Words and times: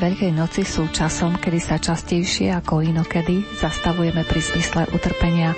Veľkej 0.00 0.32
noci 0.32 0.64
sú 0.64 0.88
časom, 0.88 1.36
kedy 1.36 1.60
sa 1.60 1.76
častejšie 1.76 2.48
ako 2.56 2.80
inokedy 2.80 3.44
zastavujeme 3.60 4.24
pri 4.24 4.40
zmysle 4.40 4.88
utrpenia. 4.96 5.52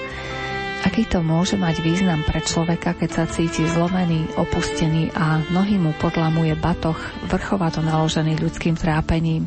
Aký 0.82 1.06
to 1.06 1.22
môže 1.22 1.54
mať 1.54 1.78
význam 1.78 2.26
pre 2.26 2.42
človeka, 2.42 2.98
keď 2.98 3.10
sa 3.22 3.24
cíti 3.30 3.62
zlomený, 3.62 4.26
opustený 4.34 5.14
a 5.14 5.46
nohy 5.54 5.78
mu 5.78 5.94
podlamuje 5.94 6.58
batoh, 6.58 6.98
vrchovato 7.30 7.86
naložený 7.86 8.34
ľudským 8.42 8.74
trápením. 8.74 9.46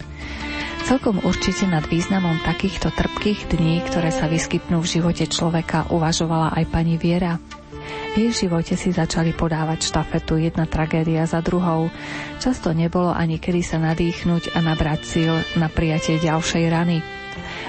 Celkom 0.87 1.19
určite 1.27 1.67
nad 1.67 1.83
významom 1.83 2.39
takýchto 2.47 2.87
trpkých 2.87 3.51
dní, 3.51 3.83
ktoré 3.83 4.15
sa 4.15 4.31
vyskytnú 4.31 4.79
v 4.79 4.91
živote 4.95 5.27
človeka, 5.27 5.91
uvažovala 5.91 6.55
aj 6.55 6.71
pani 6.71 6.95
Viera. 6.95 7.35
Jej 8.15 8.47
živote 8.47 8.79
si 8.79 8.95
začali 8.95 9.35
podávať 9.35 9.91
štafetu 9.91 10.39
jedna 10.39 10.63
tragédia 10.63 11.27
za 11.27 11.43
druhou. 11.43 11.91
Často 12.39 12.71
nebolo 12.71 13.11
ani 13.11 13.43
kedy 13.43 13.59
sa 13.59 13.75
nadýchnuť 13.75 14.55
a 14.55 14.63
nabrať 14.63 15.01
síl 15.03 15.35
na 15.59 15.67
prijatie 15.67 16.15
ďalšej 16.23 16.63
rany. 16.71 17.03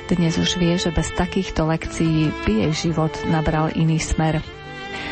Dnes 0.07 0.39
už 0.39 0.63
vie, 0.63 0.79
že 0.79 0.95
bez 0.95 1.11
takýchto 1.19 1.67
lekcií 1.67 2.31
by 2.47 2.53
jej 2.63 2.73
život 2.87 3.11
nabral 3.27 3.75
iný 3.75 3.99
smer. 3.99 4.39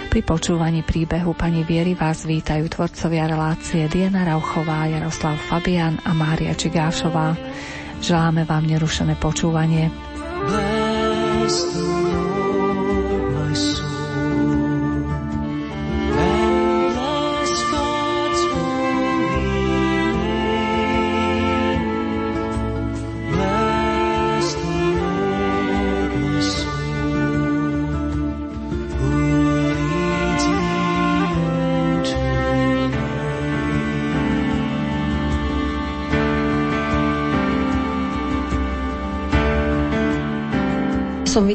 Pri 0.07 0.23
počúvaní 0.23 0.87
príbehu 0.87 1.35
pani 1.35 1.67
Viery 1.67 1.99
vás 1.99 2.23
vítajú 2.23 2.71
tvorcovia 2.71 3.27
relácie 3.27 3.91
Diana 3.91 4.23
Rauchová, 4.23 4.87
Jaroslav 4.87 5.35
Fabian 5.51 5.99
a 6.07 6.15
Mária 6.15 6.55
Čigášová. 6.55 7.35
Želáme 7.99 8.47
vám 8.47 8.71
nerušené 8.71 9.19
počúvanie. 9.19 9.91
Bless 10.47 12.24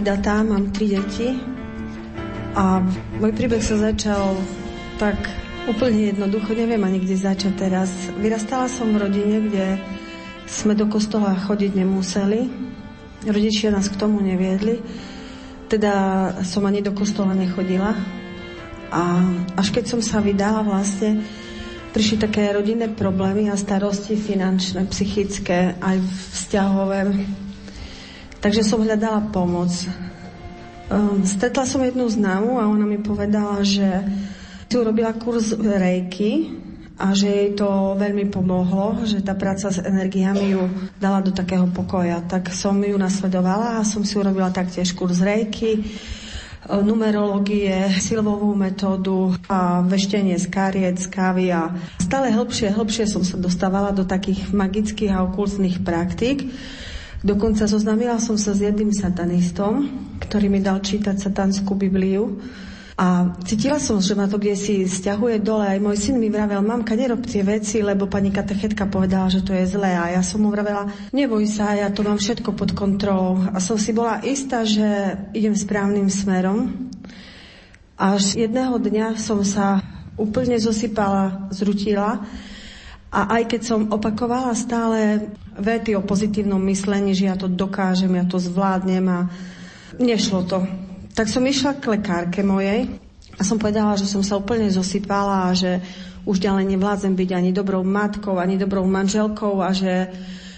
vydatá, 0.09 0.41
mám 0.41 0.73
tri 0.73 0.97
deti 0.97 1.37
a 2.57 2.81
môj 3.21 3.29
príbeh 3.29 3.61
sa 3.61 3.77
začal 3.77 4.41
tak 4.97 5.21
úplne 5.69 6.09
jednoducho, 6.09 6.57
neviem 6.57 6.81
ani 6.81 6.97
kde 6.97 7.13
začať 7.13 7.53
teraz. 7.53 7.93
Vyrastala 8.17 8.65
som 8.65 8.89
v 8.89 9.05
rodine, 9.05 9.37
kde 9.45 9.77
sme 10.49 10.73
do 10.73 10.89
kostola 10.89 11.37
chodiť 11.37 11.77
nemuseli. 11.77 12.41
Rodičia 13.29 13.69
nás 13.69 13.85
k 13.85 14.01
tomu 14.01 14.17
neviedli. 14.17 14.81
Teda 15.69 15.93
som 16.41 16.65
ani 16.65 16.81
do 16.81 16.89
kostola 16.97 17.37
nechodila. 17.37 17.93
A 18.89 19.21
až 19.61 19.69
keď 19.69 19.93
som 19.93 20.01
sa 20.01 20.25
vydala 20.25 20.65
vlastne, 20.65 21.21
prišli 21.93 22.17
také 22.17 22.49
rodinné 22.49 22.89
problémy 22.97 23.53
a 23.53 23.61
starosti 23.61 24.17
finančné, 24.17 24.89
psychické, 24.89 25.77
aj 25.77 26.01
vzťahové 26.33 26.99
Takže 28.39 28.63
som 28.63 28.79
hľadala 28.79 29.35
pomoc. 29.35 29.67
Um, 30.87 31.27
stretla 31.27 31.67
som 31.67 31.83
jednu 31.83 32.07
známu 32.07 32.55
a 32.55 32.71
ona 32.71 32.87
mi 32.87 32.95
povedala, 32.95 33.59
že 33.67 33.83
si 34.71 34.79
urobila 34.79 35.11
kurz 35.11 35.51
rejky 35.59 36.55
a 36.95 37.11
že 37.11 37.27
jej 37.27 37.49
to 37.51 37.99
veľmi 37.99 38.31
pomohlo, 38.31 39.03
že 39.03 39.19
tá 39.19 39.35
práca 39.35 39.67
s 39.67 39.83
energiami 39.83 40.55
ju 40.55 40.71
dala 41.03 41.19
do 41.19 41.35
takého 41.35 41.67
pokoja. 41.67 42.23
Tak 42.23 42.55
som 42.55 42.79
ju 42.79 42.95
nasledovala 42.95 43.83
a 43.83 43.87
som 43.87 44.07
si 44.07 44.15
urobila 44.15 44.55
taktiež 44.55 44.95
kurz 44.95 45.19
rejky, 45.19 45.83
um, 46.71 46.79
numerológie, 46.79 47.91
silovú 47.99 48.55
metódu 48.55 49.35
a 49.51 49.83
veštenie 49.83 50.39
z 50.39 50.47
kariet, 50.47 50.95
z 50.95 51.11
kávy 51.11 51.51
a 51.51 51.75
stále 51.99 52.31
hlbšie, 52.31 52.71
hlbšie 52.71 53.03
som 53.03 53.19
sa 53.19 53.35
dostávala 53.35 53.91
do 53.91 54.07
takých 54.07 54.47
magických 54.55 55.11
a 55.11 55.27
okultných 55.27 55.83
praktík. 55.83 56.47
Dokonca 57.19 57.67
zoznámila 57.67 58.15
som 58.23 58.39
sa 58.39 58.55
s 58.55 58.63
jedným 58.63 58.95
satanistom, 58.95 59.91
ktorý 60.23 60.47
mi 60.47 60.63
dal 60.63 60.79
čítať 60.79 61.19
satanskú 61.19 61.75
Bibliu. 61.75 62.39
A 62.99 63.31
cítila 63.47 63.79
som, 63.79 64.03
že 64.03 64.11
ma 64.11 64.27
to 64.27 64.35
kde 64.35 64.59
si 64.59 64.83
stiahuje 64.83 65.39
dole. 65.39 65.63
Aj 65.63 65.79
môj 65.79 65.99
syn 65.99 66.19
mi 66.19 66.27
vravel, 66.27 66.59
mamka, 66.59 66.99
nerob 66.99 67.23
tie 67.23 67.43
veci, 67.47 67.79
lebo 67.79 68.11
pani 68.11 68.27
katechetka 68.31 68.91
povedala, 68.91 69.31
že 69.31 69.43
to 69.43 69.55
je 69.55 69.67
zlé. 69.67 69.95
A 69.95 70.15
ja 70.15 70.23
som 70.23 70.43
mu 70.43 70.51
vravela, 70.51 70.91
neboj 71.15 71.43
sa, 71.47 71.75
ja 71.75 71.91
to 71.91 72.03
mám 72.03 72.19
všetko 72.19 72.55
pod 72.55 72.75
kontrolou. 72.75 73.39
A 73.51 73.63
som 73.63 73.79
si 73.79 73.95
bola 73.95 74.19
istá, 74.23 74.67
že 74.67 75.15
idem 75.31 75.55
správnym 75.55 76.11
smerom. 76.11 76.91
Až 77.99 78.35
jedného 78.35 78.79
dňa 78.79 79.15
som 79.19 79.43
sa 79.43 79.83
úplne 80.19 80.59
zosypala, 80.59 81.51
zrutila 81.51 82.23
a 83.09 83.39
aj 83.39 83.43
keď 83.49 83.61
som 83.63 83.89
opakovala 83.89 84.53
stále 84.53 85.31
vety 85.59 85.93
o 85.95 86.01
pozitívnom 86.01 86.59
myslení, 86.65 87.11
že 87.13 87.27
ja 87.27 87.35
to 87.35 87.51
dokážem, 87.51 88.15
ja 88.15 88.25
to 88.25 88.39
zvládnem 88.39 89.05
a 89.07 89.19
nešlo 89.99 90.47
to. 90.47 90.63
Tak 91.13 91.27
som 91.27 91.43
išla 91.43 91.77
k 91.77 91.99
lekárke 91.99 92.39
mojej 92.41 92.87
a 93.35 93.41
som 93.43 93.59
povedala, 93.59 93.99
že 93.99 94.07
som 94.07 94.23
sa 94.23 94.39
úplne 94.39 94.71
zosypala 94.71 95.51
a 95.51 95.55
že 95.55 95.83
už 96.23 96.39
ďalej 96.39 96.75
nevládzem 96.75 97.13
byť 97.15 97.29
ani 97.35 97.51
dobrou 97.51 97.83
matkou, 97.83 98.39
ani 98.39 98.55
dobrou 98.55 98.83
manželkou 98.87 99.59
a 99.59 99.75
že, 99.75 100.11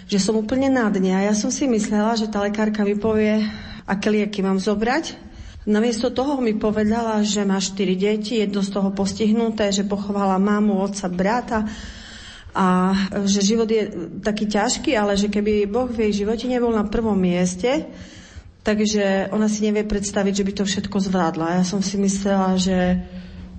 že 0.06 0.18
som 0.18 0.38
úplne 0.38 0.70
na 0.70 0.90
dne. 0.90 1.18
A 1.18 1.26
ja 1.30 1.34
som 1.34 1.54
si 1.54 1.66
myslela, 1.70 2.18
že 2.18 2.30
tá 2.30 2.42
lekárka 2.42 2.82
mi 2.86 2.98
povie, 2.98 3.46
aké 3.86 4.10
lieky 4.10 4.42
mám 4.46 4.58
zobrať. 4.58 5.18
Namiesto 5.62 6.10
toho 6.10 6.42
mi 6.42 6.58
povedala, 6.58 7.22
že 7.22 7.46
má 7.46 7.62
štyri 7.62 7.94
deti, 7.94 8.42
jedno 8.42 8.66
z 8.66 8.74
toho 8.74 8.90
postihnuté, 8.90 9.70
že 9.70 9.86
pochovala 9.86 10.42
mamu, 10.42 10.82
otca, 10.82 11.06
brata 11.06 11.70
a 12.52 12.92
že 13.24 13.40
život 13.44 13.68
je 13.72 14.12
taký 14.20 14.48
ťažký, 14.48 14.92
ale 15.00 15.16
že 15.16 15.32
keby 15.32 15.72
Boh 15.72 15.88
v 15.88 16.12
jej 16.12 16.24
živote 16.24 16.52
nebol 16.52 16.76
na 16.76 16.84
prvom 16.84 17.16
mieste, 17.16 17.88
takže 18.68 19.32
ona 19.32 19.48
si 19.48 19.64
nevie 19.64 19.88
predstaviť, 19.88 20.34
že 20.36 20.46
by 20.48 20.54
to 20.60 20.64
všetko 20.68 20.98
zvládla. 21.00 21.60
Ja 21.60 21.64
som 21.64 21.80
si 21.80 21.96
myslela, 21.96 22.60
že 22.60 23.08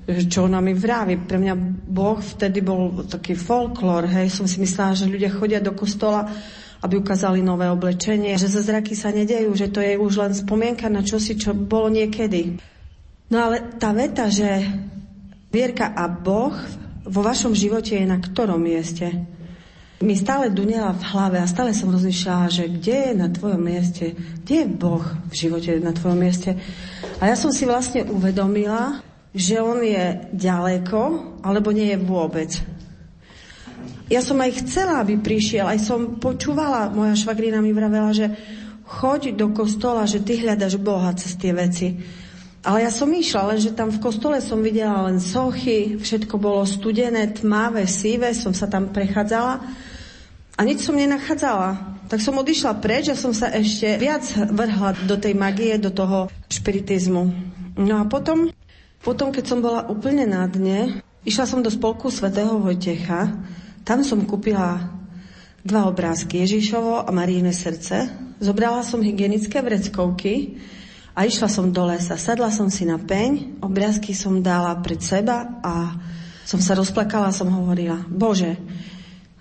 čo 0.06 0.50
ona 0.50 0.58
mi 0.58 0.74
vraví. 0.74 1.24
Pre 1.24 1.38
mňa 1.38 1.54
Boh 1.88 2.18
vtedy 2.18 2.60
bol 2.60 3.06
taký 3.06 3.38
folklór, 3.38 4.10
hej. 4.10 4.28
Som 4.34 4.50
si 4.50 4.58
myslela, 4.58 4.98
že 4.98 5.08
ľudia 5.08 5.30
chodia 5.30 5.62
do 5.62 5.72
kostola, 5.72 6.26
aby 6.82 6.98
ukázali 6.98 7.38
nové 7.38 7.70
oblečenie, 7.70 8.34
že 8.34 8.50
zázraky 8.50 8.98
sa 8.98 9.14
nedejú, 9.14 9.54
že 9.54 9.70
to 9.70 9.78
je 9.78 9.94
už 9.94 10.12
len 10.18 10.32
spomienka 10.34 10.90
na 10.90 11.06
čosi, 11.06 11.38
čo 11.38 11.54
bolo 11.54 11.86
niekedy. 11.86 12.58
No 13.30 13.36
ale 13.38 13.78
tá 13.78 13.94
veta, 13.94 14.26
že 14.26 14.66
vierka 15.54 15.94
a 15.94 16.10
Boh 16.10 16.52
vo 17.02 17.20
vašom 17.22 17.54
živote 17.54 17.98
je 17.98 18.06
na 18.06 18.18
ktorom 18.18 18.62
mieste? 18.62 19.10
Mi 20.02 20.18
stále 20.18 20.50
dunela 20.50 20.90
v 20.98 21.06
hlave 21.14 21.38
a 21.38 21.46
stále 21.46 21.70
som 21.70 21.94
rozmýšľala, 21.94 22.46
že 22.50 22.66
kde 22.66 22.96
je 23.10 23.12
na 23.14 23.28
tvojom 23.30 23.62
mieste, 23.62 24.18
kde 24.42 24.66
je 24.66 24.66
Boh 24.66 25.04
v 25.30 25.34
živote 25.34 25.78
na 25.78 25.94
tvojom 25.94 26.18
mieste. 26.18 26.58
A 27.22 27.30
ja 27.30 27.38
som 27.38 27.54
si 27.54 27.62
vlastne 27.62 28.02
uvedomila, 28.10 28.98
že 29.30 29.62
On 29.62 29.78
je 29.78 30.26
ďaleko, 30.34 31.00
alebo 31.46 31.70
nie 31.70 31.94
je 31.94 31.98
vôbec. 32.02 32.50
Ja 34.10 34.20
som 34.20 34.42
aj 34.42 34.66
chcela, 34.66 35.00
aby 35.00 35.22
prišiel, 35.22 35.70
aj 35.70 35.80
som 35.86 36.18
počúvala, 36.18 36.90
moja 36.90 37.14
švagrina 37.14 37.62
mi 37.62 37.70
vravela, 37.70 38.10
že 38.12 38.28
choď 38.84 39.32
do 39.38 39.54
kostola, 39.56 40.04
že 40.04 40.20
ty 40.20 40.36
hľadaš 40.36 40.76
Boha 40.76 41.16
cez 41.16 41.38
tie 41.38 41.54
veci. 41.54 41.96
Ale 42.62 42.86
ja 42.86 42.94
som 42.94 43.10
išla, 43.10 43.50
lenže 43.50 43.74
tam 43.74 43.90
v 43.90 43.98
kostole 43.98 44.38
som 44.38 44.62
videla 44.62 45.10
len 45.10 45.18
sochy, 45.18 45.98
všetko 45.98 46.38
bolo 46.38 46.62
studené, 46.62 47.34
tmavé, 47.34 47.90
síve, 47.90 48.30
som 48.38 48.54
sa 48.54 48.70
tam 48.70 48.94
prechádzala 48.94 49.66
a 50.54 50.60
nič 50.62 50.86
som 50.86 50.94
nenachádzala. 50.94 51.98
Tak 52.06 52.22
som 52.22 52.38
odišla 52.38 52.78
preč 52.78 53.10
a 53.10 53.18
som 53.18 53.34
sa 53.34 53.50
ešte 53.50 53.98
viac 53.98 54.22
vrhla 54.54 54.94
do 55.10 55.18
tej 55.18 55.34
magie, 55.34 55.74
do 55.74 55.90
toho 55.90 56.30
špiritizmu. 56.52 57.22
No 57.82 57.94
a 57.98 58.06
potom, 58.06 58.52
potom 59.02 59.34
keď 59.34 59.44
som 59.48 59.58
bola 59.58 59.90
úplne 59.90 60.28
na 60.30 60.46
dne, 60.46 61.02
išla 61.26 61.50
som 61.50 61.66
do 61.66 61.72
spolku 61.72 62.14
svätého 62.14 62.62
Vojtecha, 62.62 63.42
tam 63.82 64.06
som 64.06 64.22
kúpila 64.22 64.92
dva 65.66 65.90
obrázky, 65.90 66.46
Ježišovo 66.46 67.02
a 67.02 67.10
Maríne 67.10 67.50
srdce. 67.50 68.06
Zobrala 68.38 68.86
som 68.86 69.02
hygienické 69.02 69.58
vreckovky, 69.58 70.62
a 71.12 71.28
išla 71.28 71.48
som 71.48 71.68
do 71.68 71.84
lesa, 71.84 72.16
sadla 72.16 72.48
som 72.48 72.72
si 72.72 72.88
na 72.88 72.96
peň, 72.96 73.60
obrázky 73.60 74.16
som 74.16 74.40
dala 74.40 74.72
pred 74.80 75.00
seba 75.04 75.60
a 75.60 75.92
som 76.48 76.58
sa 76.58 76.72
rozplakala 76.72 77.28
a 77.28 77.36
som 77.36 77.52
hovorila, 77.52 78.00
Bože, 78.08 78.56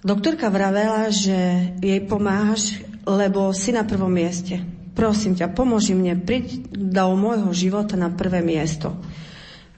doktorka 0.03 0.51
vravela, 0.51 1.07
že 1.07 1.71
jej 1.79 2.03
pomáhaš, 2.03 2.83
lebo 3.07 3.56
si 3.56 3.71
na 3.71 3.88
prvom 3.88 4.12
mieste. 4.12 4.62
Prosím 4.91 5.39
ťa, 5.39 5.56
pomôži 5.56 5.95
mne, 5.95 6.19
príď 6.19 6.68
do 6.75 7.15
môjho 7.15 7.50
života 7.56 7.95
na 7.95 8.12
prvé 8.12 8.44
miesto. 8.44 8.91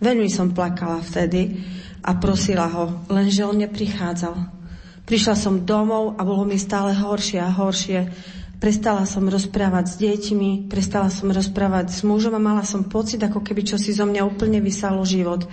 Veľmi 0.01 0.27
som 0.27 0.51
plakala 0.51 0.99
vtedy 0.99 1.63
a 2.03 2.17
prosila 2.17 2.67
ho, 2.67 3.05
lenže 3.07 3.45
on 3.45 3.61
neprichádzal. 3.61 4.35
Prišla 5.03 5.35
som 5.37 5.63
domov 5.63 6.19
a 6.19 6.25
bolo 6.27 6.43
mi 6.43 6.59
stále 6.59 6.91
horšie 6.95 7.39
a 7.39 7.53
horšie. 7.53 7.99
Prestala 8.63 9.03
som 9.03 9.27
rozprávať 9.27 9.85
s 9.91 9.95
deťmi, 9.99 10.71
prestala 10.71 11.11
som 11.11 11.27
rozprávať 11.27 11.91
s 11.91 11.99
mužom 12.07 12.31
a 12.31 12.39
mala 12.39 12.63
som 12.63 12.87
pocit, 12.87 13.19
ako 13.19 13.43
keby 13.43 13.67
čo 13.67 13.75
si 13.75 13.91
zo 13.91 14.07
mňa 14.07 14.23
úplne 14.23 14.63
vysalo 14.63 15.03
život. 15.03 15.43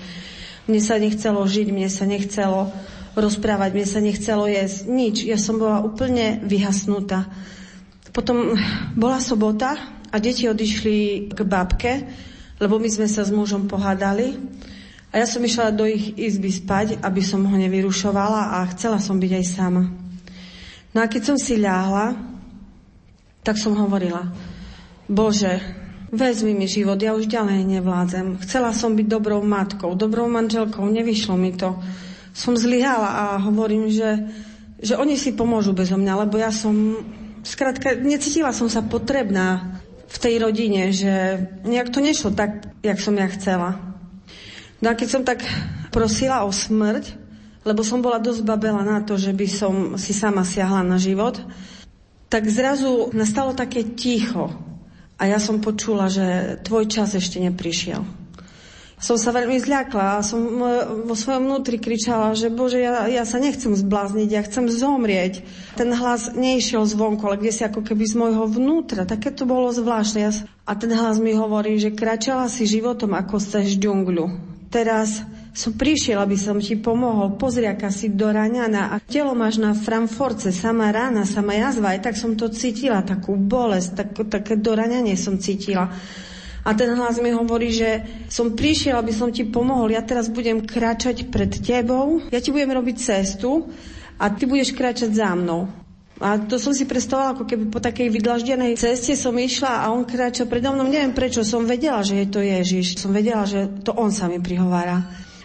Mne 0.70 0.78
sa 0.78 0.94
nechcelo 0.94 1.42
žiť, 1.42 1.74
mne 1.74 1.90
sa 1.90 2.06
nechcelo 2.06 2.70
rozprávať, 3.18 3.74
mne 3.74 3.86
sa 3.90 3.98
nechcelo 3.98 4.46
jesť, 4.46 4.86
nič. 4.86 5.26
Ja 5.26 5.42
som 5.42 5.58
bola 5.58 5.82
úplne 5.82 6.38
vyhasnutá. 6.46 7.26
Potom 8.14 8.54
bola 8.94 9.18
sobota 9.18 9.74
a 10.06 10.16
deti 10.22 10.46
odišli 10.46 11.34
k 11.34 11.38
babke, 11.42 12.06
lebo 12.62 12.78
my 12.78 12.86
sme 12.86 13.10
sa 13.10 13.26
s 13.26 13.34
mužom 13.34 13.66
pohádali. 13.66 14.38
A 15.10 15.18
ja 15.18 15.26
som 15.26 15.42
išla 15.42 15.74
do 15.74 15.82
ich 15.82 16.14
izby 16.14 16.54
spať, 16.54 17.02
aby 17.02 17.26
som 17.26 17.42
ho 17.42 17.56
nevyrušovala 17.58 18.62
a 18.62 18.70
chcela 18.70 19.02
som 19.02 19.18
byť 19.18 19.32
aj 19.34 19.46
sama. 19.50 19.90
No 20.94 21.02
a 21.02 21.10
keď 21.10 21.34
som 21.34 21.38
si 21.42 21.58
ľahla, 21.58 22.29
tak 23.40 23.56
som 23.56 23.76
hovorila, 23.76 24.28
Bože, 25.10 25.58
vezmi 26.10 26.54
mi 26.54 26.66
život, 26.66 26.98
ja 26.98 27.14
už 27.14 27.26
ďalej 27.30 27.66
nevládzem. 27.66 28.38
Chcela 28.42 28.74
som 28.74 28.94
byť 28.94 29.06
dobrou 29.06 29.40
matkou, 29.42 29.94
dobrou 29.94 30.26
manželkou, 30.26 30.82
nevyšlo 30.86 31.34
mi 31.38 31.54
to. 31.54 31.78
Som 32.30 32.54
zlyhala 32.54 33.10
a 33.10 33.24
hovorím, 33.42 33.90
že, 33.90 34.30
že 34.78 34.94
oni 34.94 35.18
si 35.18 35.34
pomôžu 35.34 35.74
bezo 35.74 35.98
mňa, 35.98 36.26
lebo 36.26 36.38
ja 36.38 36.54
som, 36.54 36.98
skrátka, 37.42 37.98
necítila 37.98 38.54
som 38.54 38.70
sa 38.70 38.82
potrebná 38.86 39.80
v 40.10 40.16
tej 40.18 40.34
rodine, 40.42 40.90
že 40.90 41.46
nejak 41.62 41.94
to 41.94 42.02
nešlo 42.02 42.34
tak, 42.34 42.70
jak 42.82 42.98
som 42.98 43.14
ja 43.14 43.30
chcela. 43.30 43.78
No 44.82 44.90
a 44.90 44.98
keď 44.98 45.08
som 45.08 45.22
tak 45.22 45.46
prosila 45.94 46.42
o 46.42 46.50
smrť, 46.50 47.18
lebo 47.62 47.84
som 47.84 48.00
bola 48.00 48.18
dosť 48.18 48.42
babela 48.42 48.82
na 48.82 49.04
to, 49.04 49.20
že 49.20 49.30
by 49.30 49.46
som 49.46 49.74
si 50.00 50.10
sama 50.16 50.42
siahla 50.42 50.82
na 50.82 50.96
život, 50.96 51.38
tak 52.30 52.46
zrazu 52.46 53.10
nastalo 53.10 53.52
také 53.52 53.82
ticho. 53.82 54.48
A 55.20 55.28
ja 55.28 55.36
som 55.36 55.60
počula, 55.60 56.08
že 56.08 56.56
tvoj 56.64 56.88
čas 56.88 57.12
ešte 57.12 57.42
neprišiel. 57.42 58.00
Som 59.00 59.16
sa 59.16 59.32
veľmi 59.32 59.56
zľakla 59.56 60.20
a 60.20 60.24
som 60.24 60.40
vo 61.08 61.16
svojom 61.16 61.48
vnútri 61.48 61.80
kričala, 61.80 62.36
že 62.36 62.52
Bože, 62.52 62.84
ja, 62.84 63.08
ja 63.08 63.24
sa 63.24 63.40
nechcem 63.40 63.72
zblázniť, 63.72 64.28
ja 64.28 64.44
chcem 64.44 64.68
zomrieť. 64.68 65.40
Ten 65.72 65.88
hlas 65.88 66.36
neišiel 66.36 66.84
zvonku, 66.84 67.24
ale 67.24 67.40
kde 67.40 67.52
si 67.52 67.64
ako 67.64 67.80
keby 67.80 68.04
z 68.04 68.14
môjho 68.20 68.44
vnútra. 68.44 69.08
Také 69.08 69.32
to 69.32 69.48
bolo 69.48 69.72
zvláštne. 69.72 70.44
A 70.68 70.72
ten 70.76 70.92
hlas 70.92 71.16
mi 71.16 71.32
hovorí, 71.32 71.80
že 71.80 71.96
kračala 71.96 72.52
si 72.52 72.68
životom 72.68 73.16
ako 73.16 73.40
cez 73.40 73.72
džungľu. 73.80 74.24
Teraz 74.68 75.24
som 75.50 75.74
prišiel, 75.74 76.22
aby 76.22 76.38
som 76.38 76.62
ti 76.62 76.78
pomohol. 76.78 77.34
Pozri, 77.34 77.66
aká 77.66 77.90
si 77.90 78.06
doraňaná 78.06 78.94
a 78.94 78.96
telo 79.02 79.34
máš 79.34 79.58
na 79.58 79.74
framforce, 79.74 80.54
sama 80.54 80.94
rána, 80.94 81.26
sama 81.26 81.58
jazva. 81.58 81.98
Aj 81.98 82.00
tak 82.00 82.14
som 82.14 82.38
to 82.38 82.46
cítila, 82.54 83.02
takú 83.02 83.34
bolesť, 83.34 83.88
tak, 83.98 84.08
také 84.30 84.54
doraňanie 84.54 85.18
som 85.18 85.42
cítila. 85.42 85.90
A 86.60 86.70
ten 86.76 86.92
hlas 86.92 87.18
mi 87.18 87.32
hovorí, 87.32 87.72
že 87.72 88.04
som 88.28 88.52
prišiel, 88.52 89.00
aby 89.00 89.10
som 89.10 89.32
ti 89.32 89.48
pomohol. 89.48 89.96
Ja 89.96 90.04
teraz 90.04 90.30
budem 90.30 90.62
kráčať 90.62 91.26
pred 91.32 91.50
tebou, 91.50 92.20
ja 92.28 92.38
ti 92.38 92.52
budem 92.52 92.70
robiť 92.70 92.96
cestu 93.00 93.66
a 94.20 94.28
ty 94.30 94.44
budeš 94.44 94.76
kráčať 94.76 95.10
za 95.10 95.32
mnou. 95.34 95.66
A 96.20 96.36
to 96.36 96.60
som 96.60 96.76
si 96.76 96.84
predstavovala, 96.84 97.32
ako 97.32 97.44
keby 97.48 97.64
po 97.72 97.80
takej 97.80 98.12
vydlaždenej 98.12 98.76
ceste 98.76 99.16
som 99.16 99.32
išla 99.32 99.88
a 99.88 99.88
on 99.88 100.04
kráča 100.04 100.44
predo 100.44 100.76
mnou. 100.76 100.84
Neviem 100.84 101.16
prečo, 101.16 101.40
som 101.40 101.64
vedela, 101.64 102.04
že 102.04 102.20
je 102.20 102.26
to 102.28 102.44
Ježiš. 102.44 103.00
Som 103.00 103.16
vedela, 103.16 103.48
že 103.48 103.80
to 103.80 103.96
on 103.96 104.12
sa 104.12 104.28
mi 104.28 104.36
prihovára. 104.36 105.00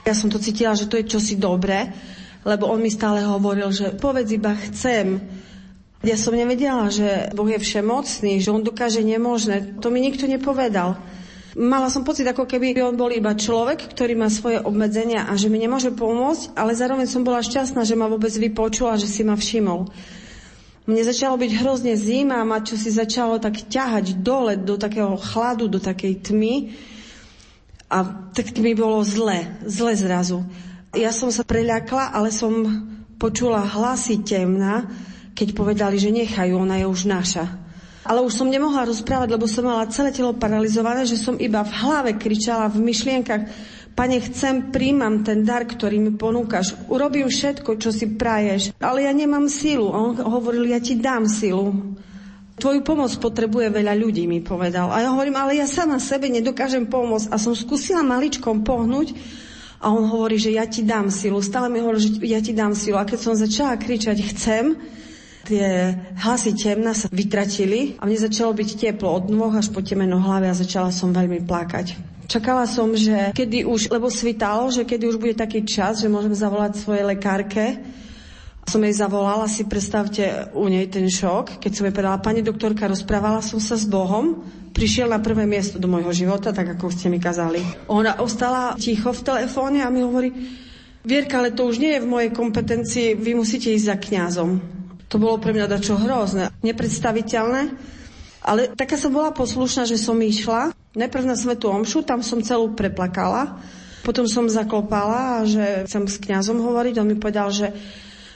Ja 0.05 0.13
som 0.13 0.29
to 0.29 0.37
cítila, 0.37 0.77
že 0.77 0.85
to 0.85 1.01
je 1.01 1.09
čosi 1.09 1.33
dobré, 1.33 1.89
lebo 2.45 2.69
on 2.69 2.77
mi 2.77 2.93
stále 2.93 3.25
hovoril, 3.25 3.73
že 3.73 3.97
povedz 3.97 4.29
iba 4.37 4.53
chcem. 4.53 5.17
Ja 6.05 6.13
som 6.13 6.37
nevedela, 6.37 6.93
že 6.93 7.33
Boh 7.33 7.49
je 7.49 7.57
všemocný, 7.57 8.37
že 8.37 8.53
on 8.53 8.61
dokáže 8.61 9.01
nemožné. 9.01 9.81
To 9.81 9.89
mi 9.89 10.05
nikto 10.05 10.29
nepovedal. 10.29 11.01
Mala 11.57 11.89
som 11.89 12.05
pocit, 12.05 12.27
ako 12.27 12.45
keby 12.45 12.77
on 12.85 12.99
bol 12.99 13.09
iba 13.09 13.33
človek, 13.33 13.89
ktorý 13.95 14.13
má 14.13 14.29
svoje 14.29 14.61
obmedzenia 14.61 15.25
a 15.25 15.33
že 15.39 15.49
mi 15.49 15.57
nemôže 15.57 15.89
pomôcť, 15.89 16.53
ale 16.53 16.77
zároveň 16.77 17.07
som 17.09 17.25
bola 17.25 17.41
šťastná, 17.41 17.81
že 17.81 17.97
ma 17.97 18.05
vôbec 18.05 18.29
vypočul 18.29 18.91
a 18.91 18.99
že 18.99 19.09
si 19.09 19.25
ma 19.25 19.33
všimol. 19.33 19.89
Mne 20.85 21.01
začalo 21.01 21.39
byť 21.41 21.51
hrozne 21.65 21.97
zima 21.97 22.43
a 22.43 22.45
ma 22.45 22.61
čo 22.61 22.77
si 22.77 22.93
začalo 22.93 23.41
tak 23.41 23.71
ťahať 23.71 24.21
dole 24.21 24.53
do 24.53 24.77
takého 24.77 25.17
chladu, 25.17 25.65
do 25.65 25.81
takej 25.81 26.29
tmy. 26.29 26.55
A 27.89 28.29
tak 28.33 28.55
mi 28.57 28.73
bolo 28.73 29.05
zle, 29.05 29.61
zle 29.65 29.93
zrazu. 29.93 30.41
Ja 30.95 31.13
som 31.13 31.29
sa 31.29 31.45
preľakla, 31.45 32.15
ale 32.15 32.33
som 32.33 32.65
počula 33.21 33.61
hlasy 33.61 34.23
temna, 34.25 34.89
keď 35.35 35.47
povedali, 35.51 35.99
že 35.99 36.09
nechajú, 36.09 36.55
ona 36.55 36.79
je 36.81 36.87
už 36.87 37.05
naša. 37.05 37.45
Ale 38.05 38.21
už 38.21 38.37
som 38.37 38.47
nemohla 38.47 38.85
rozprávať, 38.85 39.33
lebo 39.33 39.49
som 39.49 39.65
mala 39.65 39.89
celé 39.89 40.13
telo 40.13 40.37
paralizované, 40.37 41.09
že 41.09 41.17
som 41.17 41.35
iba 41.41 41.65
v 41.65 41.73
hlave 41.73 42.11
kričala 42.15 42.69
v 42.69 42.85
myšlienkach, 42.85 43.43
Pane, 43.95 44.19
chcem, 44.27 44.75
príjmam 44.75 45.23
ten 45.23 45.47
dar, 45.47 45.63
ktorý 45.63 46.03
mi 46.03 46.11
ponúkaš. 46.11 46.75
Urobím 46.91 47.31
všetko, 47.31 47.79
čo 47.79 47.95
si 47.95 48.11
praješ, 48.11 48.75
ale 48.83 49.07
ja 49.07 49.15
nemám 49.15 49.47
sílu. 49.47 49.87
On 49.87 50.11
hovoril, 50.19 50.67
ja 50.67 50.83
ti 50.83 50.99
dám 50.99 51.23
sílu. 51.23 51.95
Tvoju 52.55 52.87
pomoc 52.87 53.11
potrebuje 53.19 53.67
veľa 53.67 53.99
ľudí, 53.99 54.23
mi 54.31 54.39
povedal. 54.39 54.87
A 54.87 55.03
ja 55.03 55.11
hovorím, 55.11 55.35
ale 55.35 55.59
ja 55.59 55.67
sama 55.67 55.99
sebe 55.99 56.31
nedokážem 56.31 56.87
pomôcť. 56.87 57.27
A 57.27 57.35
som 57.35 57.51
skúsila 57.51 57.99
maličkom 57.99 58.63
pohnúť 58.63 59.11
a 59.83 59.91
on 59.91 60.07
hovorí, 60.07 60.39
že 60.39 60.55
ja 60.55 60.63
ti 60.63 60.87
dám 60.87 61.11
silu. 61.11 61.43
Stále 61.43 61.67
mi 61.67 61.83
hovorí, 61.83 61.99
že 61.99 62.15
ja 62.23 62.39
ti 62.39 62.55
dám 62.55 62.71
silu. 62.71 62.95
A 62.95 63.03
keď 63.03 63.19
som 63.19 63.35
začala 63.35 63.75
kričať 63.75 64.23
chcem, 64.31 64.79
tie 65.45 65.93
hlasy 66.15 66.55
temna 66.55 66.95
sa 66.95 67.11
vytratili 67.11 67.99
a 67.99 68.07
mne 68.07 68.17
začalo 68.17 68.55
byť 68.55 68.69
teplo 68.81 69.13
od 69.13 69.27
nôh 69.27 69.51
až 69.51 69.69
po 69.69 69.83
temeno 69.83 70.17
hlavy 70.17 70.47
a 70.47 70.55
začala 70.55 70.95
som 70.95 71.11
veľmi 71.11 71.43
plakať. 71.43 72.15
Čakala 72.25 72.65
som, 72.65 72.89
že 72.97 73.35
kedy 73.37 73.69
už, 73.69 73.93
lebo 73.93 74.09
svitalo, 74.09 74.73
že 74.73 74.81
kedy 74.81 75.05
už 75.05 75.21
bude 75.21 75.37
taký 75.37 75.61
čas, 75.61 76.01
že 76.01 76.09
môžem 76.09 76.33
zavolať 76.33 76.81
svojej 76.81 77.05
lekárke, 77.05 77.77
som 78.65 78.81
jej 78.81 78.97
zavolala, 78.97 79.45
si 79.45 79.63
predstavte 79.69 80.49
u 80.57 80.65
nej 80.65 80.89
ten 80.89 81.05
šok, 81.05 81.61
keď 81.61 81.71
som 81.71 81.85
jej 81.85 81.93
povedala, 81.93 82.17
pani 82.21 82.41
doktorka, 82.41 82.89
rozprávala 82.89 83.45
som 83.45 83.61
sa 83.61 83.77
s 83.77 83.85
Bohom, 83.85 84.41
prišiel 84.73 85.07
na 85.07 85.21
prvé 85.21 85.45
miesto 85.45 85.77
do 85.77 85.87
môjho 85.87 86.11
života, 86.11 86.51
tak 86.51 86.75
ako 86.75 86.89
ste 86.91 87.07
mi 87.07 87.21
kazali. 87.21 87.61
Ona 87.87 88.19
ostala 88.19 88.73
ticho 88.75 89.13
v 89.13 89.21
telefóne 89.23 89.85
a 89.85 89.93
mi 89.93 90.01
hovorí, 90.01 90.33
Vierka, 91.05 91.37
ale 91.37 91.53
to 91.53 91.69
už 91.69 91.77
nie 91.77 91.93
je 91.95 92.01
v 92.01 92.09
mojej 92.09 92.31
kompetencii, 92.33 93.13
vy 93.13 93.37
musíte 93.37 93.69
ísť 93.69 93.87
za 93.93 93.97
kňazom. 94.01 94.57
To 95.13 95.21
bolo 95.21 95.37
pre 95.37 95.53
mňa 95.53 95.69
dačo 95.69 95.93
hrozné, 96.01 96.49
nepredstaviteľné, 96.65 97.77
ale 98.41 98.73
taká 98.73 98.97
som 98.97 99.13
bola 99.13 99.29
poslušná, 99.29 99.85
že 99.85 100.01
som 100.01 100.17
išla, 100.17 100.73
najprv 100.97 101.29
na 101.29 101.37
Svetu 101.37 101.69
Omšu, 101.69 102.01
tam 102.01 102.25
som 102.25 102.41
celú 102.41 102.73
preplakala, 102.73 103.61
potom 104.01 104.25
som 104.25 104.49
zaklopala, 104.49 105.45
že 105.45 105.85
chcem 105.85 106.09
s 106.09 106.17
kňazom 106.17 106.57
hovoriť, 106.57 106.97
on 106.97 107.09
mi 107.09 107.17
povedal, 107.21 107.53
že 107.53 107.69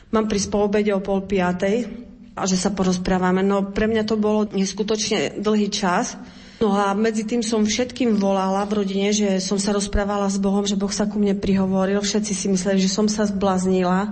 mám 0.09 0.25
prísť 0.29 0.49
po 0.49 0.65
obede 0.65 0.91
o 0.93 1.01
pol 1.01 1.25
piatej 1.25 1.89
a 2.33 2.43
že 2.47 2.55
sa 2.55 2.73
porozprávame. 2.73 3.43
No 3.43 3.69
pre 3.69 3.85
mňa 3.89 4.03
to 4.07 4.15
bolo 4.15 4.49
neskutočne 4.49 5.41
dlhý 5.41 5.69
čas. 5.69 6.15
No 6.59 6.75
a 6.75 6.91
medzi 6.91 7.23
tým 7.23 7.39
som 7.39 7.63
všetkým 7.63 8.19
volala 8.19 8.67
v 8.67 8.83
rodine, 8.83 9.15
že 9.15 9.39
som 9.39 9.55
sa 9.55 9.71
rozprávala 9.71 10.27
s 10.27 10.35
Bohom, 10.35 10.67
že 10.67 10.75
Boh 10.75 10.91
sa 10.91 11.07
ku 11.07 11.15
mne 11.15 11.39
prihovoril. 11.39 12.03
Všetci 12.03 12.33
si 12.35 12.51
mysleli, 12.51 12.83
že 12.83 12.91
som 12.91 13.07
sa 13.07 13.23
zblaznila. 13.23 14.11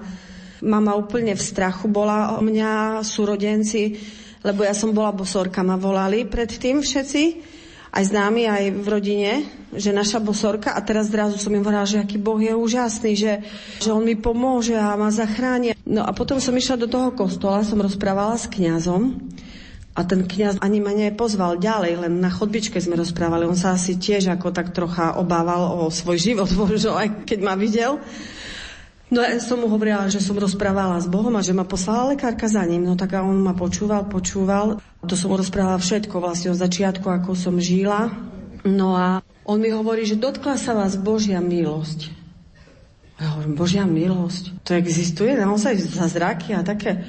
Mama 0.63 0.95
úplne 0.95 1.35
v 1.35 1.43
strachu 1.43 1.91
bola 1.91 2.39
o 2.39 2.41
mňa, 2.41 3.03
súrodenci, 3.03 3.99
lebo 4.47 4.63
ja 4.63 4.71
som 4.71 4.95
bola 4.95 5.11
bosorka, 5.11 5.59
ma 5.59 5.75
volali 5.75 6.23
predtým 6.23 6.79
všetci 6.79 7.23
aj 7.97 8.13
známi, 8.13 8.45
aj 8.45 8.63
v 8.77 8.87
rodine, 8.87 9.31
že 9.73 9.89
naša 9.89 10.21
bosorka, 10.21 10.77
a 10.77 10.79
teraz 10.85 11.09
zrazu 11.09 11.41
som 11.41 11.49
im 11.49 11.65
hovorila, 11.65 11.89
že 11.89 11.97
aký 11.97 12.21
Boh 12.21 12.37
je 12.37 12.53
úžasný, 12.53 13.17
že, 13.17 13.41
že 13.81 13.89
on 13.89 14.05
mi 14.05 14.13
pomôže 14.13 14.77
a 14.77 14.93
ma 14.93 15.09
zachráni. 15.09 15.73
No 15.81 16.05
a 16.05 16.13
potom 16.13 16.37
som 16.37 16.53
išla 16.53 16.77
do 16.77 16.85
toho 16.85 17.09
kostola, 17.17 17.65
som 17.65 17.81
rozprávala 17.81 18.37
s 18.37 18.45
kňazom 18.53 19.17
a 19.97 20.05
ten 20.05 20.29
kňaz 20.29 20.61
ani 20.61 20.77
ma 20.77 20.93
nepozval 20.93 21.57
ďalej, 21.57 22.05
len 22.05 22.21
na 22.21 22.29
chodbičke 22.29 22.77
sme 22.77 23.01
rozprávali. 23.01 23.49
On 23.49 23.57
sa 23.57 23.73
asi 23.73 23.97
tiež 23.97 24.29
ako 24.29 24.53
tak 24.53 24.77
trocha 24.77 25.17
obával 25.17 25.81
o 25.81 25.89
svoj 25.89 26.21
život, 26.21 26.53
možno 26.69 26.93
aj 26.93 27.25
keď 27.25 27.39
ma 27.41 27.57
videl. 27.57 27.97
No 29.07 29.23
ja 29.23 29.39
som 29.39 29.63
mu 29.63 29.71
hovorila, 29.71 30.11
že 30.11 30.19
som 30.19 30.35
rozprávala 30.35 30.99
s 30.99 31.07
Bohom 31.07 31.31
a 31.39 31.45
že 31.45 31.55
ma 31.55 31.63
poslala 31.63 32.11
lekárka 32.11 32.51
za 32.51 32.59
ním. 32.67 32.83
No 32.83 32.99
tak 32.99 33.15
a 33.15 33.23
on 33.23 33.39
ma 33.39 33.55
počúval, 33.55 34.11
počúval. 34.11 34.83
To 34.99 35.15
som 35.15 35.31
mu 35.31 35.39
rozprávala 35.39 35.79
všetko 35.79 36.19
vlastne 36.19 36.51
od 36.51 36.59
začiatku, 36.59 37.07
ako 37.07 37.31
som 37.31 37.55
žila. 37.55 38.11
No 38.67 38.99
a 38.99 39.23
on 39.47 39.63
mi 39.63 39.71
hovorí, 39.71 40.03
že 40.03 40.19
dotkla 40.19 40.59
sa 40.59 40.75
vás 40.75 40.99
Božia 40.99 41.39
milosť. 41.39 42.11
Ja 43.17 43.33
hovorím, 43.33 43.55
Božia 43.55 43.87
milosť, 43.87 44.61
to 44.61 44.77
existuje 44.77 45.33
naozaj 45.33 45.79
zraky 45.87 46.53
a 46.53 46.61
také. 46.61 47.07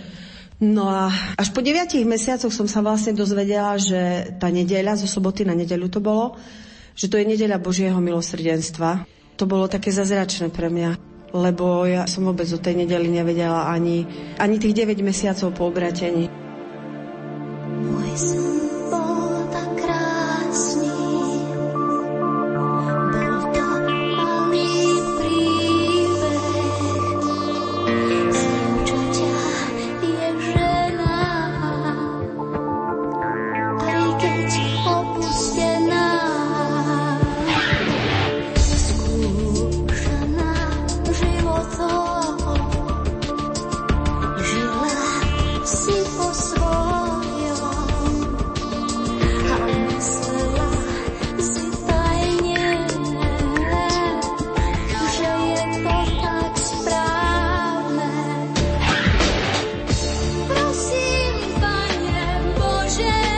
No 0.63 0.89
a 0.89 1.11
až 1.37 1.51
po 1.51 1.61
9 1.61 1.99
mesiacoch 2.07 2.51
som 2.55 2.71
sa 2.71 2.81
vlastne 2.81 3.13
dozvedela, 3.13 3.75
že 3.77 4.33
tá 4.39 4.49
nedeľa, 4.49 5.03
zo 5.03 5.11
soboty 5.11 5.45
na 5.45 5.53
nedeľu 5.53 5.87
to 5.93 6.01
bolo, 6.01 6.39
že 6.95 7.11
to 7.11 7.19
je 7.21 7.27
nedeľa 7.27 7.63
Božieho 7.63 7.99
milosrdenstva. 7.99 9.07
To 9.39 9.45
bolo 9.47 9.71
také 9.71 9.95
zazračné 9.95 10.51
pre 10.51 10.67
mňa, 10.67 11.08
lebo 11.33 11.85
ja 11.85 12.09
som 12.09 12.25
vôbec 12.25 12.49
o 12.49 12.59
tej 12.61 12.85
nedeli 12.85 13.13
nevedela 13.13 13.69
ani, 13.69 14.09
ani 14.41 14.57
tých 14.57 14.85
9 14.85 15.05
mesiacov 15.05 15.53
po 15.53 15.69
obratení. 15.69 16.33
Môj 17.85 18.11
change. 62.99 63.38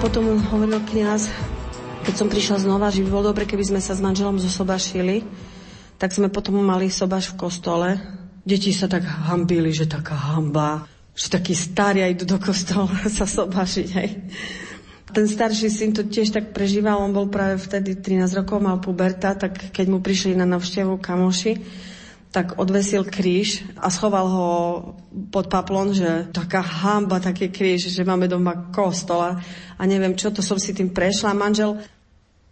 Potom 0.00 0.40
hovoril 0.40 0.80
kniaz, 0.88 1.28
keď 2.08 2.14
som 2.16 2.32
prišla 2.32 2.64
znova, 2.64 2.88
že 2.88 3.04
by 3.04 3.08
bolo 3.12 3.36
dobre, 3.36 3.44
keby 3.44 3.68
sme 3.68 3.80
sa 3.84 3.92
s 3.92 4.00
manželom 4.00 4.40
zosobašili, 4.40 5.28
tak 6.00 6.16
sme 6.16 6.32
potom 6.32 6.56
mali 6.56 6.88
sobaš 6.88 7.36
v 7.36 7.44
kostole. 7.44 7.88
Deti 8.40 8.72
sa 8.72 8.88
tak 8.88 9.04
hambili, 9.04 9.68
že 9.68 9.84
taká 9.84 10.16
hamba, 10.16 10.88
že 11.12 11.28
takí 11.28 11.52
starí 11.52 12.00
idú 12.00 12.24
do 12.24 12.40
kostola 12.40 12.88
sa 13.20 13.28
sobašiť. 13.28 13.88
Hej. 13.92 14.10
Ten 15.12 15.28
starší 15.28 15.68
syn 15.68 15.92
to 15.92 16.08
tiež 16.08 16.32
tak 16.32 16.56
prežíval, 16.56 16.96
on 16.96 17.12
bol 17.12 17.28
práve 17.28 17.60
vtedy 17.60 18.00
13 18.00 18.40
rokov, 18.40 18.56
mal 18.56 18.80
puberta, 18.80 19.36
tak 19.36 19.68
keď 19.68 19.84
mu 19.84 20.00
prišli 20.00 20.32
na 20.32 20.48
navštevu 20.48 20.96
kamoši, 20.96 21.60
tak 22.30 22.62
odvesil 22.62 23.02
kríž 23.02 23.66
a 23.74 23.90
schoval 23.90 24.26
ho 24.30 24.48
pod 25.34 25.50
paplon, 25.50 25.90
že 25.90 26.30
taká 26.30 26.62
hamba, 26.62 27.18
taký 27.18 27.50
kríž, 27.50 27.90
že 27.90 28.06
máme 28.06 28.30
doma 28.30 28.70
kostola 28.70 29.42
a 29.74 29.82
neviem 29.82 30.14
čo, 30.14 30.30
to 30.30 30.38
som 30.38 30.54
si 30.54 30.70
tým 30.70 30.94
prešla. 30.94 31.34
Manžel, 31.34 31.82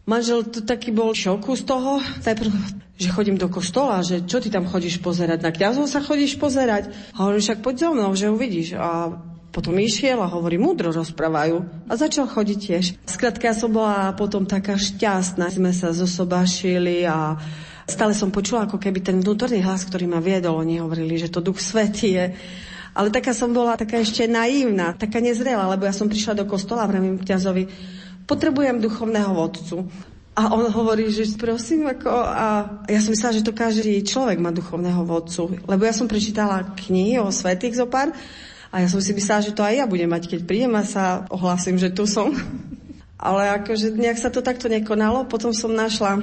manžel 0.02 0.42
to 0.50 0.66
taký 0.66 0.90
bol 0.90 1.14
šoku 1.14 1.54
z 1.54 1.62
toho, 1.62 2.02
najprv, 2.26 2.50
že 2.98 3.14
chodím 3.14 3.38
do 3.38 3.46
kostola, 3.46 4.02
že 4.02 4.26
čo 4.26 4.42
ty 4.42 4.50
tam 4.50 4.66
chodíš 4.66 4.98
pozerať, 4.98 5.46
na 5.46 5.54
kňazov 5.54 5.86
sa 5.86 6.02
chodíš 6.02 6.42
pozerať. 6.42 6.90
A 7.14 7.30
hovorím, 7.30 7.42
však 7.46 7.62
poď 7.62 7.74
za 7.78 7.88
mnou, 7.94 8.10
že 8.18 8.34
uvidíš. 8.34 8.74
A 8.74 9.14
potom 9.54 9.78
išiel 9.78 10.18
a 10.18 10.28
hovorí, 10.28 10.58
múdro 10.58 10.90
rozprávajú. 10.90 11.86
A 11.86 11.94
začal 11.94 12.26
chodiť 12.26 12.58
tiež. 12.58 12.84
Skrátka, 13.06 13.48
ja 13.48 13.56
som 13.56 13.70
bola 13.70 14.10
potom 14.18 14.44
taká 14.44 14.74
šťastná. 14.74 15.48
Sme 15.48 15.70
sa 15.70 15.94
zosobášili 15.94 17.06
a 17.06 17.38
Stále 17.88 18.12
som 18.12 18.28
počula 18.28 18.68
ako 18.68 18.76
keby 18.76 19.00
ten 19.00 19.16
vnútorný 19.24 19.64
hlas, 19.64 19.88
ktorý 19.88 20.04
ma 20.04 20.20
viedol. 20.20 20.60
Oni 20.60 20.76
hovorili, 20.76 21.16
že 21.16 21.32
to 21.32 21.40
duch 21.40 21.56
svetý 21.56 22.20
je. 22.20 22.26
Ale 22.92 23.08
taká 23.08 23.32
som 23.32 23.48
bola 23.48 23.80
taká 23.80 23.96
ešte 23.96 24.28
naivná, 24.28 24.92
taká 24.92 25.24
nezrela, 25.24 25.64
lebo 25.72 25.88
ja 25.88 25.94
som 25.96 26.04
prišla 26.04 26.36
do 26.36 26.44
kostola 26.44 26.84
a 26.84 26.90
vravím 26.90 27.16
kňazovi, 27.16 27.64
potrebujem 28.28 28.76
duchovného 28.84 29.32
vodcu. 29.32 29.88
A 30.36 30.54
on 30.54 30.68
hovorí, 30.70 31.08
že 31.10 31.26
prosím, 31.34 31.88
ako, 31.88 32.10
a 32.12 32.46
ja 32.86 33.00
som 33.02 33.10
myslela, 33.10 33.38
že 33.40 33.46
to 33.46 33.56
každý 33.56 34.04
človek 34.04 34.38
má 34.38 34.54
duchovného 34.54 35.02
vodcu, 35.02 35.58
lebo 35.66 35.82
ja 35.82 35.90
som 35.90 36.06
prečítala 36.06 36.78
knihy 36.78 37.18
o 37.18 37.32
svetých 37.34 37.74
zopár 37.74 38.14
a 38.70 38.84
ja 38.84 38.86
som 38.86 39.00
si 39.02 39.16
myslela, 39.16 39.42
že 39.42 39.56
to 39.56 39.64
aj 39.64 39.74
ja 39.82 39.86
budem 39.88 40.06
mať, 40.06 40.30
keď 40.30 40.40
príjem 40.44 40.76
a 40.76 40.84
sa 40.84 41.24
ohlásim, 41.32 41.74
že 41.80 41.90
tu 41.90 42.04
som. 42.04 42.30
Ale 43.18 43.50
akože 43.62 43.98
nejak 43.98 44.18
sa 44.20 44.30
to 44.30 44.44
takto 44.44 44.70
nekonalo. 44.70 45.26
Potom 45.26 45.50
som 45.50 45.74
našla 45.74 46.22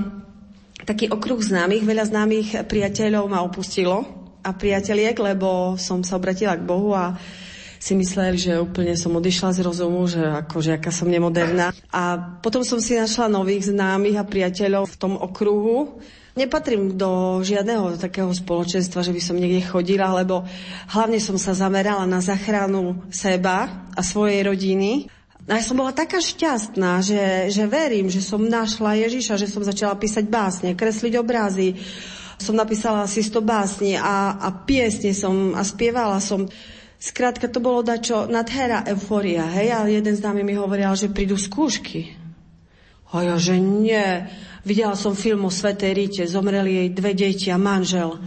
taký 0.85 1.09
okruh 1.09 1.41
známych, 1.41 1.83
veľa 1.83 2.05
známych 2.07 2.49
priateľov 2.69 3.25
ma 3.25 3.41
opustilo 3.41 4.05
a 4.45 4.53
priateliek, 4.53 5.17
lebo 5.17 5.75
som 5.81 6.05
sa 6.05 6.21
obratila 6.21 6.53
k 6.53 6.63
Bohu 6.63 6.93
a 6.93 7.17
si 7.81 7.93
mysleli, 7.93 8.37
že 8.37 8.57
úplne 8.57 8.97
som 8.97 9.13
odišla 9.13 9.53
z 9.53 9.59
rozumu, 9.61 10.09
že 10.09 10.21
akože 10.21 10.81
aká 10.81 10.89
som 10.89 11.05
nemoderná. 11.05 11.69
A 11.93 12.17
potom 12.41 12.65
som 12.65 12.81
si 12.81 12.97
našla 12.97 13.29
nových 13.29 13.69
známych 13.69 14.17
a 14.17 14.25
priateľov 14.25 14.89
v 14.89 14.99
tom 15.01 15.13
okruhu. 15.13 16.01
Nepatrím 16.35 16.97
do 16.97 17.39
žiadneho 17.45 17.95
takého 17.95 18.27
spoločenstva, 18.33 19.05
že 19.05 19.13
by 19.13 19.21
som 19.21 19.37
niekde 19.39 19.69
chodila, 19.69 20.11
lebo 20.17 20.43
hlavne 20.91 21.21
som 21.21 21.37
sa 21.39 21.55
zamerala 21.55 22.03
na 22.09 22.19
zachranu 22.19 23.05
seba 23.13 23.87
a 23.93 24.01
svojej 24.01 24.43
rodiny. 24.43 25.07
A 25.45 25.61
ja 25.61 25.63
som 25.63 25.77
bola 25.77 25.93
taká 25.93 26.17
šťastná, 26.17 27.05
že, 27.05 27.53
že 27.53 27.69
verím, 27.69 28.09
že 28.09 28.25
som 28.25 28.41
našla 28.41 28.97
Ježiša, 29.05 29.37
že 29.37 29.45
som 29.45 29.61
začala 29.61 29.93
písať 29.93 30.25
básne, 30.25 30.73
kresliť 30.73 31.21
obrazy. 31.21 31.77
Som 32.41 32.57
napísala 32.57 33.05
asi 33.05 33.21
100 33.21 33.45
básni 33.45 33.93
a, 33.93 34.41
a 34.41 34.49
piesne 34.65 35.13
som 35.13 35.53
a 35.53 35.61
spievala 35.61 36.17
som. 36.17 36.49
Skrátka, 36.97 37.45
to 37.45 37.61
bolo 37.61 37.85
dačo 37.85 38.25
nadhera 38.25 38.81
euforia, 38.89 39.45
hej, 39.53 39.69
a 39.69 39.85
jeden 39.85 40.15
z 40.17 40.25
nami 40.25 40.41
mi 40.41 40.57
hovoril, 40.57 40.89
že 40.97 41.13
prídu 41.13 41.37
skúšky. 41.37 42.17
A 43.13 43.21
ja, 43.21 43.37
že 43.37 43.61
nie. 43.61 44.25
Videla 44.65 44.97
som 44.97 45.13
film 45.13 45.45
o 45.45 45.53
Svetej 45.53 45.93
Rite, 45.93 46.23
zomreli 46.25 46.83
jej 46.83 46.89
dve 46.89 47.13
deti 47.13 47.47
a 47.53 47.61
manžel. 47.61 48.17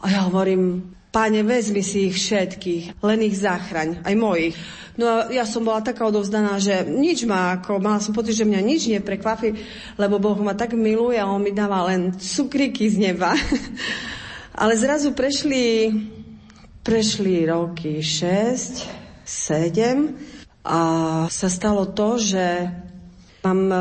A 0.00 0.08
ja 0.08 0.24
hovorím, 0.26 0.90
páne, 1.12 1.44
vezmi 1.44 1.84
si 1.84 2.08
ich 2.08 2.16
všetkých, 2.16 3.04
len 3.04 3.20
ich 3.22 3.36
zachraň, 3.36 4.00
aj 4.02 4.14
mojich. 4.16 4.56
No 4.96 5.04
a 5.08 5.16
ja 5.28 5.44
som 5.44 5.64
bola 5.64 5.84
taká 5.84 6.08
odovzdaná, 6.08 6.56
že 6.56 6.88
nič 6.88 7.28
ma, 7.28 7.60
ako 7.60 7.80
mala 7.80 8.00
som 8.00 8.16
pocit, 8.16 8.36
že 8.36 8.48
mňa 8.48 8.60
nič 8.64 8.88
neprekvapí, 8.88 9.54
lebo 10.00 10.16
Boh 10.16 10.36
ma 10.40 10.56
tak 10.56 10.72
miluje 10.72 11.20
a 11.20 11.28
On 11.28 11.40
mi 11.40 11.52
dáva 11.52 11.84
len 11.88 12.16
cukriky 12.16 12.88
z 12.88 13.12
neba. 13.12 13.36
Ale 14.62 14.76
zrazu 14.76 15.16
prešli 15.16 15.88
Prešli 16.82 17.46
roky 17.46 18.02
6, 18.02 18.90
7 19.22 20.66
a 20.66 20.80
sa 21.30 21.46
stalo 21.46 21.86
to, 21.94 22.18
že 22.18 22.42
mám 23.46 23.70
e, 23.70 23.78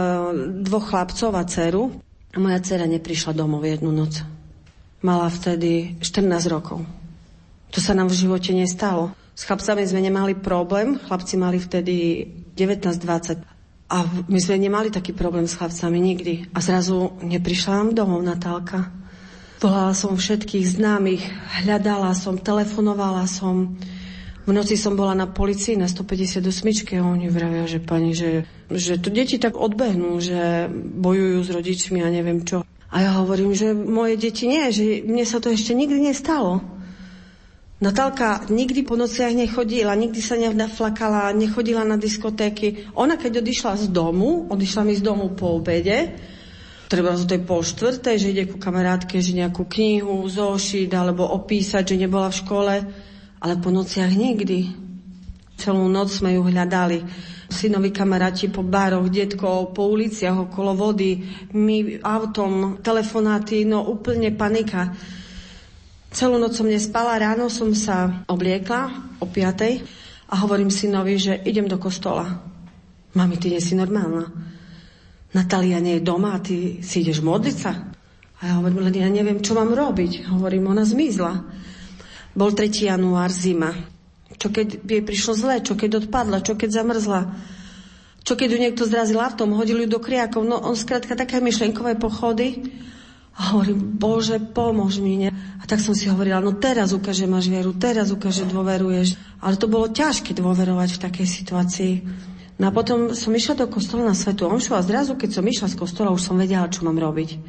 dvoch 0.61 0.93
chlapcov 0.93 1.33
a 1.33 1.41
dceru 1.41 1.97
moja 2.38 2.61
dcera 2.61 2.85
neprišla 2.85 3.33
domov 3.33 3.65
jednu 3.65 3.89
noc. 3.89 4.21
Mala 5.01 5.33
vtedy 5.33 5.97
14 5.97 6.45
rokov. 6.53 7.00
To 7.71 7.79
sa 7.79 7.95
nám 7.95 8.11
v 8.11 8.19
živote 8.27 8.51
nestalo. 8.51 9.15
S 9.31 9.47
chlapcami 9.47 9.87
sme 9.87 10.03
nemali 10.03 10.35
problém, 10.35 10.99
chlapci 10.99 11.39
mali 11.39 11.57
vtedy 11.57 12.27
19-20 12.53 13.61
a 13.91 14.07
my 14.07 14.39
sme 14.39 14.55
nemali 14.55 14.87
taký 14.87 15.11
problém 15.11 15.43
s 15.43 15.59
chlapcami 15.59 15.99
nikdy. 15.99 16.47
A 16.55 16.63
zrazu 16.63 17.11
neprišla 17.19 17.83
nám 17.83 17.89
domov 17.91 18.23
Natálka. 18.23 18.87
Volala 19.59 19.91
som 19.91 20.15
všetkých 20.15 20.79
známych, 20.79 21.22
hľadala 21.63 22.15
som, 22.15 22.39
telefonovala 22.39 23.27
som. 23.27 23.75
V 24.48 24.51
noci 24.55 24.74
som 24.74 24.98
bola 24.98 25.13
na 25.13 25.29
policii 25.29 25.77
na 25.77 25.85
158 25.85 26.41
a 26.98 27.03
oni 27.05 27.29
vravia, 27.29 27.69
že 27.69 27.77
pani, 27.83 28.17
že, 28.17 28.48
že 28.72 28.98
to 28.98 29.13
deti 29.13 29.37
tak 29.37 29.53
odbehnú, 29.53 30.17
že 30.17 30.72
bojujú 30.98 31.39
s 31.46 31.50
rodičmi 31.53 32.00
a 32.01 32.09
neviem 32.09 32.41
čo. 32.41 32.65
A 32.91 32.96
ja 33.05 33.11
hovorím, 33.22 33.53
že 33.53 33.75
moje 33.75 34.17
deti 34.17 34.50
nie, 34.50 34.65
že 34.74 35.03
mne 35.05 35.24
sa 35.27 35.37
to 35.37 35.53
ešte 35.53 35.77
nikdy 35.77 36.09
nestalo. 36.09 36.63
Natálka 37.81 38.46
nikdy 38.53 38.85
po 38.85 38.94
nociach 38.94 39.33
nechodila, 39.33 39.98
nikdy 39.98 40.22
sa 40.22 40.37
nenaflakala, 40.37 41.33
nechodila 41.33 41.81
na 41.81 41.98
diskotéky. 41.98 42.85
Ona 42.94 43.17
keď 43.17 43.41
odišla 43.41 43.74
z 43.81 43.85
domu, 43.89 44.46
odišla 44.53 44.85
mi 44.85 44.94
z 44.94 45.01
domu 45.01 45.33
po 45.33 45.57
obede, 45.57 46.13
treba 46.85 47.17
zo 47.17 47.25
tej 47.25 47.41
pol 47.41 47.65
štvrtej, 47.65 48.15
že 48.22 48.29
ide 48.29 48.46
ku 48.46 48.61
kamarátke, 48.61 49.17
že 49.17 49.33
nejakú 49.33 49.65
knihu, 49.65 50.22
zošiť 50.29 50.94
alebo 50.94 51.25
opísať, 51.25 51.98
že 51.98 52.05
nebola 52.05 52.29
v 52.29 52.39
škole, 52.46 52.74
ale 53.41 53.53
po 53.57 53.74
nociach 53.74 54.13
nikdy. 54.13 54.77
Celú 55.57 55.89
noc 55.89 56.13
sme 56.13 56.37
ju 56.37 56.46
hľadali. 56.46 57.01
Synovi 57.50 57.89
kamaráti 57.89 58.53
po 58.53 58.61
baroch, 58.61 59.09
detkov, 59.09 59.74
po 59.74 59.89
uliciach 59.89 60.53
okolo 60.53 60.77
vody, 60.77 61.17
my 61.57 61.98
autom, 62.05 62.77
telefonáty, 62.77 63.65
no 63.65 63.81
úplne 63.89 64.37
panika. 64.37 64.94
Celú 66.11 66.35
noc 66.35 66.59
som 66.59 66.67
nespala, 66.67 67.15
ráno 67.15 67.47
som 67.47 67.71
sa 67.71 68.27
obliekla 68.27 68.91
o 69.24 69.25
piatej 69.31 69.79
a 70.27 70.43
hovorím 70.43 70.67
synovi, 70.67 71.15
že 71.15 71.39
idem 71.47 71.71
do 71.71 71.79
kostola. 71.79 72.43
Mami, 73.15 73.39
ty 73.39 73.47
nie 73.47 73.63
si 73.63 73.79
normálna. 73.79 74.27
Natália 75.31 75.79
nie 75.79 76.00
je 76.00 76.03
doma 76.03 76.35
a 76.35 76.43
ty 76.43 76.83
si 76.83 77.00
ideš 77.00 77.24
modliť 77.24 77.55
sa? 77.55 77.95
A 78.37 78.41
ja 78.43 78.53
hovorím, 78.59 78.83
len 78.83 78.95
ja 79.00 79.07
neviem, 79.07 79.39
čo 79.39 79.55
mám 79.55 79.71
robiť. 79.71 80.27
Hovorím, 80.27 80.67
ona 80.67 80.83
zmizla. 80.83 81.47
Bol 82.35 82.51
3. 82.51 82.91
január, 82.91 83.31
zima. 83.31 83.71
Čo 84.35 84.51
keď 84.51 84.83
jej 84.83 85.03
prišlo 85.07 85.31
zle, 85.31 85.63
čo 85.63 85.79
keď 85.79 86.03
odpadla, 86.03 86.43
čo 86.43 86.59
keď 86.59 86.69
zamrzla. 86.75 87.21
Čo 88.27 88.35
keď 88.35 88.47
ju 88.51 88.59
niekto 88.59 88.83
zrazil 88.83 89.24
autom, 89.24 89.55
hodil 89.55 89.79
ju 89.83 89.87
do 89.87 90.03
kriakov. 90.03 90.43
No 90.43 90.59
on 90.59 90.75
skrátka 90.75 91.15
také 91.15 91.39
myšlenkové 91.39 91.95
pochody. 91.95 92.59
A 93.39 93.55
hovorím, 93.55 93.96
Bože, 93.96 94.44
pomôž 94.44 95.00
mi. 95.00 95.15
Ne? 95.15 95.31
A 95.31 95.63
tak 95.63 95.79
som 95.79 95.96
si 95.96 96.11
hovorila, 96.11 96.44
no 96.44 96.51
teraz 96.59 96.91
ukáže 96.91 97.24
máš 97.29 97.48
vieru, 97.48 97.72
teraz 97.72 98.11
ukáže 98.11 98.44
dôveruješ. 98.44 99.15
Ale 99.39 99.55
to 99.55 99.72
bolo 99.72 99.87
ťažké 99.87 100.35
dôverovať 100.35 101.00
v 101.00 101.01
takej 101.07 101.27
situácii. 101.27 101.94
No 102.59 102.70
a 102.70 102.72
potom 102.75 103.15
som 103.17 103.31
išla 103.33 103.57
do 103.57 103.72
kostola 103.72 104.11
na 104.11 104.13
Svetu 104.13 104.46
Omšu 104.46 104.75
a 104.77 104.85
zrazu, 104.85 105.17
keď 105.17 105.39
som 105.39 105.46
išla 105.48 105.67
z 105.72 105.79
kostola, 105.79 106.13
už 106.13 106.22
som 106.22 106.37
vedela, 106.37 106.70
čo 106.70 106.85
mám 106.85 107.00
robiť. 107.00 107.41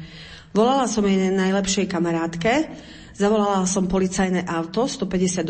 Volala 0.53 0.89
som 0.89 1.05
jej 1.05 1.33
najlepšej 1.33 1.85
kamarátke, 1.89 2.69
zavolala 3.13 3.65
som 3.69 3.85
policajné 3.85 4.45
auto 4.45 4.89
158 4.89 5.45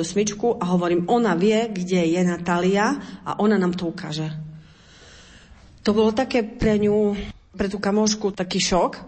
a 0.59 0.65
hovorím, 0.67 1.07
ona 1.07 1.35
vie, 1.35 1.71
kde 1.71 2.07
je 2.11 2.21
Natália 2.23 2.97
a 3.23 3.39
ona 3.39 3.55
nám 3.55 3.75
to 3.75 3.87
ukáže. 3.87 4.31
To 5.83 5.91
bolo 5.91 6.15
také 6.15 6.43
pre 6.43 6.79
ňu, 6.79 7.15
pre 7.55 7.67
tú 7.67 7.79
kamošku, 7.83 8.31
taký 8.31 8.63
šok. 8.63 8.99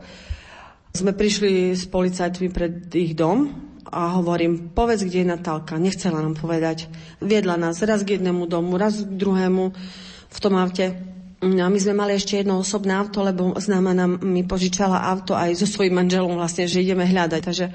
Sme 0.95 1.11
prišli 1.11 1.75
s 1.75 1.91
policajtmi 1.91 2.55
pred 2.55 2.87
ich 2.95 3.19
dom 3.19 3.51
a 3.91 4.15
hovorím, 4.15 4.71
povedz, 4.71 5.03
kde 5.03 5.27
je 5.27 5.27
Natálka. 5.27 5.75
Nechcela 5.75 6.23
nám 6.23 6.39
povedať. 6.39 6.87
Viedla 7.19 7.59
nás 7.59 7.83
raz 7.83 8.07
k 8.07 8.15
jednému 8.15 8.47
domu, 8.47 8.79
raz 8.79 9.03
k 9.03 9.11
druhému 9.11 9.75
v 10.31 10.37
tom 10.39 10.55
aute. 10.55 10.95
No 11.43 11.67
a 11.67 11.69
my 11.69 11.75
sme 11.83 11.99
mali 11.99 12.15
ešte 12.15 12.39
jedno 12.39 12.63
osobné 12.63 12.95
auto, 12.95 13.27
lebo 13.27 13.59
známa 13.59 13.91
nám 13.91 14.23
mi 14.23 14.47
požičala 14.47 15.03
auto 15.03 15.35
aj 15.35 15.59
so 15.59 15.67
svojím 15.67 15.99
manželom 15.99 16.39
vlastne, 16.39 16.63
že 16.63 16.79
ideme 16.79 17.03
hľadať. 17.03 17.41
Takže 17.43 17.65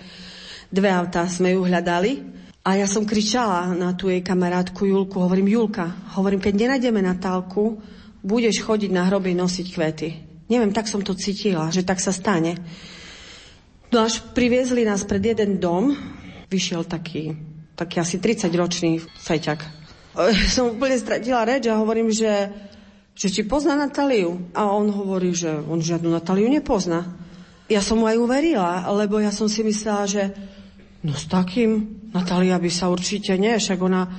dve 0.72 0.88
autá 0.88 1.28
sme 1.28 1.52
ju 1.52 1.60
hľadali. 1.60 2.24
A 2.64 2.80
ja 2.80 2.88
som 2.88 3.04
kričala 3.04 3.68
na 3.76 3.92
tú 3.92 4.08
jej 4.08 4.24
kamarátku 4.24 4.88
Julku, 4.88 5.20
hovorím, 5.20 5.52
Julka, 5.52 5.92
hovorím, 6.16 6.40
keď 6.40 6.56
nenájdeme 6.56 7.04
Natálku, 7.04 7.84
budeš 8.24 8.64
chodiť 8.64 8.88
na 8.88 9.12
hroby 9.12 9.36
nosiť 9.36 9.66
kvety. 9.76 10.08
Neviem, 10.48 10.72
tak 10.72 10.88
som 10.88 11.04
to 11.04 11.12
cítila, 11.12 11.68
že 11.68 11.84
tak 11.84 12.00
sa 12.00 12.16
stane. 12.16 12.56
No 13.90 14.06
až 14.06 14.22
priviezli 14.32 14.86
nás 14.86 15.02
pred 15.02 15.22
jeden 15.22 15.58
dom, 15.58 15.94
vyšiel 16.46 16.86
taký, 16.86 17.34
taký 17.74 17.98
asi 17.98 18.22
30-ročný 18.22 19.02
feťak 19.02 19.80
som 20.50 20.74
úplne 20.74 20.98
stratila 20.98 21.46
reč 21.46 21.70
a 21.70 21.78
hovorím, 21.78 22.10
že, 22.10 22.50
že 23.14 23.30
či 23.30 23.46
pozná 23.46 23.78
Natáliu. 23.78 24.50
A 24.52 24.70
on 24.74 24.90
hovorí, 24.90 25.32
že 25.32 25.50
on 25.50 25.78
žiadnu 25.78 26.10
Natáliu 26.10 26.50
nepozná. 26.50 27.06
Ja 27.70 27.78
som 27.78 28.02
mu 28.02 28.10
aj 28.10 28.18
uverila, 28.18 28.82
lebo 28.90 29.22
ja 29.22 29.30
som 29.30 29.46
si 29.46 29.62
myslela, 29.62 30.04
že 30.10 30.22
no 31.06 31.14
s 31.14 31.30
takým 31.30 32.02
Natália 32.10 32.58
by 32.58 32.70
sa 32.70 32.90
určite 32.90 33.38
nie, 33.38 33.54
však 33.54 33.78
ona 33.78 34.10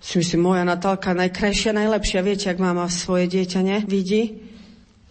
si 0.00 0.22
myslím, 0.22 0.54
moja 0.54 0.64
Natálka 0.64 1.12
najkrajšia, 1.12 1.76
najlepšia, 1.76 2.24
viete, 2.24 2.46
ak 2.48 2.62
máma 2.62 2.88
svoje 2.88 3.28
dieťa, 3.28 3.60
ne? 3.60 3.78
Vidí. 3.84 4.40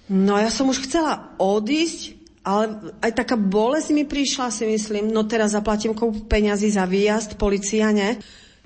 No 0.09 0.39
a 0.39 0.47
ja 0.47 0.49
som 0.49 0.71
už 0.71 0.87
chcela 0.87 1.37
odísť, 1.37 2.18
ale 2.43 2.95
aj 3.03 3.11
taká 3.13 3.35
bolesť 3.35 3.89
mi 3.91 4.07
prišla, 4.07 4.49
si 4.49 4.63
myslím, 4.63 5.11
no 5.11 5.27
teraz 5.27 5.51
zaplatím 5.53 5.91
koup 5.91 6.25
peňazí 6.25 6.71
za 6.71 6.87
výjazd, 6.87 7.35
policia, 7.35 7.91
ne? 7.91 8.19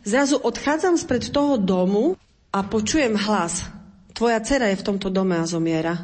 Zrazu 0.04 0.38
odchádzam 0.38 1.00
spred 1.00 1.32
toho 1.32 1.58
domu 1.58 2.20
a 2.54 2.60
počujem 2.62 3.18
hlas. 3.18 3.66
Tvoja 4.14 4.38
dcera 4.44 4.70
je 4.70 4.78
v 4.78 4.88
tomto 4.94 5.10
dome 5.10 5.40
a 5.40 5.48
zomiera. 5.48 5.96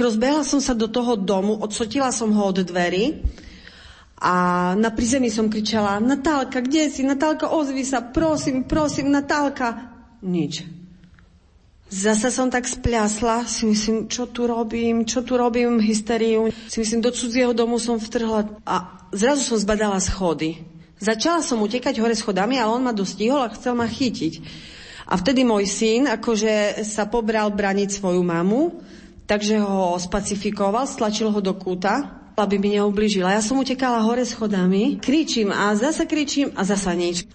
Rozbehla 0.00 0.42
som 0.42 0.58
sa 0.58 0.74
do 0.74 0.90
toho 0.90 1.14
domu, 1.14 1.54
odsotila 1.62 2.10
som 2.10 2.34
ho 2.34 2.42
od 2.50 2.58
dverí 2.58 3.22
a 4.18 4.34
na 4.74 4.90
prízemí 4.90 5.30
som 5.30 5.46
kričala 5.46 6.02
Natálka, 6.02 6.58
kde 6.58 6.90
si? 6.90 7.06
Natálka, 7.06 7.54
ozvi 7.54 7.86
sa, 7.86 8.02
prosím, 8.02 8.66
prosím, 8.66 9.14
Natálka. 9.14 9.94
Nič. 10.22 10.81
Zasa 11.92 12.32
som 12.32 12.48
tak 12.48 12.64
spľasla, 12.64 13.44
si 13.44 13.68
myslím, 13.68 14.08
čo 14.08 14.24
tu 14.24 14.48
robím, 14.48 15.04
čo 15.04 15.20
tu 15.20 15.36
robím, 15.36 15.76
hysteriu. 15.76 16.48
Si 16.64 16.80
myslím, 16.80 17.04
do 17.04 17.12
cudzieho 17.12 17.52
domu 17.52 17.76
som 17.76 18.00
vtrhla 18.00 18.48
a 18.64 18.96
zrazu 19.12 19.44
som 19.44 19.60
zbadala 19.60 20.00
schody. 20.00 20.64
Začala 20.96 21.44
som 21.44 21.60
utekať 21.60 22.00
hore 22.00 22.16
schodami, 22.16 22.56
ale 22.56 22.72
on 22.72 22.80
ma 22.80 22.96
dostihol 22.96 23.44
a 23.44 23.52
chcel 23.52 23.76
ma 23.76 23.84
chytiť. 23.84 24.40
A 25.04 25.20
vtedy 25.20 25.44
môj 25.44 25.68
syn 25.68 26.08
akože 26.08 26.80
sa 26.80 27.04
pobral 27.04 27.52
braniť 27.52 28.00
svoju 28.00 28.24
mamu, 28.24 28.80
takže 29.28 29.60
ho 29.60 30.00
spacifikoval, 30.00 30.88
stlačil 30.88 31.28
ho 31.28 31.44
do 31.44 31.52
kúta, 31.52 32.24
aby 32.40 32.56
mi 32.56 32.80
neublížila. 32.80 33.36
Ja 33.36 33.44
som 33.44 33.60
utekala 33.60 34.00
hore 34.00 34.24
schodami, 34.24 34.96
kričím 34.96 35.52
a 35.52 35.76
zasa 35.76 36.08
kričím 36.08 36.56
a 36.56 36.64
zasa 36.64 36.96
nič. 36.96 37.28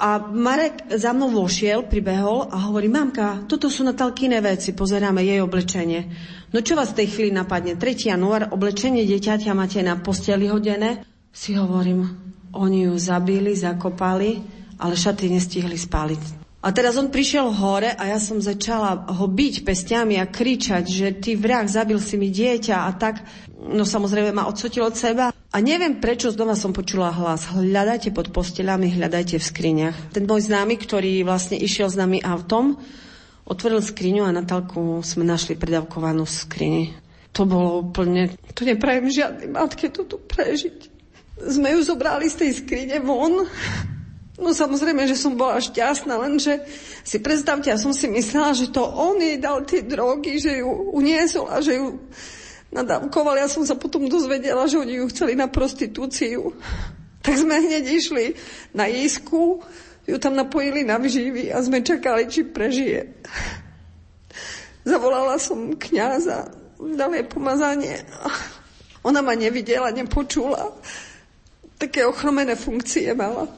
A 0.00 0.16
Marek 0.32 0.88
za 0.96 1.12
mnou 1.12 1.28
vošiel, 1.44 1.84
pribehol 1.84 2.48
a 2.48 2.72
hovorí, 2.72 2.88
mamka, 2.88 3.44
toto 3.44 3.68
sú 3.68 3.84
Natalkine 3.84 4.40
veci, 4.40 4.72
pozeráme 4.72 5.20
jej 5.20 5.44
oblečenie. 5.44 6.08
No 6.56 6.64
čo 6.64 6.72
vás 6.72 6.96
v 6.96 7.04
tej 7.04 7.08
chvíli 7.12 7.30
napadne? 7.36 7.76
3. 7.76 8.08
január, 8.16 8.48
oblečenie 8.48 9.04
dieťaťa 9.04 9.52
máte 9.52 9.84
na 9.84 10.00
posteli 10.00 10.48
hodené? 10.48 11.04
Si 11.28 11.52
hovorím, 11.52 12.08
oni 12.56 12.88
ju 12.88 12.96
zabili, 12.96 13.52
zakopali, 13.52 14.40
ale 14.80 14.96
šaty 14.96 15.28
nestihli 15.36 15.76
spáliť. 15.76 16.49
A 16.60 16.76
teraz 16.76 17.00
on 17.00 17.08
prišiel 17.08 17.48
hore 17.56 17.88
a 17.96 18.04
ja 18.12 18.20
som 18.20 18.36
začala 18.36 19.08
ho 19.08 19.24
byť 19.24 19.64
pestiami 19.64 20.20
a 20.20 20.28
kričať, 20.28 20.84
že 20.84 21.16
ty 21.16 21.32
vrah, 21.32 21.64
zabil 21.64 21.96
si 21.96 22.20
mi 22.20 22.28
dieťa 22.28 22.84
a 22.84 22.90
tak. 23.00 23.24
No 23.64 23.88
samozrejme 23.88 24.36
ma 24.36 24.44
odsotil 24.44 24.84
od 24.84 24.92
seba. 24.92 25.32
A 25.32 25.56
neviem 25.64 25.96
prečo 26.04 26.28
z 26.28 26.36
doma 26.36 26.52
som 26.52 26.76
počula 26.76 27.16
hlas. 27.16 27.48
Hľadajte 27.48 28.12
pod 28.12 28.28
posteľami, 28.28 28.92
hľadajte 28.92 29.40
v 29.40 29.48
skriniach. 29.48 29.96
Ten 30.12 30.28
môj 30.28 30.52
známy, 30.52 30.76
ktorý 30.76 31.24
vlastne 31.24 31.56
išiel 31.56 31.88
s 31.88 31.96
nami 31.96 32.20
autom, 32.20 32.76
otvoril 33.48 33.80
skriňu 33.80 34.28
a 34.28 34.36
Natálku 34.36 35.00
sme 35.00 35.24
našli 35.24 35.56
predavkovanú 35.56 36.28
v 36.28 36.36
skrini. 36.44 36.84
To 37.32 37.48
bolo 37.48 37.88
úplne... 37.88 38.36
To 38.52 38.68
neprajem 38.68 39.08
žiadnej 39.08 39.48
matke 39.48 39.88
to 39.88 40.04
tu 40.04 40.20
prežiť. 40.20 40.92
Sme 41.40 41.72
ju 41.72 41.80
zobrali 41.88 42.28
z 42.28 42.36
tej 42.36 42.50
skrine 42.60 43.00
von. 43.00 43.48
No 44.40 44.56
samozrejme, 44.56 45.04
že 45.04 45.20
som 45.20 45.36
bola 45.36 45.60
šťastná, 45.60 46.16
lenže 46.16 46.64
si 47.04 47.20
predstavte, 47.20 47.68
ja 47.68 47.76
som 47.76 47.92
si 47.92 48.08
myslela, 48.08 48.56
že 48.56 48.72
to 48.72 48.80
on 48.80 49.20
jej 49.20 49.36
dal 49.36 49.60
tie 49.68 49.84
drogy, 49.84 50.40
že 50.40 50.64
ju 50.64 50.96
uniesol 50.96 51.44
a 51.44 51.60
že 51.60 51.76
ju 51.76 52.00
nadávkoval. 52.72 53.36
Ja 53.36 53.52
som 53.52 53.68
sa 53.68 53.76
potom 53.76 54.08
dozvedela, 54.08 54.64
že 54.64 54.80
oni 54.80 55.04
ju 55.04 55.12
chceli 55.12 55.36
na 55.36 55.44
prostitúciu. 55.44 56.56
Tak 57.20 57.36
sme 57.36 57.60
hneď 57.60 57.84
išli 57.84 58.32
na 58.72 58.88
jízku, 58.88 59.60
ju 60.08 60.16
tam 60.16 60.32
napojili 60.32 60.88
na 60.88 60.96
vživy 60.96 61.52
a 61.52 61.60
sme 61.60 61.84
čakali, 61.84 62.24
či 62.32 62.48
prežije. 62.48 63.20
Zavolala 64.88 65.36
som 65.36 65.76
kňaza, 65.76 66.48
dal 66.96 67.12
jej 67.12 67.28
pomazanie. 67.28 68.00
Ona 69.04 69.20
ma 69.20 69.36
nevidela, 69.36 69.92
nepočula. 69.92 70.72
Také 71.76 72.08
ochromené 72.08 72.56
funkcie 72.56 73.12
mala. 73.12 73.48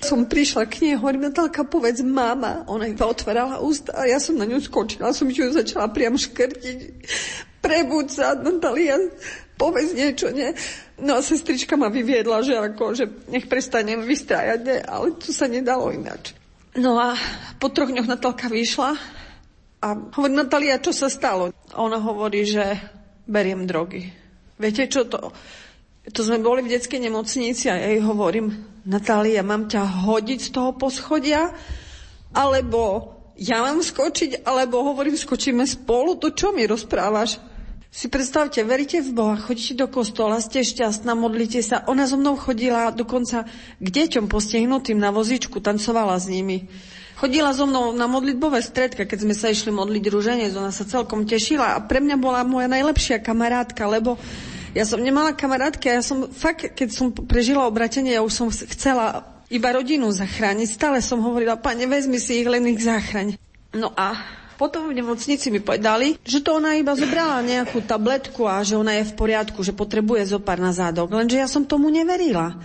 Som 0.00 0.24
prišla 0.24 0.64
k 0.64 0.88
nej, 0.88 0.94
hovorím, 0.96 1.28
Natálka, 1.28 1.64
povedz 1.68 2.00
mama. 2.00 2.64
Ona 2.72 2.88
iba 2.88 3.04
otvárala 3.04 3.60
ústa 3.60 3.92
a 3.92 4.08
ja 4.08 4.16
som 4.16 4.34
na 4.36 4.48
ňu 4.48 4.56
skočila, 4.56 5.12
som 5.12 5.28
ju 5.28 5.52
začala 5.52 5.92
priam 5.92 6.16
škrtiť 6.16 6.78
prebud 7.60 8.08
sa, 8.08 8.34
Natalia, 8.34 8.96
povedz 9.60 9.92
niečo, 9.92 10.32
nie? 10.32 10.50
No 11.00 11.20
a 11.20 11.24
sestrička 11.24 11.76
ma 11.76 11.92
vyviedla, 11.92 12.40
že 12.40 12.56
ako, 12.56 12.84
že 12.96 13.04
nech 13.28 13.46
prestanem 13.46 14.04
vystrájať, 14.04 14.60
nie? 14.64 14.80
ale 14.80 15.16
to 15.20 15.30
sa 15.30 15.46
nedalo 15.46 15.92
ináč. 15.92 16.32
No 16.76 16.96
a 16.96 17.16
po 17.60 17.68
troch 17.68 17.92
dňoch 17.92 18.08
Natálka 18.08 18.48
vyšla 18.48 18.96
a 19.80 19.88
hovorí, 20.16 20.32
Natalia, 20.32 20.80
čo 20.80 20.92
sa 20.92 21.12
stalo? 21.12 21.52
Ona 21.76 22.00
hovorí, 22.00 22.44
že 22.48 22.64
beriem 23.28 23.68
drogy. 23.68 24.08
Viete 24.60 24.88
čo 24.88 25.08
to? 25.08 25.32
To 26.10 26.20
sme 26.24 26.40
boli 26.40 26.64
v 26.64 26.72
detskej 26.72 27.00
nemocnici 27.00 27.68
a 27.68 27.76
ja 27.76 27.88
jej 27.92 28.02
hovorím, 28.04 28.52
Natália, 28.86 29.44
mám 29.44 29.68
ťa 29.68 30.08
hodiť 30.08 30.40
z 30.40 30.50
toho 30.56 30.72
poschodia, 30.72 31.52
alebo 32.32 33.12
ja 33.40 33.64
mám 33.64 33.80
skočiť, 33.80 34.44
alebo 34.44 34.84
hovorím, 34.84 35.16
skočíme 35.16 35.64
spolu, 35.64 36.16
to 36.20 36.32
čo 36.32 36.52
mi 36.52 36.68
rozprávaš? 36.68 37.40
Si 37.90 38.06
predstavte, 38.06 38.62
veríte 38.62 39.02
v 39.02 39.10
Boha, 39.10 39.34
chodíte 39.34 39.74
do 39.74 39.90
kostola, 39.90 40.38
ste 40.38 40.62
šťastná, 40.62 41.18
modlite 41.18 41.58
sa. 41.58 41.82
Ona 41.90 42.06
so 42.06 42.14
mnou 42.14 42.38
chodila 42.38 42.94
dokonca 42.94 43.50
k 43.82 43.86
deťom 43.90 44.30
postihnutým 44.30 44.94
na 44.94 45.10
vozičku, 45.10 45.58
tancovala 45.58 46.14
s 46.14 46.30
nimi. 46.30 46.70
Chodila 47.18 47.50
so 47.50 47.66
mnou 47.66 47.90
na 47.90 48.06
modlitbové 48.06 48.62
stredka, 48.62 49.04
keď 49.04 49.18
sme 49.26 49.34
sa 49.34 49.50
išli 49.50 49.74
modliť 49.74 50.04
rúženec, 50.06 50.54
ona 50.54 50.70
sa 50.70 50.86
celkom 50.86 51.26
tešila 51.26 51.76
a 51.76 51.82
pre 51.82 51.98
mňa 51.98 52.16
bola 52.16 52.46
moja 52.46 52.70
najlepšia 52.70 53.20
kamarátka, 53.20 53.84
lebo 53.90 54.16
ja 54.74 54.84
som 54.86 55.02
nemala 55.02 55.34
kamarátky 55.34 55.86
a 55.90 55.98
ja 55.98 56.02
som 56.04 56.30
fakt, 56.30 56.74
keď 56.78 56.88
som 56.94 57.10
prežila 57.10 57.66
obratenie, 57.66 58.14
ja 58.14 58.22
už 58.22 58.32
som 58.32 58.48
chcela 58.50 59.26
iba 59.50 59.68
rodinu 59.74 60.06
zachrániť. 60.14 60.68
Stále 60.70 60.98
som 61.02 61.18
hovorila, 61.20 61.58
pane, 61.58 61.90
vezmi 61.90 62.22
si 62.22 62.38
ich, 62.38 62.48
len 62.48 62.70
ich 62.70 62.86
zachraň. 62.86 63.34
No 63.74 63.90
a 63.98 64.14
potom 64.54 64.86
v 64.86 65.00
nemocnici 65.00 65.48
mi 65.48 65.58
povedali, 65.58 66.20
že 66.22 66.44
to 66.44 66.60
ona 66.60 66.76
iba 66.76 66.94
zobrala 66.94 67.42
nejakú 67.42 67.82
tabletku 67.82 68.44
a 68.46 68.60
že 68.60 68.76
ona 68.76 69.00
je 69.00 69.08
v 69.08 69.16
poriadku, 69.16 69.64
že 69.64 69.74
potrebuje 69.74 70.36
zopár 70.36 70.60
na 70.62 70.70
zádok. 70.70 71.10
Lenže 71.16 71.40
ja 71.40 71.48
som 71.48 71.66
tomu 71.66 71.88
neverila. 71.88 72.60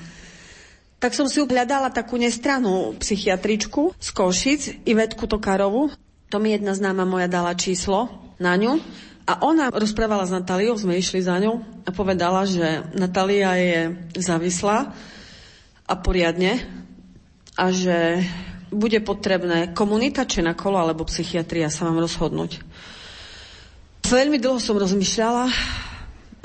Tak 1.00 1.16
som 1.16 1.26
si 1.32 1.40
hľadala 1.40 1.90
takú 1.96 2.20
nestranú 2.20 2.94
psychiatričku 3.00 3.96
z 3.96 4.10
Košic, 4.12 4.62
Ivetku 4.84 5.24
Tokarovu. 5.26 5.90
To 6.34 6.38
mi 6.38 6.52
jedna 6.52 6.76
známa 6.76 7.08
moja 7.08 7.32
dala 7.32 7.56
číslo 7.56 8.12
na 8.44 8.60
ňu. 8.60 8.82
A 9.26 9.42
ona 9.42 9.74
rozprávala 9.74 10.30
s 10.30 10.34
Natáliou, 10.34 10.78
sme 10.78 11.02
išli 11.02 11.18
za 11.18 11.42
ňou 11.42 11.66
a 11.82 11.90
povedala, 11.90 12.46
že 12.46 12.86
Natália 12.94 13.58
je 13.58 13.80
závislá 14.22 14.94
a 15.90 15.94
poriadne 15.98 16.62
a 17.58 17.74
že 17.74 18.22
bude 18.70 19.02
potrebné 19.02 19.74
komunita, 19.74 20.30
či 20.30 20.46
na 20.46 20.54
kolo, 20.54 20.78
alebo 20.78 21.10
psychiatria 21.10 21.74
sa 21.74 21.90
mám 21.90 21.98
rozhodnúť. 22.06 22.62
Veľmi 24.06 24.38
dlho 24.38 24.62
som 24.62 24.78
rozmýšľala, 24.78 25.50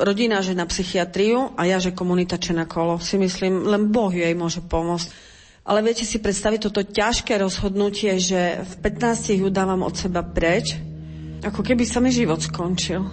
rodina, 0.00 0.40
že 0.40 0.56
na 0.56 0.64
psychiatriu 0.64 1.52
a 1.60 1.68
ja, 1.68 1.76
že 1.76 1.92
komunita, 1.92 2.40
či 2.40 2.56
na 2.56 2.64
kolo. 2.64 2.96
Si 2.96 3.20
myslím, 3.20 3.68
len 3.68 3.92
Boh 3.92 4.08
jej 4.08 4.32
môže 4.32 4.64
pomôcť. 4.64 5.28
Ale 5.68 5.84
viete 5.84 6.08
si 6.08 6.16
predstaviť 6.16 6.72
toto 6.72 6.80
ťažké 6.80 7.36
rozhodnutie, 7.36 8.16
že 8.16 8.64
v 8.64 8.74
15 8.80 9.44
ju 9.44 9.48
dávam 9.52 9.84
od 9.84 9.92
seba 9.92 10.24
preč, 10.24 10.80
ako 11.40 11.60
keby 11.64 11.84
sa 11.88 11.98
mi 11.98 12.12
život 12.12 12.40
skončil. 12.40 13.04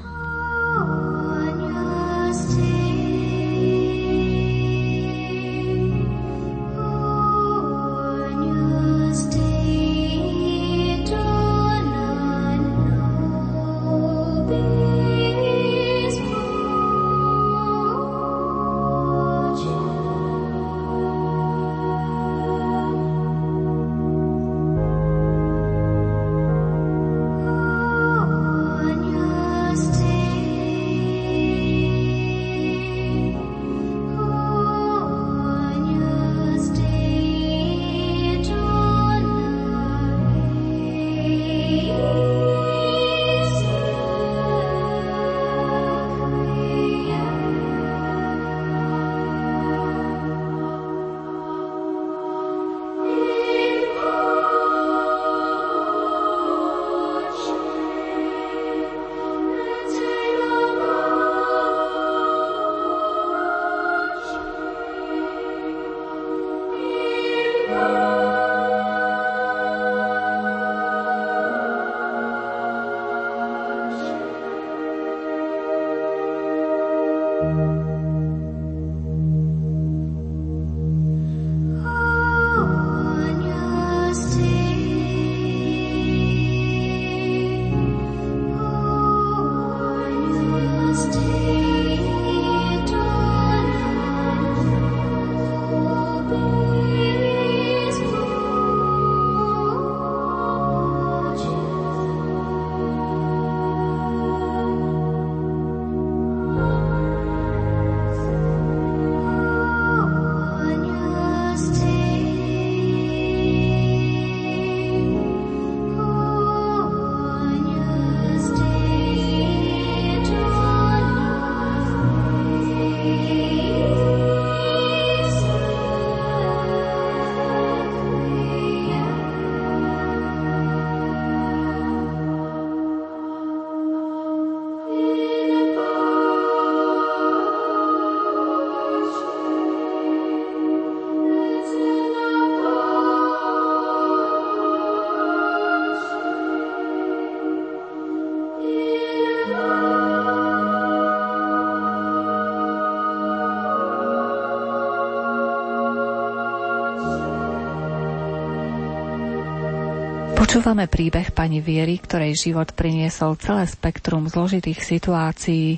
Počúvame 160.58 160.89
príbeh 160.89 161.38
pani 161.38 161.62
Viery, 161.62 162.02
ktorej 162.02 162.34
život 162.34 162.74
priniesol 162.74 163.38
celé 163.38 163.70
spektrum 163.70 164.26
zložitých 164.26 164.82
situácií. 164.82 165.78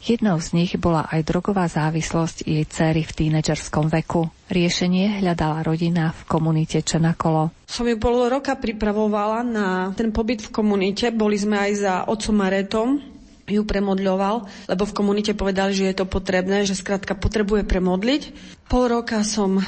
Jednou 0.00 0.40
z 0.40 0.56
nich 0.56 0.72
bola 0.80 1.04
aj 1.12 1.28
drogová 1.28 1.68
závislosť 1.68 2.48
jej 2.48 2.64
cery 2.64 3.04
v 3.04 3.12
tínedžerskom 3.20 3.92
veku. 3.92 4.32
Riešenie 4.48 5.20
hľadala 5.20 5.60
rodina 5.60 6.16
v 6.16 6.24
komunite 6.24 6.80
Čenakolo. 6.80 7.52
Som 7.68 7.84
ju 7.84 8.00
pol 8.00 8.16
roka 8.32 8.56
pripravovala 8.56 9.44
na 9.44 9.92
ten 9.92 10.08
pobyt 10.08 10.40
v 10.48 10.56
komunite. 10.56 11.12
Boli 11.12 11.36
sme 11.36 11.60
aj 11.60 11.72
za 11.84 11.94
otcom 12.08 12.40
Maretom, 12.40 13.04
ju 13.44 13.60
premodľoval, 13.60 14.36
lebo 14.72 14.82
v 14.88 14.96
komunite 14.96 15.36
povedali, 15.36 15.76
že 15.76 15.92
je 15.92 16.00
to 16.00 16.08
potrebné, 16.08 16.64
že 16.64 16.80
skrátka 16.80 17.12
potrebuje 17.12 17.68
premodliť. 17.68 18.32
Pol 18.72 18.88
roka 18.88 19.20
som 19.20 19.60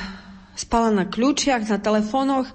spala 0.57 0.89
na 0.89 1.05
kľúčiach, 1.05 1.69
na 1.69 1.77
telefónoch, 1.77 2.49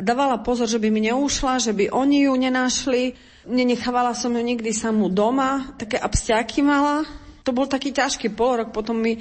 dávala 0.00 0.40
pozor, 0.40 0.66
že 0.66 0.80
by 0.80 0.88
mi 0.88 1.08
neušla, 1.12 1.60
že 1.60 1.72
by 1.76 1.92
oni 1.92 2.26
ju 2.26 2.34
nenašli. 2.36 3.02
Nenechávala 3.48 4.12
som 4.12 4.32
ju 4.32 4.42
nikdy 4.42 4.72
samú 4.72 5.08
doma, 5.08 5.72
také 5.80 5.96
abstiaky 5.96 6.60
mala. 6.60 7.04
To 7.44 7.56
bol 7.56 7.64
taký 7.64 7.92
ťažký 7.92 8.36
pol 8.36 8.60
rok, 8.60 8.68
potom 8.76 9.00
mi 9.00 9.16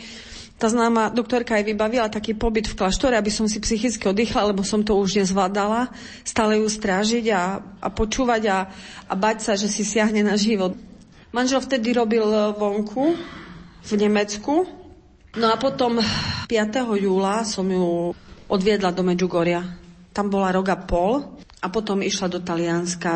tá 0.59 0.67
známa 0.67 1.07
doktorka 1.07 1.55
aj 1.55 1.63
vybavila 1.63 2.11
taký 2.11 2.35
pobyt 2.35 2.67
v 2.67 2.75
kláštore, 2.75 3.15
aby 3.15 3.31
som 3.31 3.47
si 3.47 3.63
psychicky 3.63 4.11
oddychla, 4.11 4.51
lebo 4.51 4.59
som 4.59 4.83
to 4.83 4.99
už 4.99 5.23
nezvládala. 5.23 5.87
Stále 6.27 6.59
ju 6.59 6.67
strážiť 6.67 7.31
a, 7.31 7.63
a 7.79 7.87
počúvať 7.87 8.43
a, 8.51 8.57
a 9.07 9.13
bať 9.15 9.39
sa, 9.39 9.53
že 9.55 9.71
si 9.71 9.87
siahne 9.87 10.19
na 10.19 10.35
život. 10.35 10.75
Manžel 11.31 11.63
vtedy 11.63 11.95
robil 11.95 12.27
vonku 12.59 13.15
v 13.87 13.91
Nemecku. 13.95 14.67
No 15.39 15.47
a 15.47 15.55
potom 15.55 16.03
5. 16.51 16.51
júla 16.99 17.47
som 17.47 17.63
ju 17.63 18.11
odviedla 18.51 18.91
do 18.91 19.07
Medžugoria 19.07 19.78
tam 20.19 20.27
bola 20.27 20.51
roga 20.51 20.75
pol 20.75 21.39
a 21.63 21.71
potom 21.71 22.03
išla 22.03 22.27
do 22.27 22.43
Talianska. 22.43 23.11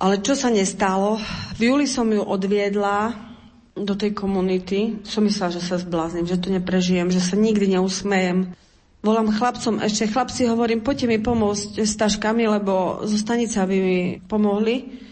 Ale 0.00 0.24
čo 0.24 0.32
sa 0.32 0.48
nestalo? 0.48 1.20
V 1.60 1.68
júli 1.68 1.84
som 1.84 2.08
ju 2.08 2.24
odviedla 2.24 3.12
do 3.76 3.92
tej 3.92 4.16
komunity. 4.16 5.04
Som 5.04 5.28
myslela, 5.28 5.52
že 5.52 5.60
sa 5.60 5.76
zbláznim, 5.76 6.24
že 6.24 6.40
to 6.40 6.48
neprežijem, 6.48 7.12
že 7.12 7.20
sa 7.20 7.36
nikdy 7.36 7.76
neusmejem. 7.76 8.56
Volám 9.04 9.28
chlapcom, 9.28 9.84
ešte 9.84 10.08
chlapci 10.08 10.48
hovorím, 10.48 10.80
poďte 10.80 11.12
mi 11.12 11.20
pomôcť 11.20 11.84
s 11.84 11.92
taškami, 12.00 12.48
lebo 12.48 13.04
zo 13.04 13.16
stanice 13.20 13.60
by 13.60 13.76
mi 13.76 14.00
pomohli. 14.24 15.04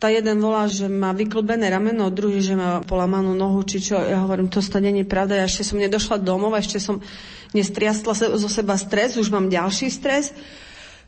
Tá 0.00 0.08
jeden 0.08 0.40
volá, 0.40 0.64
že 0.64 0.88
má 0.88 1.12
vyklbené 1.12 1.68
rameno, 1.68 2.08
druhý, 2.08 2.40
že 2.40 2.56
má 2.56 2.80
polamanú 2.88 3.36
nohu, 3.36 3.60
či 3.68 3.84
čo. 3.84 4.00
Ja 4.00 4.24
hovorím, 4.24 4.48
to 4.48 4.64
sta 4.64 4.80
není 4.80 5.04
pravda, 5.04 5.40
ja 5.40 5.44
ešte 5.44 5.68
som 5.68 5.76
nedošla 5.76 6.24
domov, 6.24 6.56
ešte 6.56 6.80
som 6.80 7.04
nestriastla 7.54 8.14
zo 8.14 8.50
seba 8.50 8.74
stres, 8.80 9.14
už 9.14 9.30
mám 9.30 9.52
ďalší 9.52 9.92
stres. 9.92 10.34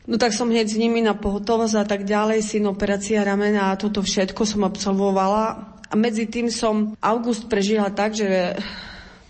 No 0.09 0.17
tak 0.17 0.33
som 0.33 0.49
hneď 0.49 0.67
s 0.69 0.79
nimi 0.79 1.03
na 1.03 1.13
pohotovosť 1.13 1.75
a 1.75 1.85
tak 1.85 2.07
ďalej, 2.07 2.41
syn 2.41 2.65
operácia 2.71 3.21
ramena 3.21 3.69
a 3.69 3.79
toto 3.79 4.01
všetko 4.01 4.41
som 4.47 4.65
absolvovala. 4.65 5.75
A 5.89 5.93
medzi 5.97 6.25
tým 6.29 6.49
som 6.49 6.97
august 7.01 7.45
prežila 7.45 7.93
tak, 7.93 8.17
že 8.17 8.57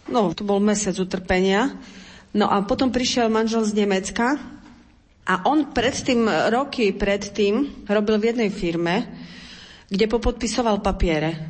no, 0.07 0.31
to 0.31 0.47
bol 0.47 0.63
mesiac 0.63 0.95
utrpenia. 0.95 1.75
No 2.31 2.47
a 2.47 2.61
potom 2.61 2.93
prišiel 2.93 3.27
manžel 3.27 3.65
z 3.65 3.83
Nemecka 3.83 4.37
a 5.25 5.33
on 5.45 5.69
predtým, 5.73 6.25
roky 6.53 6.93
predtým 6.93 7.85
robil 7.89 8.15
v 8.21 8.27
jednej 8.33 8.49
firme, 8.53 8.95
kde 9.89 10.05
popodpisoval 10.05 10.79
papiere, 10.79 11.49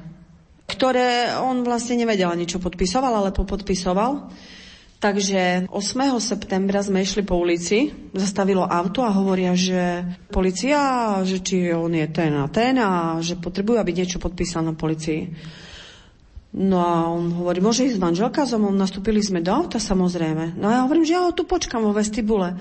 ktoré 0.67 1.35
on 1.37 1.61
vlastne 1.61 1.99
nevedel 1.99 2.31
ani, 2.31 2.47
čo 2.47 2.63
podpisoval, 2.63 3.13
ale 3.13 3.35
popodpisoval. 3.35 4.31
Takže 4.99 5.71
8. 5.71 6.19
septembra 6.19 6.83
sme 6.83 7.07
išli 7.07 7.23
po 7.23 7.39
ulici, 7.39 7.87
zastavilo 8.11 8.67
auto 8.67 8.99
a 8.99 9.15
hovoria, 9.15 9.55
že 9.55 10.03
policia, 10.27 11.15
že 11.23 11.39
či 11.39 11.71
on 11.71 11.95
je 11.95 12.03
ten 12.11 12.35
a 12.35 12.51
ten 12.51 12.75
a 12.75 13.15
že 13.23 13.39
potrebujú, 13.39 13.79
aby 13.79 13.95
niečo 13.95 14.19
podpísal 14.19 14.67
na 14.67 14.75
policii. 14.75 15.31
No 16.59 16.83
a 16.83 17.07
on 17.07 17.31
hovorí, 17.31 17.63
môže 17.63 17.87
ísť 17.87 17.95
manželka 17.95 18.43
so 18.43 18.59
mnou? 18.59 18.75
Nastúpili 18.75 19.23
sme 19.23 19.39
do 19.39 19.55
auta, 19.55 19.79
samozrejme. 19.79 20.59
No 20.59 20.67
a 20.67 20.71
ja 20.75 20.81
hovorím, 20.83 21.07
že 21.07 21.15
ja 21.15 21.23
ho 21.23 21.31
tu 21.31 21.47
počkam 21.47 21.87
vo 21.87 21.95
vestibule. 21.95 22.59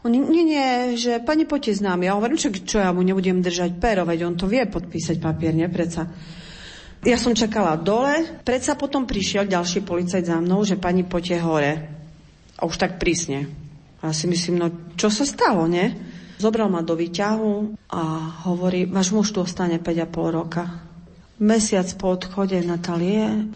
On, 0.00 0.08
nie, 0.08 0.46
nie, 0.48 0.96
že 0.96 1.20
pani 1.20 1.44
poďte 1.44 1.76
s 1.76 1.84
nami. 1.84 2.08
Ja 2.08 2.16
hovorím, 2.16 2.40
čo, 2.40 2.56
čo 2.56 2.80
ja 2.80 2.88
mu 2.88 3.04
nebudem 3.04 3.44
držať 3.44 3.76
pero, 3.76 4.08
veď 4.08 4.30
on 4.30 4.34
to 4.40 4.48
vie 4.48 4.64
podpísať 4.64 5.20
papier, 5.20 5.52
nie 5.52 5.68
predsa. 5.68 6.08
Ja 7.04 7.20
som 7.20 7.36
čakala 7.36 7.76
dole, 7.76 8.40
predsa 8.46 8.78
potom 8.78 9.04
prišiel 9.04 9.50
ďalší 9.50 9.84
policajt 9.84 10.24
za 10.26 10.38
mnou, 10.40 10.64
že 10.64 10.80
pani 10.80 11.04
poďte 11.04 11.36
hore. 11.44 11.72
A 12.56 12.64
už 12.64 12.80
tak 12.80 12.96
prísne. 12.96 13.52
A 14.00 14.14
si 14.16 14.24
myslím, 14.30 14.56
no 14.56 14.68
čo 14.96 15.12
sa 15.12 15.28
stalo, 15.28 15.68
nie? 15.68 15.92
Zobral 16.40 16.72
ma 16.72 16.80
do 16.80 16.96
výťahu 16.96 17.76
a 17.92 18.02
hovorí, 18.48 18.88
váš 18.88 19.12
muž 19.12 19.32
tu 19.32 19.44
ostane 19.44 19.76
5,5 19.80 20.08
roka. 20.32 20.64
Mesiac 21.36 21.88
po 22.00 22.16
odchode 22.16 22.56
Natálie 22.64 23.52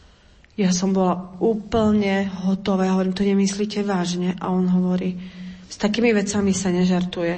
ja 0.61 0.77
som 0.77 0.93
bola 0.93 1.33
úplne 1.41 2.29
hotová. 2.45 2.85
Ja 2.85 2.93
hovorím, 2.93 3.17
to 3.17 3.25
nemyslíte 3.25 3.81
vážne? 3.81 4.37
A 4.45 4.53
on 4.53 4.69
hovorí, 4.69 5.17
s 5.65 5.81
takými 5.81 6.13
vecami 6.13 6.53
sa 6.53 6.69
nežartuje. 6.69 7.35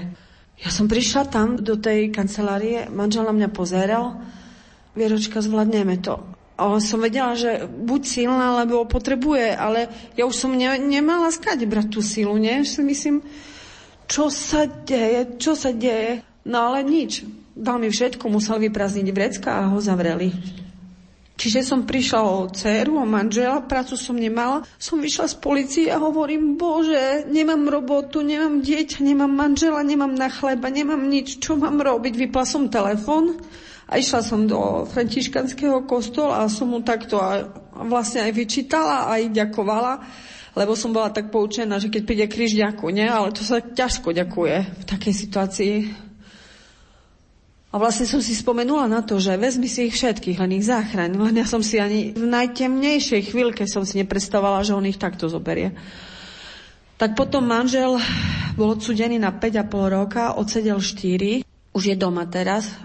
Ja 0.59 0.71
som 0.75 0.91
prišla 0.91 1.31
tam 1.31 1.55
do 1.55 1.79
tej 1.79 2.11
kancelárie, 2.11 2.91
manžel 2.91 3.23
na 3.23 3.35
mňa 3.35 3.49
pozeral 3.55 4.19
Vieročka, 4.93 5.41
zvládneme 5.41 6.01
to. 6.05 6.21
Ale 6.61 6.85
som 6.85 7.01
vedela, 7.01 7.33
že 7.33 7.65
buď 7.65 8.01
silná, 8.05 8.63
lebo 8.63 8.85
potrebuje, 8.85 9.57
ale 9.57 9.89
ja 10.15 10.29
už 10.29 10.37
som 10.37 10.53
ne, 10.53 10.77
nemala 10.77 11.33
skať 11.33 11.65
brať 11.65 11.87
tú 11.97 12.05
silu, 12.05 12.37
nie? 12.37 12.61
Si 12.63 12.85
myslím, 12.85 13.25
čo 14.05 14.29
sa 14.29 14.69
deje, 14.69 15.41
čo 15.41 15.57
sa 15.57 15.73
deje. 15.73 16.21
No 16.45 16.71
ale 16.71 16.85
nič. 16.85 17.25
Dal 17.57 17.81
mi 17.81 17.89
všetko, 17.89 18.29
musel 18.29 18.61
vyprázdniť 18.61 19.09
vrecka 19.11 19.51
a 19.65 19.73
ho 19.73 19.81
zavreli. 19.81 20.33
Čiže 21.33 21.65
som 21.65 21.89
prišla 21.89 22.21
o 22.23 22.47
dceru, 22.53 23.01
o 23.01 23.07
manžela, 23.09 23.65
prácu 23.65 23.97
som 23.97 24.15
nemala. 24.15 24.63
Som 24.77 25.01
vyšla 25.01 25.27
z 25.33 25.37
policie 25.41 25.87
a 25.89 25.99
hovorím, 25.99 26.61
bože, 26.61 27.27
nemám 27.27 27.67
robotu, 27.67 28.21
nemám 28.21 28.61
dieťa, 28.61 29.01
nemám 29.03 29.33
manžela, 29.33 29.81
nemám 29.83 30.13
na 30.13 30.29
chleba, 30.29 30.69
nemám 30.69 31.03
nič, 31.09 31.41
čo 31.41 31.57
mám 31.57 31.81
robiť? 31.81 32.15
Vypla 32.15 32.45
som 32.45 32.69
telefon 32.69 33.41
a 33.93 34.01
išla 34.01 34.25
som 34.25 34.49
do 34.49 34.89
františkanského 34.89 35.85
kostola 35.85 36.41
a 36.41 36.49
som 36.49 36.73
mu 36.73 36.81
takto 36.81 37.21
a 37.21 37.45
vlastne 37.85 38.25
aj 38.25 38.33
vyčítala, 38.33 39.13
aj 39.13 39.37
ďakovala, 39.37 40.01
lebo 40.57 40.73
som 40.73 40.97
bola 40.97 41.13
tak 41.13 41.29
poučená, 41.29 41.77
že 41.77 41.93
keď 41.93 42.03
príde 42.09 42.27
kríž, 42.29 42.57
ďakuj, 42.57 42.89
nie? 42.89 43.05
Ale 43.05 43.37
to 43.37 43.45
sa 43.45 43.61
ťažko 43.61 44.17
ďakuje 44.17 44.57
v 44.65 44.85
takej 44.89 45.15
situácii. 45.17 45.75
A 47.73 47.81
vlastne 47.81 48.09
som 48.09 48.21
si 48.21 48.33
spomenula 48.33 48.89
na 48.89 49.05
to, 49.05 49.21
že 49.21 49.37
vezmi 49.37 49.69
si 49.69 49.89
ich 49.89 49.97
všetkých, 49.97 50.41
len 50.41 50.57
ich 50.57 50.69
záchraň. 50.69 51.13
Len 51.13 51.41
ja 51.41 51.49
som 51.49 51.65
si 51.65 51.77
ani 51.81 52.17
v 52.17 52.29
najtemnejšej 52.29 53.33
chvíľke 53.33 53.65
som 53.69 53.85
si 53.85 54.01
nepredstavovala, 54.01 54.65
že 54.65 54.77
on 54.77 54.89
ich 54.89 55.01
takto 55.01 55.29
zoberie. 55.29 55.73
Tak 57.01 57.17
potom 57.17 57.45
manžel 57.45 57.97
bol 58.57 58.77
odsudený 58.77 59.21
na 59.21 59.33
5,5 59.33 59.69
roka, 59.89 60.37
odsedel 60.37 60.81
4, 60.81 61.45
už 61.73 61.83
je 61.83 61.97
doma 61.97 62.29
teraz, 62.29 62.77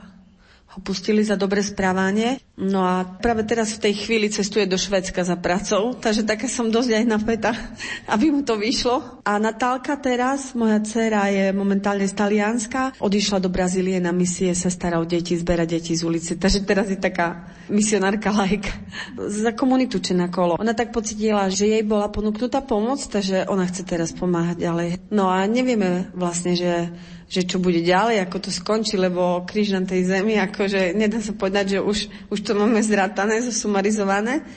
ho 0.77 0.85
pustili 0.85 1.25
za 1.25 1.33
dobre 1.33 1.65
správanie. 1.65 2.37
No 2.53 2.85
a 2.85 3.01
práve 3.01 3.41
teraz 3.49 3.73
v 3.73 3.89
tej 3.89 3.93
chvíli 4.05 4.29
cestuje 4.29 4.69
do 4.69 4.77
Švedska 4.77 5.25
za 5.25 5.33
pracou, 5.33 5.97
takže 5.97 6.21
taká 6.21 6.45
som 6.45 6.69
dosť 6.69 7.01
aj 7.01 7.05
napätá, 7.09 7.51
aby 8.13 8.29
mu 8.29 8.45
to 8.45 8.61
vyšlo. 8.61 9.25
A 9.25 9.41
Natálka 9.41 9.97
teraz, 9.97 10.53
moja 10.53 10.77
dcera 10.77 11.33
je 11.33 11.49
momentálne 11.49 12.05
z 12.05 12.13
Talianska, 12.13 12.93
odišla 13.01 13.41
do 13.41 13.49
Brazílie 13.49 13.97
na 13.97 14.13
misie, 14.13 14.53
sa 14.53 14.69
stará 14.69 15.01
o 15.01 15.05
deti, 15.09 15.33
zbera 15.33 15.65
deti 15.65 15.97
z 15.97 16.05
ulice, 16.05 16.37
takže 16.37 16.61
teraz 16.61 16.93
je 16.93 17.01
taká 17.01 17.49
misionárka 17.73 18.29
like 18.29 18.69
za 19.41 19.57
komunitu 19.57 19.97
kolo. 20.29 20.61
Ona 20.61 20.77
tak 20.77 20.93
pocitila, 20.93 21.49
že 21.49 21.65
jej 21.65 21.81
bola 21.81 22.13
ponúknutá 22.13 22.61
pomoc, 22.61 23.01
takže 23.01 23.49
ona 23.49 23.65
chce 23.65 23.81
teraz 23.81 24.13
pomáhať 24.13 24.61
ďalej. 24.61 24.89
No 25.09 25.25
a 25.25 25.41
nevieme 25.49 26.13
vlastne, 26.13 26.53
že 26.53 26.93
že 27.27 27.43
čo 27.43 27.59
bude 27.59 27.83
ďalej, 27.83 28.23
ako 28.23 28.37
to 28.47 28.51
skončí, 28.55 28.95
lebo 28.95 29.43
kríž 29.43 29.75
na 29.75 29.83
tej 29.83 30.07
zemi, 30.07 30.39
akože 30.39 30.95
nedá 30.95 31.19
sa 31.19 31.35
povedať, 31.35 31.77
že 31.77 31.79
už, 31.83 31.97
už 32.31 32.39
to 32.39 32.55
máme 32.55 32.79
zratané, 32.79 33.43
zosumarizované. 33.43 34.47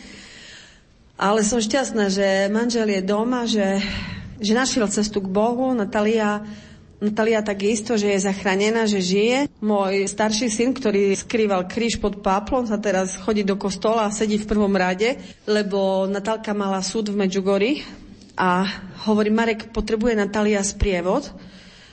Ale 1.21 1.43
som 1.45 1.61
šťastná, 1.61 2.09
že 2.09 2.49
manžel 2.49 2.89
je 2.89 3.03
doma, 3.05 3.45
že, 3.45 3.83
že 4.39 4.57
našiel 4.57 4.89
cestu 4.89 5.21
k 5.21 5.29
Bohu. 5.29 5.75
Natalia, 5.77 6.47
Natalia 7.03 7.43
tak 7.45 7.61
isto, 7.67 7.99
že 7.99 8.15
je 8.15 8.25
zachránená, 8.25 8.87
že 8.87 9.03
žije. 9.03 9.51
Môj 9.61 10.07
starší 10.09 10.49
syn, 10.49 10.73
ktorý 10.73 11.13
skrýval 11.13 11.69
kríž 11.69 11.99
pod 12.01 12.23
páplom, 12.23 12.65
sa 12.65 12.81
teraz 12.81 13.19
chodí 13.21 13.43
do 13.45 13.59
kostola 13.59 14.09
a 14.09 14.15
sedí 14.15 14.41
v 14.41 14.49
prvom 14.49 14.73
rade, 14.73 15.19
lebo 15.45 16.07
Natálka 16.09 16.57
mala 16.57 16.81
súd 16.81 17.13
v 17.13 17.27
Medžugori 17.27 17.85
a 18.39 18.65
hovorí, 19.05 19.29
Marek, 19.29 19.75
potrebuje 19.75 20.17
Natália 20.17 20.63
sprievod 20.65 21.50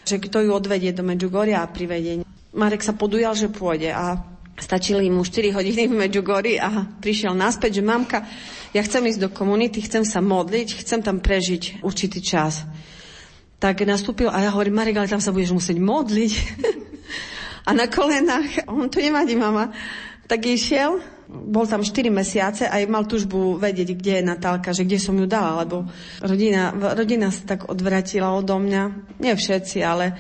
že 0.07 0.23
kto 0.23 0.47
ju 0.47 0.51
odvedie 0.55 0.95
do 0.95 1.03
Medjugorja 1.03 1.59
a 1.61 1.67
privedie. 1.67 2.23
Marek 2.55 2.81
sa 2.81 2.95
podujal, 2.95 3.35
že 3.35 3.51
pôjde 3.51 3.91
a 3.91 4.17
stačili 4.57 5.11
mu 5.11 5.21
4 5.21 5.53
hodiny 5.53 5.91
v 5.91 5.99
Medjugorji 6.07 6.57
a 6.57 6.87
prišiel 6.97 7.37
naspäť, 7.37 7.79
že 7.79 7.83
mamka, 7.85 8.25
ja 8.73 8.81
chcem 8.81 9.05
ísť 9.05 9.27
do 9.27 9.29
komunity, 9.29 9.83
chcem 9.85 10.01
sa 10.07 10.23
modliť, 10.23 10.81
chcem 10.81 11.05
tam 11.05 11.21
prežiť 11.21 11.85
určitý 11.85 12.23
čas. 12.23 12.65
tak 13.57 13.81
nastúpil 13.85 14.29
a 14.29 14.37
ja 14.41 14.53
hovorím, 14.53 14.81
Marek, 14.81 15.01
ale 15.01 15.09
tam 15.09 15.21
sa 15.21 15.33
budeš 15.33 15.53
musieť 15.53 15.77
modliť. 15.81 16.31
a 17.67 17.69
na 17.73 17.89
kolenách, 17.89 18.69
on 18.69 18.89
to 18.89 19.01
nevadí, 19.01 19.33
mama, 19.33 19.73
tak 20.29 20.45
išiel, 20.45 21.01
bol 21.27 21.67
tam 21.67 21.83
4 21.83 22.07
mesiace 22.07 22.63
a 22.63 22.79
mal 22.87 23.03
tužbu 23.03 23.59
vedieť, 23.59 23.99
kde 23.99 24.13
je 24.19 24.23
Natálka, 24.23 24.71
že 24.71 24.87
kde 24.87 24.95
som 24.95 25.15
ju 25.19 25.27
dala, 25.27 25.59
lebo 25.67 25.83
rodina, 26.23 26.71
rodina 26.71 27.27
sa 27.35 27.43
tak 27.43 27.67
odvratila 27.67 28.31
odo 28.31 28.55
mňa. 28.55 28.83
Nie 29.19 29.35
všetci, 29.35 29.77
ale 29.83 30.15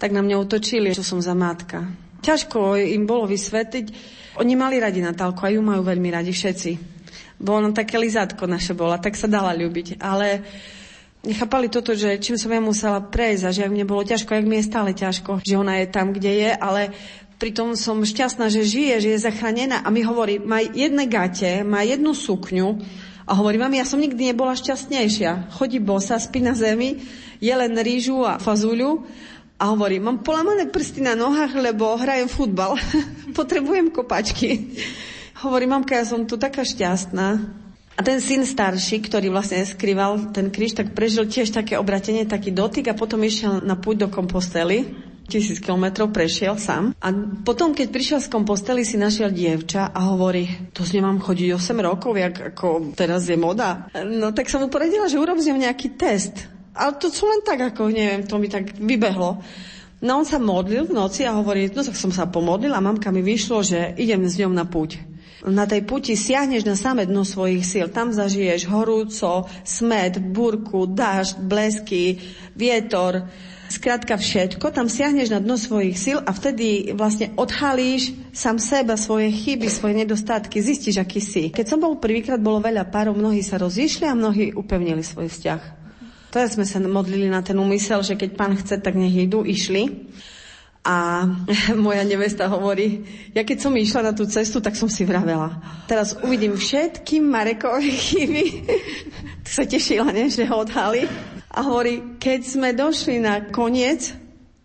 tak 0.00 0.16
na 0.16 0.24
mňa 0.24 0.36
utočili, 0.40 0.96
čo 0.96 1.04
som 1.04 1.20
za 1.20 1.36
matka. 1.36 1.84
Ťažko 2.24 2.80
im 2.80 3.04
bolo 3.04 3.28
vysvetliť. 3.28 3.86
Oni 4.40 4.56
mali 4.56 4.80
radi 4.80 5.04
Natálku 5.04 5.44
a 5.44 5.52
ju 5.52 5.60
majú 5.60 5.84
veľmi 5.84 6.08
radi 6.08 6.32
všetci. 6.32 6.70
Bo 7.40 7.60
ona 7.60 7.72
také 7.76 8.00
lizátko 8.00 8.48
naše 8.48 8.72
bola, 8.72 8.96
tak 8.96 9.16
sa 9.20 9.28
dala 9.28 9.52
ľúbiť. 9.52 10.00
Ale 10.00 10.44
nechápali 11.20 11.68
toto, 11.68 11.92
že 11.92 12.16
čím 12.16 12.40
som 12.40 12.52
ja 12.52 12.60
musela 12.64 13.00
prejsť 13.04 13.42
a 13.44 13.50
že 13.52 13.68
mne 13.68 13.84
bolo 13.84 14.04
ťažko, 14.04 14.32
jak 14.32 14.48
mi 14.48 14.60
je 14.60 14.68
stále 14.68 14.96
ťažko, 14.96 15.44
že 15.44 15.60
ona 15.60 15.84
je 15.84 15.86
tam, 15.92 16.16
kde 16.16 16.32
je, 16.32 16.50
ale 16.56 16.96
pritom 17.40 17.72
som 17.72 18.04
šťastná, 18.04 18.52
že 18.52 18.68
žije, 18.68 18.94
že 19.00 19.08
je 19.16 19.24
zachránená 19.24 19.80
a 19.80 19.88
mi 19.88 20.04
hovorí, 20.04 20.36
má 20.36 20.60
jedné 20.60 21.08
gate, 21.08 21.64
má 21.64 21.80
jednu 21.80 22.12
sukňu 22.12 22.76
a 23.24 23.32
hovorí, 23.32 23.56
mami, 23.56 23.80
ja 23.80 23.88
som 23.88 23.96
nikdy 23.96 24.36
nebola 24.36 24.52
šťastnejšia. 24.52 25.56
Chodí 25.56 25.80
bosa, 25.80 26.20
spí 26.20 26.44
na 26.44 26.52
zemi, 26.52 27.00
je 27.40 27.54
len 27.56 27.72
rýžu 27.80 28.20
a 28.28 28.36
fazuľu 28.36 29.08
a 29.56 29.72
hovorí, 29.72 29.96
mám 29.96 30.20
polamané 30.20 30.68
prsty 30.68 31.00
na 31.00 31.16
nohách, 31.16 31.56
lebo 31.56 31.96
hrajem 31.96 32.28
futbal. 32.28 32.76
Potrebujem 33.38 33.88
kopačky. 33.88 34.76
Hovorí, 35.40 35.64
mamka, 35.64 35.96
ja 35.96 36.04
som 36.04 36.28
tu 36.28 36.36
taká 36.36 36.60
šťastná. 36.60 37.28
A 37.96 38.00
ten 38.00 38.16
syn 38.20 38.48
starší, 38.48 39.04
ktorý 39.04 39.28
vlastne 39.28 39.60
skrýval 39.60 40.32
ten 40.32 40.48
kríž, 40.48 40.72
tak 40.72 40.96
prežil 40.96 41.28
tiež 41.28 41.52
také 41.52 41.76
obratenie, 41.76 42.24
taký 42.24 42.48
dotyk 42.52 42.88
a 42.88 42.96
potom 42.96 43.20
išiel 43.20 43.60
na 43.60 43.76
púť 43.76 44.04
do 44.04 44.08
Kompostely. 44.08 45.09
Tisíc 45.30 45.62
kilometrov 45.62 46.10
prešiel 46.10 46.58
sám. 46.58 46.90
A 46.98 47.14
potom, 47.46 47.70
keď 47.70 47.86
prišiel 47.94 48.18
z 48.18 48.26
Kompostely, 48.26 48.82
si 48.82 48.98
našiel 48.98 49.30
dievča 49.30 49.94
a 49.94 50.10
hovorí, 50.10 50.74
to 50.74 50.82
s 50.82 50.90
nemám 50.90 51.22
chodiť 51.22 51.54
8 51.54 51.86
rokov, 51.86 52.18
jak 52.18 52.34
ako 52.50 52.98
teraz 52.98 53.30
je 53.30 53.38
moda. 53.38 53.86
No 53.94 54.34
tak 54.34 54.50
som 54.50 54.58
mu 54.58 54.66
poradila, 54.66 55.06
že 55.06 55.22
urobím 55.22 55.62
nejaký 55.62 55.94
test. 55.94 56.50
Ale 56.74 56.98
to 56.98 57.14
sú 57.14 57.30
len 57.30 57.46
tak, 57.46 57.62
ako 57.62 57.94
neviem, 57.94 58.26
to 58.26 58.42
mi 58.42 58.50
tak 58.50 58.74
vybehlo. 58.74 59.38
No 60.02 60.10
on 60.18 60.26
sa 60.26 60.42
modlil 60.42 60.90
v 60.90 60.96
noci 60.96 61.22
a 61.22 61.36
hovorí, 61.38 61.70
no 61.70 61.86
tak 61.86 61.94
som 61.94 62.10
sa 62.10 62.26
pomodlil 62.26 62.74
a 62.74 62.82
mamka 62.82 63.14
mi 63.14 63.22
vyšlo, 63.22 63.62
že 63.62 63.94
idem 64.00 64.26
s 64.26 64.34
ňou 64.42 64.50
na 64.50 64.66
púť 64.66 64.98
na 65.48 65.64
tej 65.64 65.88
puti 65.88 66.12
siahneš 66.12 66.68
na 66.68 66.76
samé 66.76 67.08
dno 67.08 67.24
svojich 67.24 67.64
síl. 67.64 67.88
Tam 67.88 68.12
zažiješ 68.12 68.68
horúco, 68.68 69.48
smet, 69.64 70.20
burku, 70.20 70.84
dážď, 70.84 71.40
blesky, 71.40 72.20
vietor, 72.52 73.24
Skrátka 73.70 74.18
všetko, 74.18 74.74
tam 74.74 74.90
siahneš 74.90 75.30
na 75.30 75.38
dno 75.38 75.54
svojich 75.54 75.94
síl 75.94 76.18
a 76.18 76.34
vtedy 76.34 76.90
vlastne 76.90 77.30
odhalíš 77.38 78.10
sám 78.34 78.58
seba, 78.58 78.98
svoje 78.98 79.30
chyby, 79.30 79.70
svoje 79.70 79.94
nedostatky, 79.94 80.58
zistíš, 80.58 80.98
aký 80.98 81.22
si. 81.22 81.54
Keď 81.54 81.66
som 81.70 81.78
bol 81.78 82.02
prvýkrát, 82.02 82.42
bolo 82.42 82.58
veľa 82.58 82.90
párov, 82.90 83.14
mnohí 83.14 83.46
sa 83.46 83.62
rozišli 83.62 84.10
a 84.10 84.18
mnohí 84.18 84.50
upevnili 84.58 85.06
svoj 85.06 85.30
vzťah. 85.30 85.62
Teraz 86.34 86.58
sme 86.58 86.66
sa 86.66 86.82
modlili 86.82 87.30
na 87.30 87.46
ten 87.46 87.54
úmysel, 87.54 88.02
že 88.02 88.18
keď 88.18 88.30
pán 88.34 88.58
chce, 88.58 88.82
tak 88.82 88.98
nech 88.98 89.14
idú, 89.14 89.46
išli. 89.46 90.10
A 90.80 91.28
moja 91.76 92.00
nevesta 92.08 92.48
hovorí, 92.48 93.04
ja 93.36 93.44
keď 93.44 93.58
som 93.60 93.72
išla 93.76 94.10
na 94.10 94.12
tú 94.16 94.24
cestu, 94.24 94.64
tak 94.64 94.76
som 94.76 94.88
si 94.88 95.04
vravela. 95.04 95.60
Teraz 95.84 96.16
uvidím 96.24 96.56
všetky 96.56 97.20
Marekové 97.20 97.92
chyby. 97.92 98.44
tak 99.44 99.50
sa 99.52 99.64
tešila, 99.68 100.08
ne, 100.12 100.32
že 100.32 100.48
ho 100.48 100.64
odhali. 100.64 101.04
A 101.50 101.60
hovorí, 101.66 102.16
keď 102.16 102.40
sme 102.46 102.70
došli 102.72 103.20
na 103.20 103.50
koniec, 103.52 104.14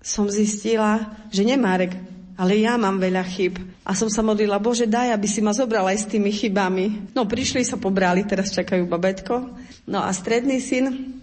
som 0.05 0.29
zistila, 0.29 1.17
že 1.33 1.41
nie 1.41 1.57
Marek, 1.57 1.97
ale 2.37 2.61
ja 2.61 2.77
mám 2.77 3.01
veľa 3.01 3.25
chyb. 3.25 3.57
A 3.81 3.97
som 3.97 4.05
sa 4.05 4.21
modlila, 4.21 4.61
Bože, 4.61 4.85
daj, 4.85 5.17
aby 5.17 5.25
si 5.25 5.41
ma 5.41 5.49
zobral 5.49 5.87
aj 5.89 6.05
s 6.05 6.09
tými 6.09 6.29
chybami. 6.29 7.11
No, 7.17 7.25
prišli 7.25 7.65
sa 7.65 7.81
pobrali, 7.81 8.21
teraz 8.21 8.53
čakajú 8.53 8.85
babetko. 8.85 9.49
No 9.89 10.05
a 10.05 10.13
stredný 10.13 10.61
syn 10.61 11.17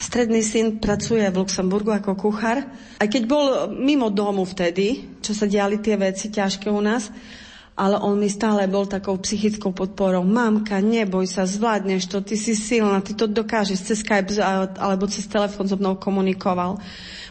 Stredný 0.00 0.40
syn 0.40 0.80
pracuje 0.80 1.28
v 1.28 1.44
Luxemburgu 1.44 1.92
ako 1.92 2.16
kuchár. 2.16 2.64
Aj 2.96 3.04
keď 3.04 3.22
bol 3.28 3.68
mimo 3.68 4.08
domu 4.08 4.48
vtedy, 4.48 5.20
čo 5.20 5.36
sa 5.36 5.44
diali 5.44 5.76
tie 5.76 6.00
veci 6.00 6.32
ťažké 6.32 6.72
u 6.72 6.80
nás, 6.80 7.12
ale 7.76 8.00
on 8.00 8.16
mi 8.16 8.32
stále 8.32 8.64
bol 8.64 8.88
takou 8.88 9.20
psychickou 9.20 9.76
podporou. 9.76 10.24
Mamka, 10.24 10.80
neboj 10.80 11.28
sa, 11.28 11.44
zvládneš 11.44 12.08
to, 12.08 12.24
ty 12.24 12.40
si 12.40 12.56
silná, 12.56 13.04
ty 13.04 13.12
to 13.12 13.28
dokážeš 13.28 13.92
cez 13.92 14.00
Skype 14.00 14.40
alebo 14.80 15.04
cez 15.04 15.28
telefón 15.28 15.68
so 15.68 15.76
mnou 15.76 16.00
komunikoval. 16.00 16.80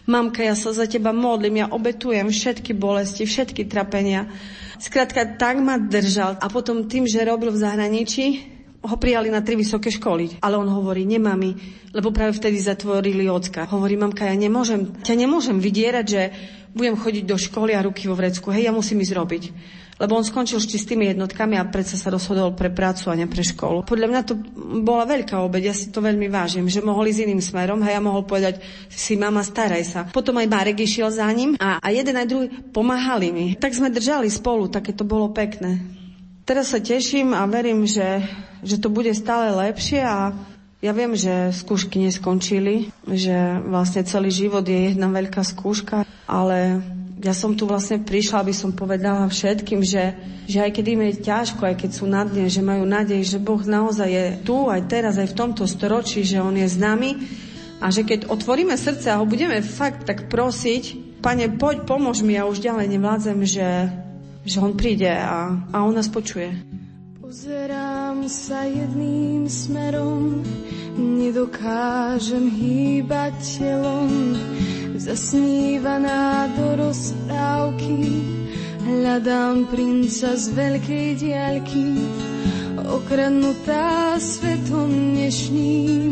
Mamka, 0.06 0.46
ja 0.46 0.54
sa 0.54 0.70
za 0.70 0.86
teba 0.86 1.10
modlím, 1.10 1.66
ja 1.66 1.74
obetujem 1.74 2.30
všetky 2.30 2.78
bolesti, 2.78 3.26
všetky 3.26 3.66
trapenia. 3.66 4.30
Skrátka, 4.78 5.38
tak 5.42 5.58
ma 5.58 5.82
držal. 5.82 6.38
A 6.38 6.46
potom 6.54 6.86
tým, 6.86 7.10
že 7.10 7.26
robil 7.26 7.50
v 7.50 7.62
zahraničí, 7.66 8.59
ho 8.80 8.96
prijali 8.96 9.28
na 9.28 9.44
tri 9.44 9.60
vysoké 9.60 9.92
školy. 9.92 10.40
Ale 10.40 10.56
on 10.56 10.70
hovorí, 10.72 11.04
nemami, 11.04 11.56
lebo 11.92 12.16
práve 12.16 12.40
vtedy 12.40 12.60
zatvorili 12.64 13.28
ocka. 13.28 13.68
Hovorí, 13.68 14.00
mamka, 14.00 14.24
ja 14.24 14.36
nemôžem, 14.36 15.04
ťa 15.04 15.16
nemôžem 15.20 15.60
vydierať, 15.60 16.06
že 16.08 16.22
budem 16.72 16.96
chodiť 16.96 17.24
do 17.28 17.36
školy 17.36 17.76
a 17.76 17.84
ruky 17.84 18.08
vo 18.08 18.16
vrecku. 18.16 18.54
Hej, 18.54 18.70
ja 18.70 18.74
musím 18.74 19.04
ísť 19.04 19.14
robiť. 19.18 19.44
Lebo 20.00 20.16
on 20.16 20.24
skončil 20.24 20.64
s 20.64 20.72
čistými 20.72 21.12
jednotkami 21.12 21.60
a 21.60 21.68
predsa 21.68 22.00
sa 22.00 22.08
rozhodol 22.08 22.56
pre 22.56 22.72
prácu 22.72 23.12
a 23.12 23.20
ne 23.20 23.28
pre 23.28 23.44
školu. 23.44 23.84
Podľa 23.84 24.08
mňa 24.08 24.22
to 24.24 24.40
bola 24.80 25.04
veľká 25.04 25.44
obeď, 25.44 25.64
ja 25.68 25.76
si 25.76 25.92
to 25.92 26.00
veľmi 26.00 26.32
vážim, 26.32 26.64
že 26.72 26.80
mohol 26.80 27.12
ísť 27.12 27.28
iným 27.28 27.44
smerom, 27.44 27.84
hej, 27.84 28.00
ja 28.00 28.02
mohol 28.02 28.24
povedať 28.24 28.64
si, 28.88 29.20
mama, 29.20 29.44
staraj 29.44 29.84
sa. 29.84 30.02
Potom 30.08 30.40
aj 30.40 30.48
Marek 30.48 30.80
išiel 30.80 31.12
za 31.12 31.28
ním 31.36 31.60
a, 31.60 31.84
a 31.84 31.88
jeden 31.92 32.16
aj 32.16 32.32
druhý 32.32 32.48
pomáhali 32.72 33.36
mi. 33.36 33.46
Tak 33.60 33.76
sme 33.76 33.92
držali 33.92 34.32
spolu, 34.32 34.72
také 34.72 34.96
to 34.96 35.04
bolo 35.04 35.36
pekné. 35.36 35.99
Teraz 36.50 36.74
sa 36.74 36.82
teším 36.82 37.38
a 37.38 37.46
verím, 37.46 37.86
že, 37.86 38.26
že 38.66 38.82
to 38.82 38.90
bude 38.90 39.14
stále 39.14 39.54
lepšie 39.54 40.02
a 40.02 40.34
ja 40.82 40.92
viem, 40.98 41.14
že 41.14 41.54
skúšky 41.54 42.02
neskončili, 42.02 42.90
že 43.06 43.62
vlastne 43.70 44.02
celý 44.02 44.34
život 44.34 44.66
je 44.66 44.90
jedna 44.90 45.14
veľká 45.14 45.46
skúška, 45.46 46.10
ale 46.26 46.82
ja 47.22 47.38
som 47.38 47.54
tu 47.54 47.70
vlastne 47.70 48.02
prišla, 48.02 48.42
aby 48.42 48.50
som 48.58 48.74
povedala 48.74 49.30
všetkým, 49.30 49.86
že, 49.86 50.18
že 50.50 50.66
aj 50.66 50.74
keď 50.74 50.86
im 50.90 51.02
je 51.06 51.22
ťažko, 51.22 51.62
aj 51.70 51.76
keď 51.86 51.92
sú 51.94 52.10
na 52.10 52.26
dne, 52.26 52.50
že 52.50 52.66
majú 52.66 52.82
nádej, 52.82 53.22
že 53.30 53.38
Boh 53.38 53.62
naozaj 53.62 54.10
je 54.10 54.26
tu, 54.42 54.74
aj 54.74 54.90
teraz, 54.90 55.22
aj 55.22 55.30
v 55.30 55.38
tomto 55.38 55.70
storočí, 55.70 56.26
že 56.26 56.42
On 56.42 56.58
je 56.58 56.66
s 56.66 56.82
nami 56.82 57.30
a 57.78 57.94
že 57.94 58.02
keď 58.02 58.26
otvoríme 58.26 58.74
srdce 58.74 59.14
a 59.14 59.22
ho 59.22 59.26
budeme 59.30 59.62
fakt 59.62 60.10
tak 60.10 60.26
prosiť, 60.34 61.14
Pane, 61.20 61.52
poď, 61.62 61.84
pomôž 61.84 62.26
mi, 62.26 62.40
ja 62.40 62.48
už 62.48 62.64
ďalej 62.64 62.96
nevládzem, 62.96 63.38
že 63.44 63.92
že 64.50 64.58
on 64.58 64.74
príde 64.74 65.14
a, 65.14 65.54
a 65.70 65.78
on 65.86 65.94
nás 65.94 66.10
počuje. 66.10 66.50
Pozerám 67.22 68.26
sa 68.26 68.66
jedným 68.66 69.46
smerom, 69.46 70.42
nedokážem 70.98 72.50
hýbať 72.50 73.38
telom, 73.62 74.34
zasnívaná 74.98 76.50
do 76.58 76.82
rozprávky, 76.82 78.02
hľadám 78.90 79.70
princa 79.70 80.34
z 80.34 80.46
veľkej 80.58 81.08
diaľky, 81.22 81.86
okradnutá 82.90 84.18
svetom 84.18 84.90
dnešným, 85.14 86.10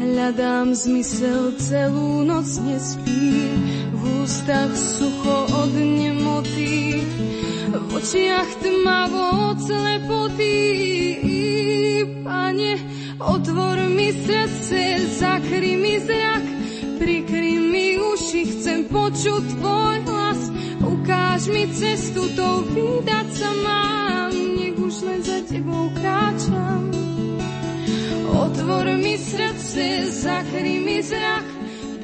hľadám 0.00 0.72
zmysel, 0.72 1.52
celú 1.60 2.24
noc 2.24 2.48
nespím, 2.64 3.52
v 3.92 4.24
ústach 4.24 4.72
sucho 4.72 5.44
od 5.52 5.76
nemoty, 5.76 7.04
v 7.76 7.94
očiach 7.96 8.50
tmavo 8.64 9.52
od 9.52 9.58
slepoty. 9.60 10.56
Pane, 12.24 12.72
otvor 13.20 13.78
mi 13.92 14.12
srdce, 14.12 14.80
zakry 15.20 15.76
mi 15.76 16.00
zrak, 16.00 16.44
prikry 16.98 17.60
mi 17.60 18.00
uši, 18.00 18.42
chcem 18.50 18.80
počuť 18.88 19.42
tvoj 19.60 19.96
hlas. 20.08 20.40
Ukáž 20.82 21.48
mi 21.52 21.64
cestu, 21.70 22.26
to 22.34 22.48
vydať 22.72 23.28
sa 23.30 23.50
mám, 23.62 24.32
nech 24.32 24.76
už 24.78 24.94
len 25.06 25.20
za 25.22 25.38
tebou 25.46 25.92
kráčam. 25.94 26.90
Otvor 28.26 28.86
mi 28.98 29.14
srdce, 29.20 30.10
zakry 30.10 30.82
mi 30.82 30.98
zrak, 31.04 31.55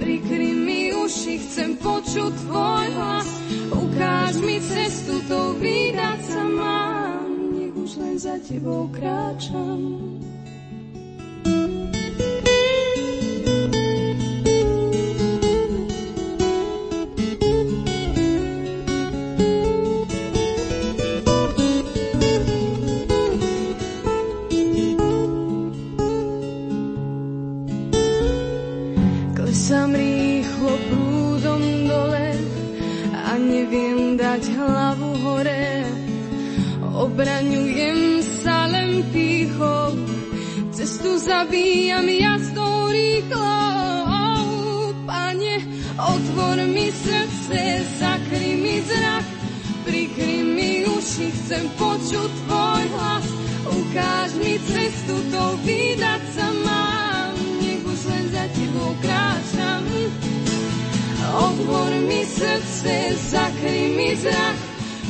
prikry 0.02 0.50
mi 0.50 0.90
uši, 0.90 1.38
chcem 1.38 1.78
počuť 1.78 2.32
tvoj 2.42 2.86
hlas. 2.98 3.30
Ukáž 3.70 4.34
mi 4.42 4.58
cestu, 4.58 5.22
to 5.30 5.54
vydať 5.62 6.20
sa 6.26 6.42
mám, 6.42 7.30
nech 7.54 7.74
už 7.78 7.90
len 8.02 8.16
za 8.18 8.34
tebou 8.42 8.90
kráčam. 8.90 10.18
Zabíjam 41.42 42.08
jazdou 42.08 42.86
rýchlou. 42.88 44.14
Pane, 45.06 45.58
otvor 45.98 46.56
mi 46.66 46.92
srdce, 46.92 47.82
zakry 47.98 48.54
mi 48.62 48.82
zrak, 48.86 49.26
prikry 49.84 50.42
mi 50.46 50.86
uši, 50.86 51.34
chcem 51.34 51.66
počuť 51.78 52.30
tvoj 52.46 52.84
hlas. 52.94 53.26
Ukáž 53.74 54.38
mi 54.38 54.54
cestu, 54.70 55.18
to 55.34 55.58
vydať 55.66 56.22
sa 56.30 56.46
mám, 56.62 57.34
nech 57.58 57.82
už 57.90 58.00
len 58.06 58.24
za 58.30 58.46
tebou 58.54 58.94
kráčam. 59.02 59.82
Otvor 61.42 61.90
mi 62.06 62.22
srdce, 62.22 63.18
zakry 63.18 63.90
mi 63.98 64.14
zrak, 64.14 64.58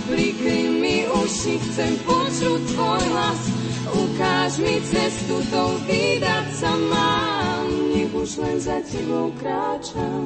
prikry 0.09 0.81
mi 0.81 1.05
uši, 1.13 1.61
chcem 1.61 1.93
počuť 2.09 2.61
tvoj 2.73 3.05
hlas. 3.13 3.62
Ukáž 3.93 4.59
mi 4.59 4.81
cestu, 4.81 5.37
to 5.53 5.63
vydať 5.89 6.47
sa 6.57 6.73
mám, 6.77 7.69
nech 7.93 8.13
už 8.13 8.31
len 8.41 8.57
za 8.61 8.81
tebou 8.85 9.33
kráčam. 9.37 10.25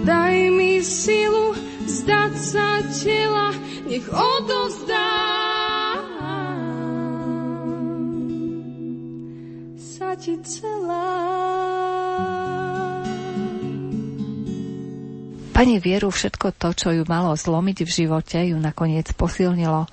Daj 0.00 0.36
mi 0.56 0.80
silu 0.80 1.52
zdať 1.84 2.32
sa 2.40 2.80
tela, 2.88 3.52
nech 3.84 4.08
odozdám 4.08 5.30
sa 9.76 10.16
ti 10.16 10.34
celá. 10.42 11.49
Pani 15.60 15.76
Vieru 15.76 16.08
všetko 16.08 16.56
to, 16.56 16.72
čo 16.72 16.88
ju 16.88 17.04
malo 17.04 17.36
zlomiť 17.36 17.84
v 17.84 17.90
živote, 17.92 18.40
ju 18.48 18.56
nakoniec 18.56 19.12
posilnilo. 19.12 19.84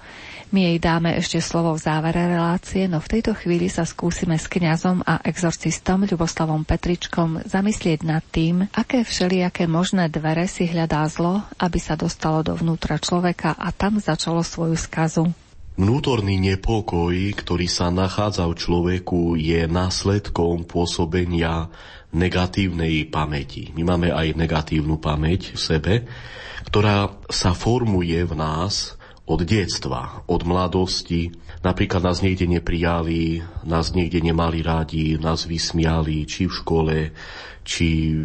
My 0.56 0.60
jej 0.64 0.80
dáme 0.80 1.12
ešte 1.20 1.44
slovo 1.44 1.76
v 1.76 1.84
závere 1.84 2.24
relácie, 2.24 2.88
no 2.88 3.04
v 3.04 3.20
tejto 3.20 3.36
chvíli 3.36 3.68
sa 3.68 3.84
skúsime 3.84 4.40
s 4.40 4.48
kňazom 4.48 5.04
a 5.04 5.20
exorcistom 5.28 6.08
Ľuboslavom 6.08 6.64
Petričkom 6.64 7.44
zamyslieť 7.44 8.00
nad 8.08 8.24
tým, 8.32 8.72
aké 8.72 9.04
všelijaké 9.04 9.68
možné 9.68 10.08
dvere 10.08 10.48
si 10.48 10.72
hľadá 10.72 11.04
zlo, 11.12 11.44
aby 11.60 11.84
sa 11.84 12.00
dostalo 12.00 12.48
dovnútra 12.48 12.96
človeka 12.96 13.52
a 13.60 13.68
tam 13.76 14.00
začalo 14.00 14.48
svoju 14.48 14.80
skazu. 14.80 15.36
Vnútorný 15.76 16.40
nepokoj, 16.40 17.12
ktorý 17.12 17.68
sa 17.68 17.92
nachádza 17.92 18.48
v 18.48 18.56
človeku, 18.56 19.36
je 19.36 19.68
následkom 19.68 20.64
pôsobenia 20.64 21.68
negatívnej 22.18 23.08
pamäti. 23.08 23.70
My 23.78 23.86
máme 23.86 24.10
aj 24.10 24.34
negatívnu 24.34 24.98
pamäť 24.98 25.54
v 25.54 25.62
sebe, 25.62 25.94
ktorá 26.68 27.14
sa 27.30 27.54
formuje 27.54 28.18
v 28.26 28.34
nás 28.34 28.98
od 29.28 29.44
detstva, 29.44 30.24
od 30.26 30.42
mladosti. 30.48 31.32
Napríklad 31.62 32.02
nás 32.02 32.24
niekde 32.24 32.48
neprijali, 32.48 33.44
nás 33.68 33.92
niekde 33.92 34.24
nemali 34.24 34.64
rádi, 34.64 35.20
nás 35.20 35.46
vysmiali, 35.46 36.24
či 36.26 36.48
v 36.48 36.58
škole, 36.58 36.98
či 37.68 38.16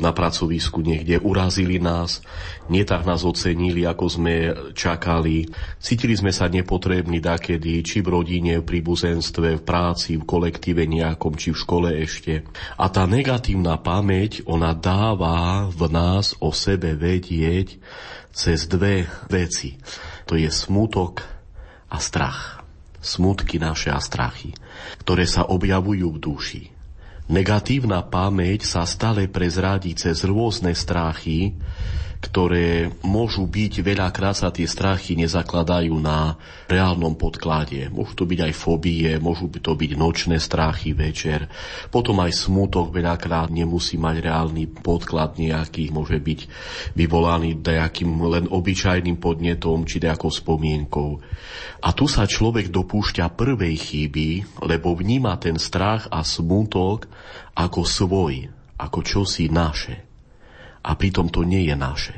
na 0.00 0.16
pracovisku 0.16 0.80
niekde 0.80 1.20
urazili 1.20 1.76
nás, 1.76 2.24
nie 2.72 2.80
nás 2.88 3.28
ocenili, 3.28 3.84
ako 3.84 4.04
sme 4.08 4.34
čakali. 4.72 5.52
Cítili 5.76 6.16
sme 6.16 6.32
sa 6.32 6.48
nepotrební 6.48 7.20
dakedy, 7.20 7.84
či 7.84 8.00
v 8.00 8.16
rodine, 8.16 8.56
v 8.56 8.64
príbuzenstve, 8.64 9.60
v 9.60 9.62
práci, 9.62 10.16
v 10.16 10.24
kolektíve 10.24 10.88
nejakom, 10.88 11.36
či 11.36 11.52
v 11.52 11.60
škole 11.60 11.88
ešte. 11.92 12.48
A 12.80 12.88
tá 12.88 13.04
negatívna 13.04 13.76
pamäť, 13.76 14.40
ona 14.48 14.72
dáva 14.72 15.68
v 15.68 15.92
nás 15.92 16.32
o 16.40 16.56
sebe 16.56 16.96
vedieť 16.96 17.76
cez 18.32 18.64
dve 18.64 19.04
veci. 19.28 19.76
To 20.24 20.40
je 20.40 20.48
smutok 20.48 21.20
a 21.92 22.00
strach. 22.00 22.64
Smutky 23.04 23.60
naše 23.60 23.92
a 23.92 24.00
strachy, 24.02 24.50
ktoré 25.04 25.28
sa 25.28 25.46
objavujú 25.46 26.16
v 26.16 26.18
duši 26.18 26.75
Negatívna 27.26 28.06
pamäť 28.06 28.62
sa 28.62 28.86
stále 28.86 29.26
prezradí 29.26 29.98
cez 29.98 30.22
rôzne 30.22 30.70
strachy, 30.78 31.58
ktoré 32.26 32.90
môžu 33.06 33.46
byť, 33.46 33.86
veľakrát 33.86 34.34
sa 34.34 34.50
tie 34.50 34.66
strachy 34.66 35.14
nezakladajú 35.14 35.94
na 36.02 36.34
reálnom 36.66 37.14
podklade. 37.14 37.86
Môžu 37.94 38.18
to 38.18 38.24
byť 38.26 38.50
aj 38.50 38.52
fóbie, 38.52 39.14
môžu 39.22 39.46
to 39.54 39.78
byť 39.78 39.90
nočné 39.94 40.42
strachy 40.42 40.90
večer. 40.90 41.46
Potom 41.94 42.18
aj 42.18 42.34
smutok 42.34 42.90
veľakrát 42.90 43.54
nemusí 43.54 43.94
mať 43.94 44.16
reálny 44.26 44.66
podklad 44.82 45.38
nejaký, 45.38 45.94
môže 45.94 46.18
byť 46.18 46.40
vyvolaný 46.98 47.62
nejakým 47.62 48.10
len 48.26 48.44
obyčajným 48.50 49.22
podnetom 49.22 49.86
či 49.86 50.02
nejakou 50.02 50.34
spomienkou. 50.34 51.22
A 51.86 51.94
tu 51.94 52.10
sa 52.10 52.26
človek 52.26 52.74
dopúšťa 52.74 53.38
prvej 53.38 53.76
chyby, 53.78 54.28
lebo 54.66 54.98
vníma 54.98 55.38
ten 55.38 55.60
strach 55.62 56.10
a 56.10 56.26
smutok 56.26 57.06
ako 57.54 57.86
svoj, 57.86 58.50
ako 58.82 58.98
čosi 59.06 59.46
naše 59.46 60.05
a 60.86 60.94
pritom 60.94 61.26
to 61.26 61.42
nie 61.42 61.66
je 61.66 61.74
naše. 61.74 62.14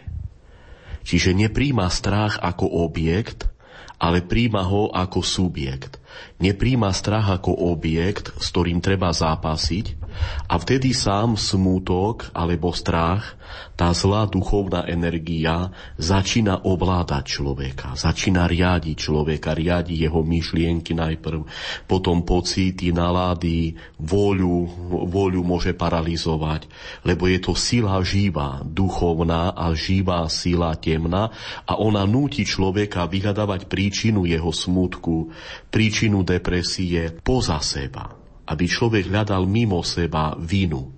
Čiže 1.09 1.33
nepríjma 1.33 1.89
strach 1.89 2.37
ako 2.37 2.69
objekt, 2.85 3.49
ale 3.97 4.21
príjma 4.21 4.69
ho 4.69 4.93
ako 4.93 5.25
subjekt. 5.25 5.97
Nepríjma 6.39 6.95
strach 6.95 7.35
ako 7.35 7.51
objekt, 7.75 8.31
s 8.39 8.55
ktorým 8.55 8.79
treba 8.79 9.11
zápasiť 9.11 9.99
a 10.47 10.55
vtedy 10.59 10.95
sám 10.95 11.35
smútok 11.39 12.31
alebo 12.35 12.71
strach, 12.75 13.39
tá 13.79 13.95
zlá 13.95 14.27
duchovná 14.27 14.85
energia 14.91 15.71
začína 15.97 16.67
ovládať 16.67 17.25
človeka, 17.39 17.95
začína 17.95 18.45
riadiť 18.51 18.97
človeka, 18.99 19.55
riadi 19.55 20.03
jeho 20.03 20.21
myšlienky 20.27 20.93
najprv, 20.99 21.47
potom 21.87 22.27
pocity, 22.27 22.91
nalady, 22.91 23.79
voľu, 24.03 24.67
voľu 25.09 25.41
môže 25.47 25.73
paralizovať, 25.79 26.67
lebo 27.07 27.31
je 27.31 27.39
to 27.39 27.55
sila 27.55 28.03
živá, 28.03 28.61
duchovná 28.67 29.55
a 29.55 29.71
živá 29.73 30.27
sila 30.27 30.75
temná 30.77 31.31
a 31.65 31.79
ona 31.79 32.03
núti 32.05 32.43
človeka 32.43 33.07
vyhľadávať 33.07 33.71
príčinu 33.71 34.27
jeho 34.27 34.51
smutku, 34.51 35.31
príčinu 35.71 36.27
depresie 36.29 37.09
poza 37.25 37.57
seba 37.65 38.19
aby 38.49 38.65
človek 38.65 39.13
hľadal 39.13 39.45
mimo 39.45 39.85
seba 39.85 40.33
vinu. 40.41 40.97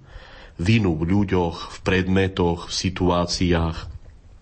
Vinu 0.61 0.95
v 0.95 1.03
ľuďoch, 1.03 1.57
v 1.75 1.79
predmetoch, 1.83 2.71
v 2.71 2.73
situáciách, 2.73 3.77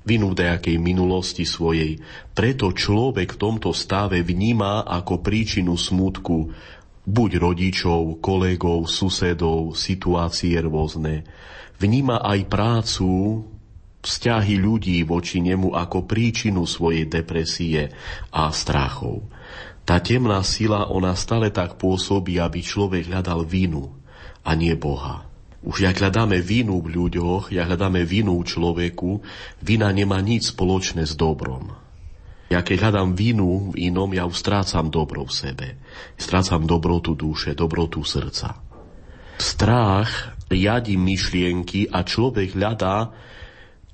vinu 0.05 0.35
v 0.35 0.39
nejakej 0.45 0.77
minulosti 0.77 1.49
svojej. 1.49 2.01
Preto 2.37 2.73
človek 2.73 3.39
v 3.39 3.41
tomto 3.41 3.73
stave 3.73 4.21
vníma 4.21 4.85
ako 4.85 5.25
príčinu 5.25 5.79
smutku 5.79 6.53
buď 7.09 7.31
rodičov, 7.41 8.21
kolegov, 8.21 8.85
susedov, 8.85 9.73
situácie 9.73 10.61
rôzne. 10.61 11.25
Vníma 11.81 12.21
aj 12.21 12.41
prácu, 12.51 13.09
vzťahy 14.05 14.61
ľudí 14.61 15.01
voči 15.09 15.41
nemu 15.41 15.73
ako 15.73 16.05
príčinu 16.05 16.69
svojej 16.69 17.09
depresie 17.09 17.89
a 18.35 18.53
strachov. 18.53 19.38
Tá 19.89 20.05
temná 20.05 20.45
sila, 20.45 20.93
ona 20.93 21.17
stále 21.17 21.49
tak 21.49 21.81
pôsobí, 21.81 22.37
aby 22.37 22.61
človek 22.61 23.09
hľadal 23.09 23.49
vinu 23.49 23.89
a 24.45 24.53
nie 24.53 24.77
Boha. 24.77 25.25
Už 25.65 25.89
jak 25.89 25.97
hľadáme 25.97 26.45
vinu 26.45 26.85
v 26.85 26.93
ľuďoch, 26.93 27.57
jak 27.57 27.65
hľadáme 27.65 28.05
vinu 28.05 28.37
v 28.37 28.45
človeku, 28.45 29.25
vina 29.65 29.89
nemá 29.89 30.21
nič 30.21 30.53
spoločné 30.53 31.09
s 31.09 31.17
dobrom. 31.17 31.73
Ja 32.53 32.61
keď 32.61 32.85
hľadám 32.85 33.17
vinu 33.17 33.73
v 33.73 33.89
inom, 33.89 34.13
ja 34.13 34.29
strácam 34.29 34.93
dobro 34.93 35.25
v 35.25 35.33
sebe. 35.33 35.69
Strácam 36.21 36.69
dobrotu 36.69 37.17
duše, 37.17 37.57
dobrotu 37.57 38.05
srdca. 38.05 38.61
Strach 39.41 40.37
riadi 40.53 41.01
myšlienky 41.01 41.89
a 41.89 42.05
človek 42.05 42.61
hľadá 42.61 43.09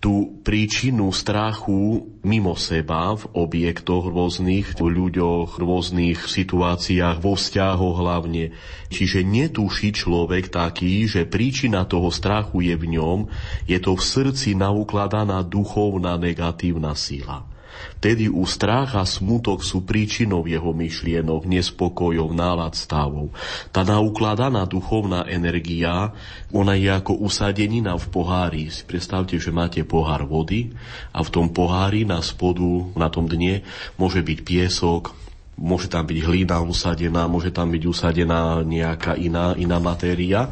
tú 0.04 0.44
príčinu 0.44 1.08
strachu 1.16 2.12
mimo 2.28 2.52
seba 2.60 3.16
v 3.16 3.24
objektoch 3.40 4.12
rôznych, 4.12 4.76
v 4.76 4.84
ľuďoch, 4.84 5.56
rôznych 5.56 6.28
situáciách, 6.28 7.24
vo 7.24 7.32
vzťahoch 7.32 8.04
hlavne. 8.04 8.52
Čiže 8.92 9.24
netuší 9.24 9.96
človek 9.96 10.52
taký, 10.52 11.08
že 11.08 11.24
príčina 11.24 11.88
toho 11.88 12.12
strachu 12.12 12.68
je 12.68 12.76
v 12.76 13.00
ňom, 13.00 13.32
je 13.64 13.80
to 13.80 13.96
v 13.96 14.02
srdci 14.04 14.52
naukladaná 14.52 15.40
duchovná 15.40 16.20
negatívna 16.20 16.92
sila. 16.92 17.53
Tedy 17.98 18.28
u 18.28 18.44
strach 18.44 18.94
a 18.98 19.08
smutok 19.08 19.64
sú 19.64 19.82
príčinou 19.84 20.44
jeho 20.44 20.76
myšlienok, 20.76 21.48
nespokojov, 21.48 22.36
nálad 22.36 22.76
stavov. 22.76 23.32
Tá 23.72 23.80
naukladaná 23.80 24.68
duchovná 24.68 25.24
energia, 25.24 26.12
ona 26.52 26.76
je 26.76 26.92
ako 26.92 27.24
usadenina 27.24 27.96
v 27.96 28.06
pohári. 28.12 28.64
Si 28.68 28.84
predstavte, 28.84 29.40
že 29.40 29.54
máte 29.54 29.80
pohár 29.88 30.28
vody 30.28 30.74
a 31.16 31.24
v 31.24 31.32
tom 31.32 31.48
pohári 31.50 32.04
na 32.04 32.20
spodu, 32.20 32.92
na 32.92 33.08
tom 33.08 33.24
dne, 33.24 33.64
môže 33.96 34.20
byť 34.20 34.38
piesok, 34.44 35.16
môže 35.58 35.86
tam 35.86 36.06
byť 36.06 36.18
hlína 36.18 36.60
usadená, 36.66 37.30
môže 37.30 37.54
tam 37.54 37.70
byť 37.70 37.82
usadená 37.86 38.62
nejaká 38.66 39.14
iná, 39.14 39.54
iná 39.54 39.78
matéria. 39.78 40.50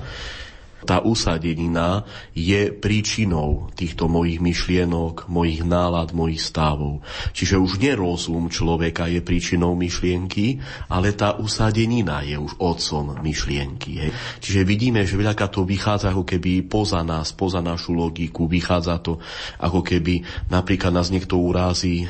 Tá 0.83 1.01
usadenina 1.03 2.05
je 2.35 2.75
príčinou 2.75 3.71
týchto 3.75 4.11
mojich 4.11 4.43
myšlienok, 4.43 5.31
mojich 5.31 5.63
nálad, 5.63 6.11
mojich 6.15 6.43
stavov. 6.43 7.03
Čiže 7.33 7.59
už 7.59 7.79
nerozum 7.79 8.51
človeka 8.51 9.07
je 9.07 9.23
príčinou 9.23 9.79
myšlienky, 9.79 10.59
ale 10.91 11.15
tá 11.15 11.39
usadenina 11.39 12.27
je 12.27 12.37
už 12.39 12.59
otcom 12.59 13.19
myšlienky. 13.23 13.93
Hej. 14.03 14.11
Čiže 14.43 14.61
vidíme, 14.67 15.07
že 15.07 15.19
veľaká 15.19 15.47
to 15.49 15.63
vychádza 15.63 16.11
ako 16.11 16.27
keby 16.27 16.67
poza 16.67 17.01
nás, 17.07 17.31
poza 17.35 17.63
našu 17.63 17.95
logiku, 17.95 18.51
vychádza 18.51 18.99
to 19.03 19.23
ako 19.63 19.81
keby 19.87 20.23
napríklad 20.51 20.91
nás 20.95 21.09
niekto 21.09 21.39
urázi 21.39 22.07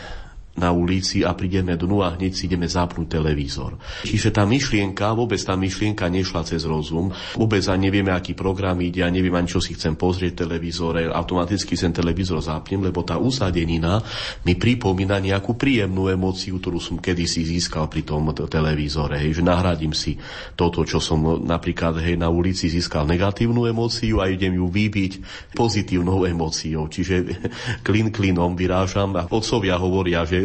na 0.52 0.68
ulici 0.68 1.24
a 1.24 1.32
prídeme 1.32 1.80
dnu 1.80 2.04
a 2.04 2.12
hneď 2.12 2.32
si 2.36 2.44
ideme 2.44 2.68
zapnúť 2.68 3.08
televízor. 3.08 3.80
Čiže 4.04 4.36
tá 4.36 4.44
myšlienka, 4.44 5.16
vôbec 5.16 5.40
tá 5.40 5.56
myšlienka 5.56 6.12
nešla 6.12 6.44
cez 6.44 6.68
rozum, 6.68 7.08
vôbec 7.40 7.64
ani 7.72 7.88
nevieme, 7.88 8.12
aký 8.12 8.36
program 8.36 8.76
ide, 8.84 9.00
a 9.00 9.08
neviem 9.08 9.32
ani, 9.32 9.48
čo 9.48 9.64
si 9.64 9.72
chcem 9.72 9.96
pozrieť 9.96 10.44
televízore, 10.44 11.08
automaticky 11.08 11.72
ten 11.72 11.96
televízor 11.96 12.44
zapnem, 12.44 12.84
lebo 12.84 13.00
tá 13.00 13.16
usadenina 13.16 14.04
mi 14.44 14.52
pripomína 14.52 15.24
nejakú 15.24 15.56
príjemnú 15.56 16.12
emóciu, 16.12 16.60
ktorú 16.60 16.78
som 16.78 17.00
kedysi 17.00 17.48
získal 17.48 17.88
pri 17.88 18.04
tom 18.04 18.28
televízore, 18.36 19.16
hej, 19.24 19.40
že 19.40 19.42
nahradím 19.42 19.96
si 19.96 20.20
toto, 20.52 20.84
čo 20.84 21.00
som 21.00 21.42
napríklad 21.42 21.96
hej, 22.04 22.20
na 22.20 22.28
ulici 22.28 22.68
získal 22.68 23.08
negatívnu 23.08 23.64
emóciu 23.64 24.20
a 24.20 24.28
idem 24.28 24.60
ju 24.60 24.68
vybiť 24.68 25.12
pozitívnou 25.56 26.28
emóciou. 26.28 26.92
Čiže 26.92 27.14
klin 27.86 28.12
klinom 28.12 28.52
vyrážam 28.52 29.16
a 29.16 29.24
otcovia 29.32 29.80
hovoria, 29.80 30.28
že 30.28 30.41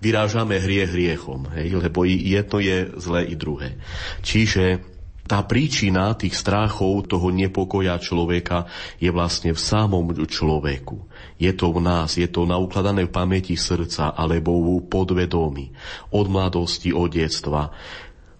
vyrážame 0.00 0.58
hriech 0.58 0.90
hriechom, 0.90 1.50
hej, 1.54 1.76
lebo 1.76 2.04
jedno 2.06 2.58
je 2.58 2.78
zlé 2.96 3.20
i 3.30 3.34
druhé. 3.34 3.78
Čiže 4.22 4.82
tá 5.26 5.42
príčina 5.42 6.14
tých 6.14 6.38
strachov, 6.38 7.10
toho 7.10 7.34
nepokoja 7.34 7.98
človeka 7.98 8.70
je 9.02 9.10
vlastne 9.10 9.50
v 9.50 9.58
samom 9.58 10.14
človeku. 10.14 11.02
Je 11.42 11.50
to 11.50 11.74
v 11.74 11.82
nás, 11.82 12.14
je 12.14 12.30
to 12.30 12.46
naukladané 12.46 13.10
v 13.10 13.14
pamäti 13.14 13.58
srdca 13.58 14.14
alebo 14.14 14.54
v 14.54 14.86
podvedomí, 14.86 15.74
od 16.14 16.26
mladosti, 16.30 16.94
od 16.94 17.10
detstva. 17.10 17.74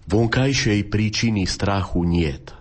Vonkajšej 0.07 0.87
príčiny 0.87 1.43
strachu 1.43 2.07
niet 2.07 2.56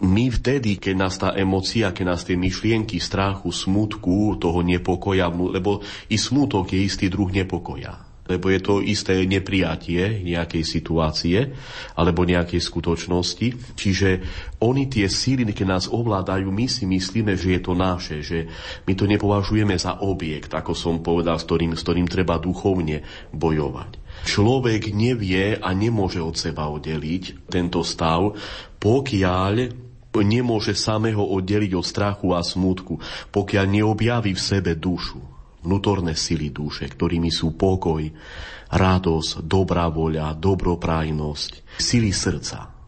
my 0.00 0.32
vtedy, 0.32 0.80
keď 0.80 0.94
nás 0.96 1.14
tá 1.20 1.36
emocia, 1.36 1.92
keď 1.92 2.04
nás 2.08 2.24
tie 2.24 2.36
myšlienky 2.36 2.96
strachu, 2.96 3.52
smutku, 3.52 4.40
toho 4.40 4.64
nepokoja, 4.64 5.28
lebo 5.28 5.84
i 6.08 6.16
smutok 6.16 6.72
je 6.72 6.80
istý 6.80 7.06
druh 7.12 7.28
nepokoja 7.28 8.10
lebo 8.30 8.46
je 8.46 8.60
to 8.62 8.78
isté 8.78 9.26
neprijatie 9.26 10.22
nejakej 10.22 10.62
situácie 10.62 11.50
alebo 11.98 12.22
nejakej 12.22 12.62
skutočnosti. 12.62 13.74
Čiže 13.74 14.22
oni 14.62 14.86
tie 14.86 15.10
síly, 15.10 15.42
keď 15.50 15.66
nás 15.66 15.84
ovládajú, 15.90 16.46
my 16.46 16.70
si 16.70 16.86
myslíme, 16.86 17.34
že 17.34 17.58
je 17.58 17.60
to 17.66 17.74
naše, 17.74 18.22
že 18.22 18.46
my 18.86 18.94
to 18.94 19.10
nepovažujeme 19.10 19.74
za 19.74 19.98
objekt, 20.06 20.54
ako 20.54 20.78
som 20.78 21.02
povedal, 21.02 21.42
s 21.42 21.44
ktorým, 21.50 21.74
s 21.74 21.82
ktorým 21.82 22.06
treba 22.06 22.38
duchovne 22.38 23.02
bojovať. 23.34 23.98
Človek 24.30 24.94
nevie 24.94 25.58
a 25.58 25.68
nemôže 25.74 26.22
od 26.22 26.38
seba 26.38 26.70
oddeliť 26.70 27.50
tento 27.50 27.82
stav, 27.82 28.36
pokiaľ 28.78 29.89
nemôže 30.18 30.74
samého 30.74 31.22
oddeliť 31.22 31.72
od 31.78 31.86
strachu 31.86 32.34
a 32.34 32.42
smutku, 32.42 32.98
pokiaľ 33.30 33.64
neobjaví 33.70 34.34
v 34.34 34.42
sebe 34.42 34.74
dušu, 34.74 35.22
vnútorné 35.62 36.18
sily 36.18 36.50
duše, 36.50 36.90
ktorými 36.90 37.30
sú 37.30 37.54
pokoj, 37.54 38.02
radosť, 38.74 39.46
dobrá 39.46 39.86
voľa, 39.86 40.34
dobroprajnosť, 40.34 41.78
sily 41.78 42.10
srdca. 42.10 42.79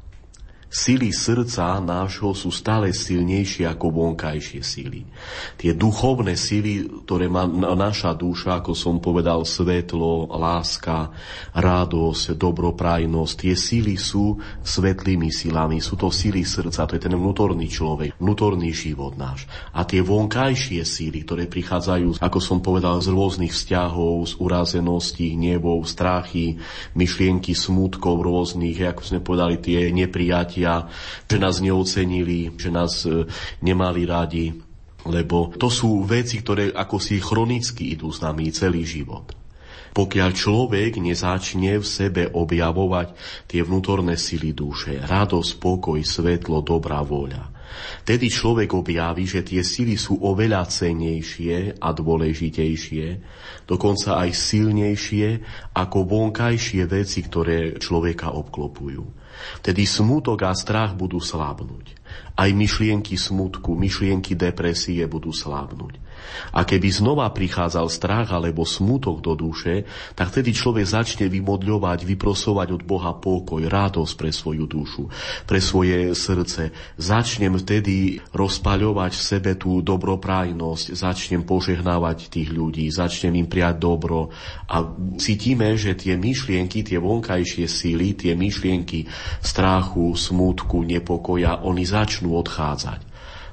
Sily 0.72 1.12
srdca 1.12 1.76
nášho 1.84 2.32
sú 2.32 2.48
stále 2.48 2.96
silnejšie 2.96 3.68
ako 3.68 3.92
vonkajšie 3.92 4.64
sily. 4.64 5.04
Tie 5.60 5.76
duchovné 5.76 6.32
sily, 6.32 7.04
ktoré 7.04 7.28
má 7.28 7.44
naša 7.76 8.16
duša, 8.16 8.64
ako 8.64 8.72
som 8.72 8.96
povedal, 8.96 9.44
svetlo, 9.44 10.32
láska, 10.32 11.12
radosť, 11.52 12.40
dobroprajnosť, 12.40 13.32
tie 13.36 13.52
sily 13.52 14.00
sú 14.00 14.40
svetlými 14.64 15.28
silami, 15.28 15.76
sú 15.84 16.00
to 16.00 16.08
sily 16.08 16.40
srdca, 16.40 16.88
to 16.88 16.96
je 16.96 17.04
ten 17.04 17.12
vnútorný 17.20 17.68
človek, 17.68 18.16
vnútorný 18.16 18.72
život 18.72 19.12
náš. 19.20 19.44
A 19.76 19.84
tie 19.84 20.00
vonkajšie 20.00 20.88
síly, 20.88 21.28
ktoré 21.28 21.52
prichádzajú, 21.52 22.16
ako 22.16 22.38
som 22.40 22.64
povedal, 22.64 22.96
z 23.04 23.12
rôznych 23.12 23.52
vzťahov, 23.52 24.24
z 24.24 24.32
urazeností, 24.40 25.36
hnevov, 25.36 25.84
strachy, 25.84 26.56
myšlienky, 26.96 27.52
smutkov 27.52 28.24
rôznych, 28.24 28.80
ako 28.88 29.02
sme 29.04 29.20
povedali, 29.20 29.60
tie 29.60 29.92
neprijatia, 29.92 30.61
cítia, 30.62 30.86
že 31.26 31.36
nás 31.42 31.58
neocenili, 31.58 32.54
že 32.54 32.70
nás 32.70 33.02
e, 33.02 33.26
nemali 33.66 34.06
radi, 34.06 34.54
lebo 35.02 35.50
to 35.58 35.66
sú 35.66 36.06
veci, 36.06 36.38
ktoré 36.38 36.70
ako 36.70 36.96
si 37.02 37.18
chronicky 37.18 37.98
idú 37.98 38.14
s 38.14 38.22
nami 38.22 38.54
celý 38.54 38.86
život. 38.86 39.34
Pokiaľ 39.92 40.30
človek 40.32 41.02
nezačne 41.02 41.76
v 41.76 41.84
sebe 41.84 42.22
objavovať 42.30 43.12
tie 43.44 43.60
vnútorné 43.60 44.16
sily 44.16 44.56
duše, 44.56 44.96
radosť, 45.02 45.52
pokoj, 45.60 46.00
svetlo, 46.00 46.64
dobrá 46.64 47.02
voľa, 47.04 47.52
Tedy 48.04 48.28
človek 48.28 48.68
objaví, 48.76 49.24
že 49.24 49.40
tie 49.40 49.64
sily 49.64 49.96
sú 49.96 50.20
oveľa 50.20 50.68
cenejšie 50.68 51.80
a 51.80 51.88
dôležitejšie, 51.96 53.06
dokonca 53.64 54.20
aj 54.20 54.30
silnejšie 54.36 55.26
ako 55.72 55.98
vonkajšie 56.04 56.82
veci, 56.84 57.24
ktoré 57.24 57.80
človeka 57.80 58.34
obklopujú. 58.36 59.21
Tedy 59.64 59.84
smutok 59.88 60.44
a 60.46 60.52
strach 60.52 60.96
budú 60.96 61.18
slábnuť. 61.18 61.96
Aj 62.36 62.50
myšlienky 62.52 63.16
smutku, 63.16 63.76
myšlienky 63.76 64.36
depresie 64.36 65.04
budú 65.08 65.32
slábnuť. 65.32 65.96
A 66.52 66.64
keby 66.66 66.88
znova 66.92 67.28
prichádzal 67.30 67.86
strach 67.88 68.28
alebo 68.32 68.66
smutok 68.66 69.20
do 69.22 69.36
duše, 69.38 69.84
tak 70.16 70.32
vtedy 70.34 70.52
človek 70.52 70.86
začne 70.86 71.26
vymodľovať, 71.28 72.04
vyprosovať 72.04 72.68
od 72.74 72.82
Boha 72.82 73.12
pokoj, 73.16 73.62
radosť 73.64 74.14
pre 74.18 74.30
svoju 74.32 74.64
dušu, 74.66 75.04
pre 75.46 75.60
svoje 75.62 76.12
srdce. 76.12 76.74
Začnem 76.98 77.54
vtedy 77.56 78.20
rozpaľovať 78.32 79.12
v 79.14 79.22
sebe 79.22 79.52
tú 79.56 79.80
dobroprajnosť, 79.84 80.96
začnem 80.96 81.42
požehnávať 81.46 82.32
tých 82.32 82.50
ľudí, 82.50 82.88
začnem 82.88 83.36
im 83.38 83.48
prijať 83.48 83.76
dobro 83.78 84.32
a 84.68 84.82
cítime, 85.20 85.76
že 85.76 85.94
tie 85.94 86.16
myšlienky, 86.16 86.84
tie 86.84 86.98
vonkajšie 86.98 87.66
síly, 87.68 88.16
tie 88.16 88.32
myšlienky 88.34 89.06
strachu, 89.40 90.14
smutku, 90.16 90.84
nepokoja, 90.84 91.64
oni 91.64 91.84
začnú 91.84 92.34
odchádzať 92.38 93.11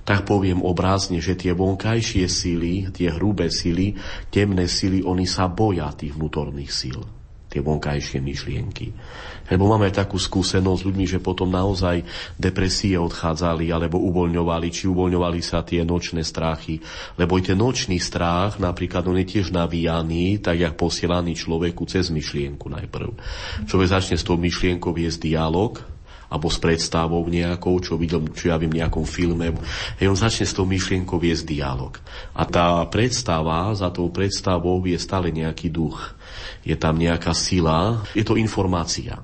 tak 0.10 0.26
poviem 0.26 0.66
obrázne, 0.66 1.22
že 1.22 1.38
tie 1.38 1.53
vonkajšie 1.53 2.26
síly, 2.26 2.89
tie 2.89 3.14
hrubé 3.14 3.53
síly, 3.53 3.93
temné 4.34 4.66
síly, 4.66 5.05
oni 5.05 5.30
sa 5.30 5.45
boja 5.45 5.93
tých 5.93 6.18
vnútorných 6.18 6.74
síl 6.74 6.97
tie 7.49 7.66
vonkajšie 7.66 8.22
myšlienky. 8.22 8.93
Lebo 9.49 9.66
máme 9.66 9.89
takú 9.89 10.22
skúsenosť 10.22 10.80
s 10.80 10.86
ľuďmi, 10.86 11.05
že 11.10 11.18
potom 11.18 11.49
naozaj 11.49 12.05
depresie 12.38 12.93
odchádzali 13.01 13.74
alebo 13.74 13.97
uvoľňovali, 13.97 14.70
či 14.70 14.86
uvoľňovali 14.86 15.41
sa 15.41 15.66
tie 15.66 15.82
nočné 15.82 16.22
strachy. 16.22 16.78
Lebo 17.18 17.41
i 17.41 17.43
ten 17.43 17.57
nočný 17.57 17.97
strach, 17.97 18.62
napríklad 18.62 19.10
on 19.10 19.18
je 19.18 19.26
tiež 19.26 19.49
navíjaný, 19.49 20.38
tak 20.38 20.62
jak 20.62 20.78
posielaný 20.78 21.34
človeku 21.34 21.89
cez 21.89 22.14
myšlienku 22.14 22.70
najprv. 22.70 23.18
Človek 23.66 23.89
začne 23.89 24.22
s 24.22 24.26
tou 24.30 24.38
myšlienkou 24.38 24.93
viesť 24.93 25.18
dialog, 25.26 25.82
alebo 26.30 26.48
s 26.48 26.62
predstavou 26.62 27.26
nejakou, 27.26 27.82
čo 27.82 27.98
videl, 27.98 28.30
čo 28.32 28.54
ja 28.54 28.58
viem, 28.62 28.70
nejakom 28.70 29.04
filme. 29.04 29.58
Hej, 29.98 30.08
on 30.08 30.18
začne 30.18 30.46
s 30.46 30.54
tou 30.54 30.70
myšlienkou 30.70 31.18
viesť 31.18 31.44
dialog. 31.50 31.98
A 32.38 32.46
tá 32.46 32.86
predstava, 32.88 33.74
za 33.74 33.90
tou 33.90 34.14
predstavou 34.14 34.78
je 34.86 34.96
stále 35.02 35.34
nejaký 35.34 35.74
duch. 35.74 36.14
Je 36.62 36.78
tam 36.78 37.02
nejaká 37.02 37.34
sila, 37.34 38.06
je 38.14 38.22
to 38.22 38.38
informácia 38.38 39.18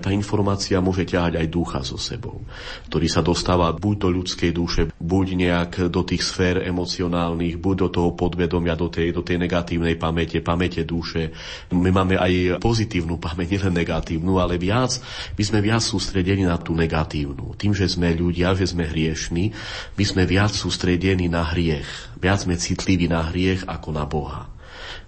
tá 0.00 0.10
informácia 0.10 0.80
môže 0.80 1.04
ťahať 1.04 1.38
aj 1.38 1.46
ducha 1.52 1.80
so 1.84 2.00
sebou, 2.00 2.40
ktorý 2.88 3.06
sa 3.06 3.20
dostáva 3.20 3.70
buď 3.76 3.96
do 4.00 4.08
ľudskej 4.08 4.50
duše, 4.50 4.82
buď 4.96 5.26
nejak 5.36 5.72
do 5.92 6.02
tých 6.02 6.24
sfér 6.24 6.64
emocionálnych, 6.64 7.60
buď 7.60 7.76
do 7.86 7.88
toho 7.92 8.10
podvedomia, 8.16 8.74
do 8.74 8.88
tej, 8.88 9.12
do 9.12 9.20
tej 9.20 9.36
negatívnej 9.36 10.00
pamäte, 10.00 10.40
pamäte 10.40 10.82
duše. 10.82 11.30
My 11.70 11.92
máme 11.92 12.16
aj 12.16 12.58
pozitívnu 12.58 13.20
pamäť, 13.20 13.60
nielen 13.60 13.76
negatívnu, 13.76 14.40
ale 14.40 14.56
viac, 14.56 14.96
my 15.36 15.42
sme 15.44 15.60
viac 15.60 15.84
sústredení 15.84 16.48
na 16.48 16.56
tú 16.56 16.72
negatívnu. 16.72 17.54
Tým, 17.60 17.76
že 17.76 17.86
sme 17.86 18.16
ľudia, 18.16 18.56
že 18.56 18.66
sme 18.66 18.88
hriešni, 18.88 19.52
my 19.94 20.04
sme 20.04 20.24
viac 20.24 20.56
sústredení 20.56 21.28
na 21.28 21.44
hriech. 21.44 22.16
Viac 22.16 22.48
sme 22.48 22.56
citliví 22.56 23.06
na 23.06 23.28
hriech 23.28 23.68
ako 23.68 23.88
na 23.92 24.04
Boha. 24.08 24.59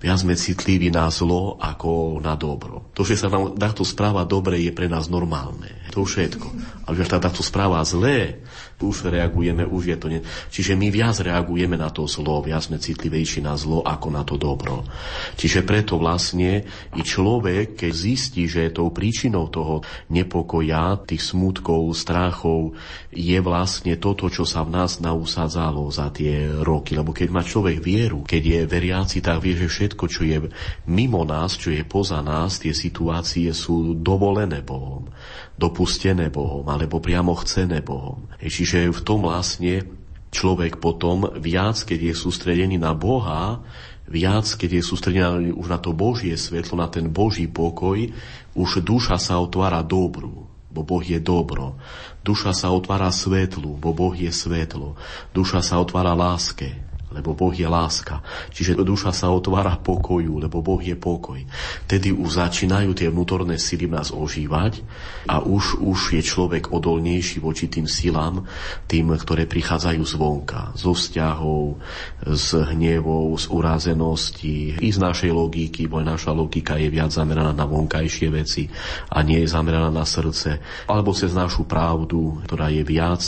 Viac 0.03 0.27
sme 0.27 0.35
citliví 0.35 0.91
na 0.91 1.07
zlo 1.15 1.55
ako 1.63 2.19
na 2.19 2.35
dobro. 2.35 2.91
To, 2.99 3.07
že 3.07 3.15
sa 3.15 3.31
nám 3.31 3.55
takto 3.55 3.87
správa 3.87 4.27
dobre, 4.27 4.59
je 4.59 4.75
pre 4.75 4.91
nás 4.91 5.07
normálne. 5.07 5.71
To 5.95 6.03
všetko. 6.03 6.47
Ale 6.91 6.95
že 6.99 7.07
sa 7.07 7.23
takto 7.23 7.47
správa 7.47 7.79
zlé, 7.87 8.43
už 8.83 9.09
reagujeme, 9.09 9.63
už 9.63 9.83
je 9.95 9.97
to 9.97 10.07
ne... 10.11 10.21
Čiže 10.51 10.75
my 10.75 10.91
viac 10.91 11.17
reagujeme 11.23 11.79
na 11.79 11.89
to 11.89 12.11
zlo, 12.11 12.43
viac 12.43 12.67
sme 12.67 12.83
citlivejší 12.83 13.47
na 13.47 13.55
zlo 13.55 13.87
ako 13.87 14.09
na 14.11 14.23
to 14.27 14.35
dobro. 14.37 14.83
Čiže 15.39 15.63
preto 15.63 15.97
vlastne 15.97 16.67
i 16.99 17.03
človek, 17.03 17.79
keď 17.79 17.93
zistí, 17.95 18.51
že 18.51 18.69
je 18.69 18.77
tou 18.77 18.91
príčinou 18.91 19.47
toho 19.49 19.87
nepokoja, 20.11 20.99
tých 21.07 21.33
smutkov, 21.33 21.95
strachov, 21.95 22.75
je 23.15 23.39
vlastne 23.39 23.95
toto, 23.97 24.27
čo 24.27 24.43
sa 24.43 24.67
v 24.67 24.75
nás 24.75 24.99
nausadzalo 24.99 25.87
za 25.89 26.11
tie 26.11 26.51
roky. 26.61 26.99
Lebo 26.99 27.15
keď 27.15 27.29
má 27.31 27.43
človek 27.47 27.79
vieru, 27.79 28.27
keď 28.27 28.43
je 28.43 28.61
veriaci, 28.67 29.19
tak 29.23 29.41
vie, 29.41 29.55
že 29.55 29.71
všetko, 29.71 30.05
čo 30.11 30.23
je 30.27 30.39
mimo 30.91 31.23
nás, 31.23 31.55
čo 31.55 31.71
je 31.71 31.87
poza 31.87 32.19
nás, 32.21 32.59
tie 32.59 32.75
situácie 32.75 33.53
sú 33.55 33.95
dovolené 33.97 34.61
Bohom 34.65 35.07
dopustené 35.57 36.33
Bohom, 36.33 36.65
alebo 36.69 36.99
priamo 36.99 37.37
chcené 37.39 37.85
Bohom. 37.85 38.27
Čiže 38.41 38.91
v 38.91 39.01
tom 39.05 39.25
vlastne 39.25 39.85
človek 40.33 40.81
potom 40.81 41.29
viac, 41.39 41.77
keď 41.85 42.13
je 42.13 42.15
sústredený 42.17 42.81
na 42.81 42.97
Boha, 42.97 43.61
viac, 44.09 44.49
keď 44.49 44.81
je 44.81 44.83
sústredený 44.83 45.53
už 45.53 45.67
na 45.69 45.79
to 45.79 45.93
Božie 45.93 46.35
svetlo, 46.35 46.81
na 46.81 46.89
ten 46.89 47.13
Boží 47.13 47.47
pokoj, 47.47 48.11
už 48.57 48.81
duša 48.83 49.21
sa 49.21 49.39
otvára 49.39 49.85
dobru, 49.85 50.49
bo 50.73 50.81
Boh 50.81 51.05
je 51.05 51.21
dobro. 51.21 51.77
Duša 52.25 52.57
sa 52.57 52.73
otvára 52.73 53.13
svetlu, 53.13 53.77
bo 53.77 53.93
Boh 53.93 54.17
je 54.17 54.33
svetlo. 54.33 54.97
Duša 55.37 55.61
sa 55.61 55.79
otvára 55.79 56.17
láske, 56.17 56.92
lebo 57.13 57.37
Boh 57.37 57.53
je 57.53 57.69
láska. 57.69 58.25
Čiže 58.51 58.81
duša 58.81 59.13
sa 59.13 59.31
otvára 59.31 59.77
pokoju, 59.79 60.43
lebo 60.43 60.65
Boh 60.65 60.81
je 60.81 60.97
pokoj. 60.97 61.39
Tedy 61.87 62.11
už 62.11 62.41
začínajú 62.41 62.97
tie 62.97 63.13
vnútorné 63.13 63.61
sily 63.61 63.87
v 63.87 63.97
nás 64.01 64.09
ožívať 64.11 64.81
a 65.29 65.45
už, 65.45 65.79
už 65.79 66.19
je 66.19 66.23
človek 66.25 66.73
odolnejší 66.73 67.39
voči 67.39 67.69
tým 67.69 67.85
silám, 67.85 68.49
tým, 68.89 69.13
ktoré 69.15 69.45
prichádzajú 69.45 70.03
zvonka, 70.03 70.73
zo 70.75 70.97
vzťahov, 70.97 71.79
z 72.25 72.49
hnevov, 72.73 73.37
z 73.37 73.45
urazenosti, 73.53 74.79
i 74.79 74.89
z 74.89 74.99
našej 74.99 75.31
logiky, 75.35 75.91
bo 75.91 76.01
naša 76.01 76.31
logika 76.33 76.79
je 76.79 76.89
viac 76.89 77.11
zameraná 77.11 77.51
na 77.51 77.67
vonkajšie 77.67 78.29
veci 78.31 78.71
a 79.11 79.21
nie 79.27 79.43
je 79.43 79.53
zameraná 79.53 79.91
na 79.91 80.07
srdce, 80.07 80.63
alebo 80.87 81.11
cez 81.13 81.35
našu 81.35 81.67
pravdu, 81.67 82.43
ktorá 82.47 82.71
je 82.71 82.83
viac 82.87 83.23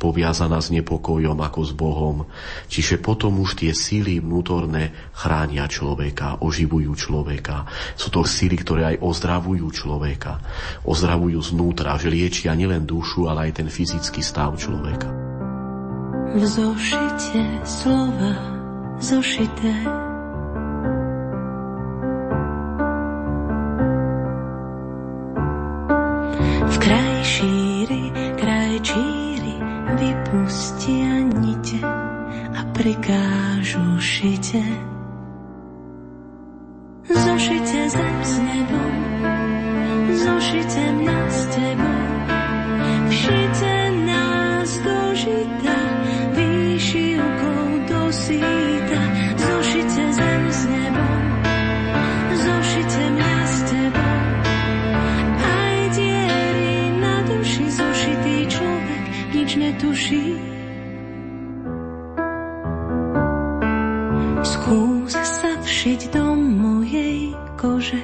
poviazaná 0.00 0.58
s 0.58 0.72
nepokojom 0.72 1.36
ako 1.36 1.60
s 1.64 1.72
Bohom. 1.76 2.16
Čiže 2.72 3.00
potom 3.02 3.27
potom 3.28 3.44
už 3.44 3.60
tie 3.60 3.76
síly 3.76 4.24
vnútorné 4.24 4.88
chránia 5.12 5.68
človeka, 5.68 6.40
oživujú 6.40 6.96
človeka. 6.96 7.68
Sú 7.92 8.08
to 8.08 8.24
síly, 8.24 8.56
ktoré 8.56 8.96
aj 8.96 9.04
ozdravujú 9.04 9.68
človeka. 9.68 10.40
Ozdravujú 10.88 11.36
znútra, 11.36 12.00
že 12.00 12.08
liečia 12.08 12.56
nielen 12.56 12.88
dušu, 12.88 13.28
ale 13.28 13.52
aj 13.52 13.60
ten 13.60 13.68
fyzický 13.68 14.24
stav 14.24 14.56
človeka. 14.56 15.12
V 16.32 16.40
zošite 16.40 17.68
slova 17.68 18.32
zošité 18.96 19.76
v 26.64 26.76
kraj 26.80 27.16
šíri, 27.20 28.02
kraj 28.40 28.72
číri 28.80 29.56
vypustia 30.00 31.28
nite 31.28 31.97
prikážu 32.74 34.00
šite. 34.00 34.62
Zošite 37.08 37.88
zem 37.88 38.16
s 38.24 38.34
nebom, 38.38 38.94
zošite 40.12 40.82
mňa 40.92 41.20
s 41.30 41.40
tebou, 41.56 42.04
všite 43.08 43.77
kože. 67.68 68.00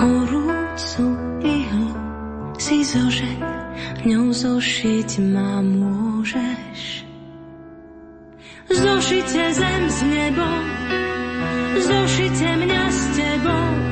Horúcu 0.00 1.06
ihlu 1.44 1.92
si 2.56 2.80
zožeň, 2.88 3.40
ňou 4.08 4.32
zošiť 4.32 5.10
ma 5.28 5.60
môžeš. 5.60 7.04
Zošite 8.70 9.44
zem 9.60 9.82
s 9.92 9.98
nebom, 10.08 10.64
zošite 11.84 12.48
mňa 12.64 12.84
s 12.88 13.00
tebou, 13.12 13.89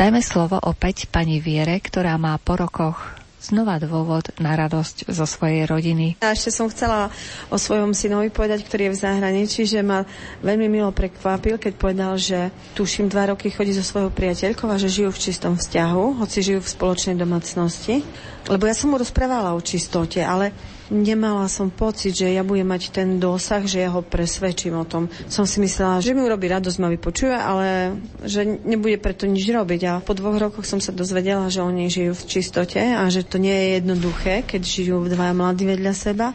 Dajme 0.00 0.24
slovo 0.24 0.56
opäť 0.56 1.12
pani 1.12 1.44
Viere, 1.44 1.76
ktorá 1.76 2.16
má 2.16 2.40
po 2.40 2.56
rokoch 2.56 2.96
znova 3.36 3.76
dôvod 3.76 4.32
na 4.40 4.56
radosť 4.56 5.12
zo 5.12 5.28
svojej 5.28 5.68
rodiny. 5.68 6.16
A 6.24 6.32
ešte 6.32 6.48
som 6.48 6.72
chcela 6.72 7.12
o 7.52 7.60
svojom 7.60 7.92
synovi 7.92 8.32
povedať, 8.32 8.64
ktorý 8.64 8.88
je 8.88 8.94
v 8.96 9.02
zahraničí, 9.04 9.68
že 9.68 9.84
ma 9.84 10.08
veľmi 10.40 10.72
milo 10.72 10.88
prekvapil, 10.88 11.60
keď 11.60 11.72
povedal, 11.76 12.16
že 12.16 12.48
tuším 12.72 13.12
dva 13.12 13.36
roky 13.36 13.52
chodí 13.52 13.76
so 13.76 13.84
svojou 13.84 14.08
priateľkou 14.08 14.72
a 14.72 14.80
že 14.80 14.88
žijú 14.88 15.12
v 15.12 15.20
čistom 15.20 15.60
vzťahu, 15.60 16.24
hoci 16.24 16.48
žijú 16.48 16.64
v 16.64 16.72
spoločnej 16.80 17.20
domácnosti. 17.20 18.00
Lebo 18.48 18.64
ja 18.64 18.72
som 18.72 18.88
mu 18.88 18.96
rozprávala 18.96 19.52
o 19.52 19.60
čistote, 19.60 20.24
ale 20.24 20.79
nemala 20.90 21.46
som 21.46 21.70
pocit, 21.70 22.12
že 22.18 22.34
ja 22.34 22.42
budem 22.42 22.66
mať 22.66 22.90
ten 22.90 23.22
dosah, 23.22 23.62
že 23.62 23.80
ja 23.86 23.94
ho 23.94 24.02
presvedčím 24.02 24.76
o 24.76 24.84
tom. 24.84 25.06
Som 25.30 25.46
si 25.46 25.62
myslela, 25.62 26.02
že 26.02 26.12
mi 26.12 26.26
urobí 26.26 26.50
radosť, 26.50 26.76
ma 26.82 26.90
vypočuje, 26.90 27.32
ale 27.32 27.96
že 28.26 28.44
nebude 28.44 28.98
preto 28.98 29.24
nič 29.24 29.46
robiť. 29.46 29.80
A 29.86 29.92
po 30.02 30.12
dvoch 30.12 30.36
rokoch 30.36 30.66
som 30.66 30.82
sa 30.82 30.90
dozvedela, 30.90 31.48
že 31.48 31.62
oni 31.62 31.86
žijú 31.86 32.12
v 32.18 32.26
čistote 32.26 32.82
a 32.82 33.06
že 33.08 33.22
to 33.22 33.38
nie 33.38 33.54
je 33.54 33.66
jednoduché, 33.80 34.42
keď 34.42 34.60
žijú 34.66 35.06
dvaja 35.06 35.32
mladí 35.32 35.64
vedľa 35.64 35.94
seba 35.94 36.34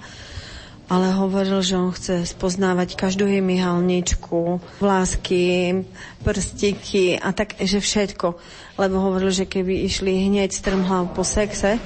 ale 0.85 1.17
hovoril, 1.17 1.65
že 1.65 1.81
on 1.81 1.89
chce 1.89 2.29
spoznávať 2.29 2.93
každú 2.93 3.25
jej 3.25 3.41
myhalničku, 3.41 4.61
vlásky, 4.77 5.81
prstiky 6.21 7.17
a 7.17 7.33
tak, 7.33 7.57
že 7.57 7.81
všetko. 7.81 8.37
Lebo 8.77 8.95
hovoril, 9.01 9.33
že 9.33 9.49
keby 9.49 9.81
išli 9.89 10.29
hneď 10.29 10.53
strmhlav 10.53 11.17
po 11.17 11.25
sexe, 11.25 11.81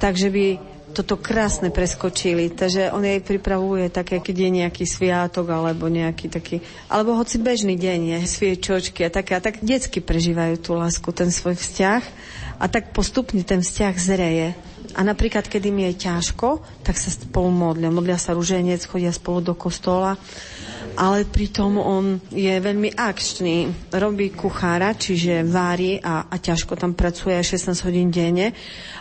takže 0.00 0.32
by 0.32 0.69
toto 0.90 1.16
krásne 1.16 1.70
preskočili. 1.72 2.50
Takže 2.50 2.90
on 2.90 3.06
jej 3.06 3.22
pripravuje 3.22 3.88
také, 3.88 4.18
keď 4.18 4.36
je 4.36 4.50
nejaký 4.62 4.84
sviatok 4.84 5.48
alebo 5.48 5.86
nejaký 5.88 6.26
taký, 6.28 6.60
alebo 6.90 7.16
hoci 7.16 7.40
bežný 7.40 7.78
deň 7.78 8.18
je, 8.18 8.20
sviečočky 8.26 9.06
a 9.06 9.10
také. 9.10 9.38
A 9.38 9.40
tak 9.40 9.62
detsky 9.62 10.02
prežívajú 10.02 10.60
tú 10.60 10.76
lásku, 10.76 11.08
ten 11.14 11.32
svoj 11.32 11.56
vzťah 11.56 12.02
a 12.60 12.64
tak 12.68 12.92
postupne 12.92 13.40
ten 13.46 13.62
vzťah 13.64 13.94
zreje. 13.96 14.48
A 14.98 15.06
napríklad, 15.06 15.46
keď 15.46 15.70
im 15.70 15.78
je 15.86 15.92
ťažko, 16.10 16.60
tak 16.82 16.98
sa 16.98 17.14
spolu 17.14 17.54
modlia. 17.54 17.94
Modlia 17.94 18.18
sa 18.18 18.34
ruženec, 18.34 18.82
chodia 18.90 19.14
spolu 19.14 19.40
do 19.40 19.54
kostola 19.54 20.18
ale 20.96 21.24
pritom 21.24 21.78
on 21.78 22.18
je 22.28 22.50
veľmi 22.50 22.92
akčný. 22.92 23.88
Robí 23.94 24.32
kuchára, 24.34 24.96
čiže 24.96 25.46
vári 25.46 25.96
a, 25.96 26.26
a 26.26 26.36
ťažko 26.36 26.74
tam 26.76 26.92
pracuje 26.92 27.36
16 27.38 27.86
hodín 27.86 28.12
denne 28.12 28.52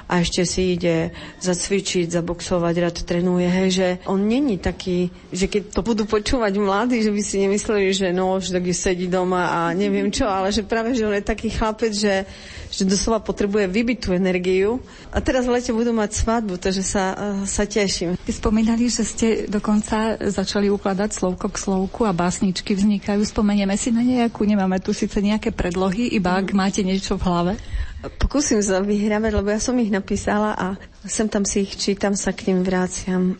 a 0.10 0.26
ešte 0.26 0.42
si 0.42 0.74
ide 0.74 1.14
zacvičiť, 1.38 2.10
zaboxovať, 2.10 2.76
rád 2.82 2.98
trénuje, 3.06 3.46
hej, 3.46 3.70
že 3.70 3.88
on 4.10 4.26
není 4.26 4.58
taký, 4.58 5.14
že 5.30 5.46
keď 5.46 5.70
to 5.70 5.86
budú 5.86 6.10
počúvať 6.10 6.58
mladí, 6.58 7.06
že 7.06 7.14
by 7.14 7.22
si 7.22 7.46
nemysleli, 7.46 7.94
že 7.94 8.08
no, 8.10 8.42
že 8.42 8.58
taký 8.58 8.74
sedí 8.74 9.06
doma 9.06 9.54
a 9.54 9.60
neviem 9.78 10.10
čo, 10.10 10.26
ale 10.26 10.50
že 10.50 10.66
práve, 10.66 10.98
že 10.98 11.06
on 11.06 11.14
je 11.14 11.22
taký 11.22 11.54
chlapec, 11.54 11.94
že, 11.94 12.26
že 12.74 12.90
doslova 12.90 13.22
potrebuje 13.22 13.70
vybiť 13.70 13.98
tú 14.02 14.10
energiu. 14.18 14.82
A 15.14 15.22
teraz 15.22 15.46
v 15.46 15.54
lete 15.54 15.70
budú 15.70 15.94
mať 15.94 16.18
svadbu, 16.18 16.58
takže 16.58 16.82
sa, 16.82 17.14
sa 17.46 17.70
teším. 17.70 18.18
Ty 18.18 18.32
spomínali, 18.34 18.90
že 18.90 19.06
ste 19.06 19.28
dokonca 19.46 20.18
začali 20.18 20.74
ukladať 20.74 21.14
slovko 21.14 21.54
k 21.54 21.62
slovku 21.62 22.10
a 22.10 22.18
básničky 22.18 22.74
vznikajú. 22.74 23.22
Spomenieme 23.22 23.78
si 23.78 23.94
na 23.94 24.02
nejakú, 24.02 24.42
nemáme 24.42 24.82
tu 24.82 24.90
síce 24.90 25.22
nejaké 25.22 25.54
predlohy, 25.54 26.18
iba 26.18 26.34
ak 26.34 26.50
máte 26.58 26.82
niečo 26.82 27.22
v 27.22 27.26
hlave. 27.30 27.54
Pokúsim 28.00 28.64
sa 28.64 28.80
vyhrávať, 28.80 29.32
lebo 29.36 29.52
ja 29.52 29.60
som 29.60 29.76
ich 29.76 29.92
napísala 29.92 30.56
a 30.56 30.80
sem 31.04 31.28
tam 31.28 31.44
si 31.44 31.68
ich 31.68 31.76
čítam, 31.76 32.16
sa 32.16 32.32
k 32.32 32.48
ním 32.48 32.64
vráciam. 32.64 33.36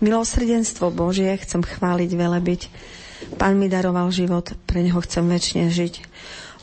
Milosrdenstvo 0.00 0.88
Božie 0.88 1.36
chcem 1.36 1.60
chváliť, 1.60 2.10
velebiť. 2.16 2.60
Pán 3.36 3.60
mi 3.60 3.68
daroval 3.68 4.08
život, 4.08 4.56
pre 4.64 4.80
neho 4.80 4.96
chcem 5.04 5.28
väčšine 5.28 5.68
žiť. 5.68 5.94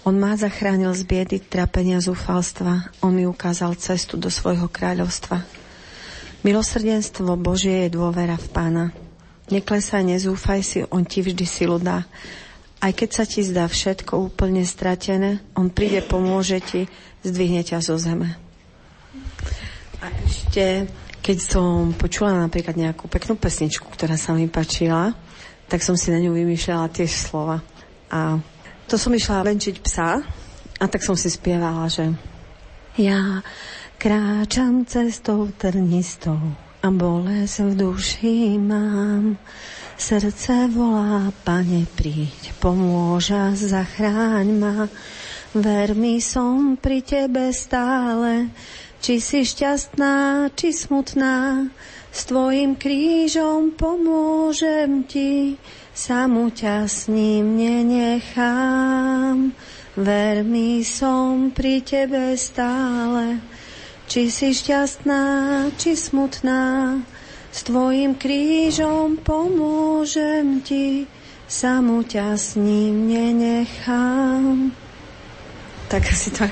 On 0.09 0.17
ma 0.17 0.33
zachránil 0.33 0.89
z 0.97 1.05
biedy, 1.05 1.37
trapenia, 1.37 2.01
zúfalstva. 2.01 2.89
On 3.05 3.13
mi 3.13 3.29
ukázal 3.29 3.77
cestu 3.77 4.17
do 4.17 4.33
svojho 4.33 4.65
kráľovstva. 4.65 5.45
Milosrdenstvo 6.41 7.37
Božie 7.37 7.85
je 7.85 7.93
dôvera 7.93 8.39
v 8.41 8.47
Pána. 8.49 8.85
Neklesaj, 9.53 10.01
nezúfaj 10.01 10.61
si, 10.65 10.79
On 10.89 11.05
ti 11.05 11.21
vždy 11.21 11.45
silu 11.45 11.77
dá. 11.77 12.09
Aj 12.77 12.93
keď 12.93 13.09
sa 13.09 13.23
ti 13.29 13.41
zdá 13.45 13.69
všetko 13.69 14.33
úplne 14.33 14.65
stratené, 14.65 15.45
On 15.53 15.69
príde, 15.69 16.01
pomôže 16.01 16.61
ti, 16.65 16.89
zdvihne 17.25 17.61
ťa 17.65 17.81
zo 17.81 17.95
zeme. 17.97 18.37
A 20.01 20.13
ešte, 20.25 20.85
keď 21.25 21.37
som 21.41 21.93
počula 21.97 22.37
napríklad 22.37 22.77
nejakú 22.77 23.09
peknú 23.09 23.33
pesničku, 23.33 23.89
ktorá 23.89 24.19
sa 24.19 24.37
mi 24.37 24.45
páčila, 24.45 25.17
tak 25.67 25.83
som 25.83 25.97
si 25.97 26.13
na 26.13 26.21
ňu 26.21 26.31
vymýšľala 26.31 26.93
tiež 26.93 27.11
slova. 27.11 27.65
A 28.07 28.39
to 28.87 28.95
som 28.95 29.11
išla 29.11 29.43
venčiť 29.43 29.83
psa 29.83 30.23
a 30.77 30.85
tak 30.87 31.03
som 31.03 31.17
si 31.17 31.27
spievala, 31.27 31.91
že 31.91 32.13
ja 32.95 33.43
kráčam 33.99 34.85
cestou 34.87 35.49
trnistou 35.53 36.39
a 36.81 36.87
bolesť 36.87 37.67
v 37.67 37.71
duši 37.77 38.37
mám. 38.61 39.35
Srdce 39.97 40.69
volá, 40.69 41.33
pane, 41.41 41.89
príď, 41.97 42.53
pomôža, 42.61 43.57
zachráň 43.57 44.47
ma. 44.53 44.75
Ver 45.57 45.97
mi, 45.97 46.21
som 46.21 46.77
pri 46.77 47.01
tebe 47.01 47.49
stále, 47.49 48.53
či 49.01 49.17
si 49.17 49.41
šťastná, 49.41 50.53
či 50.53 50.69
smutná, 50.69 51.65
s 52.13 52.29
tvojim 52.29 52.77
krížom 52.77 53.73
pomôžem 53.73 55.01
ti, 55.09 55.57
samu 55.97 56.53
ťa 56.53 56.85
s 56.85 57.09
ním 57.09 57.57
nenechám. 57.57 59.49
Ver 59.97 60.45
mi, 60.45 60.85
som 60.85 61.49
pri 61.49 61.81
tebe 61.81 62.37
stále, 62.37 63.41
či 64.05 64.29
si 64.29 64.53
šťastná, 64.53 65.25
či 65.73 65.97
smutná, 65.97 67.01
s 67.49 67.65
tvojim 67.65 68.13
krížom 68.13 69.17
pomôžem 69.25 70.61
ti, 70.61 71.09
samu 71.49 72.05
ťa 72.05 72.37
s 72.37 72.53
ním 72.61 73.09
nenechám. 73.09 74.85
Tak 75.87 76.03
asi 76.03 76.35
tak. 76.35 76.51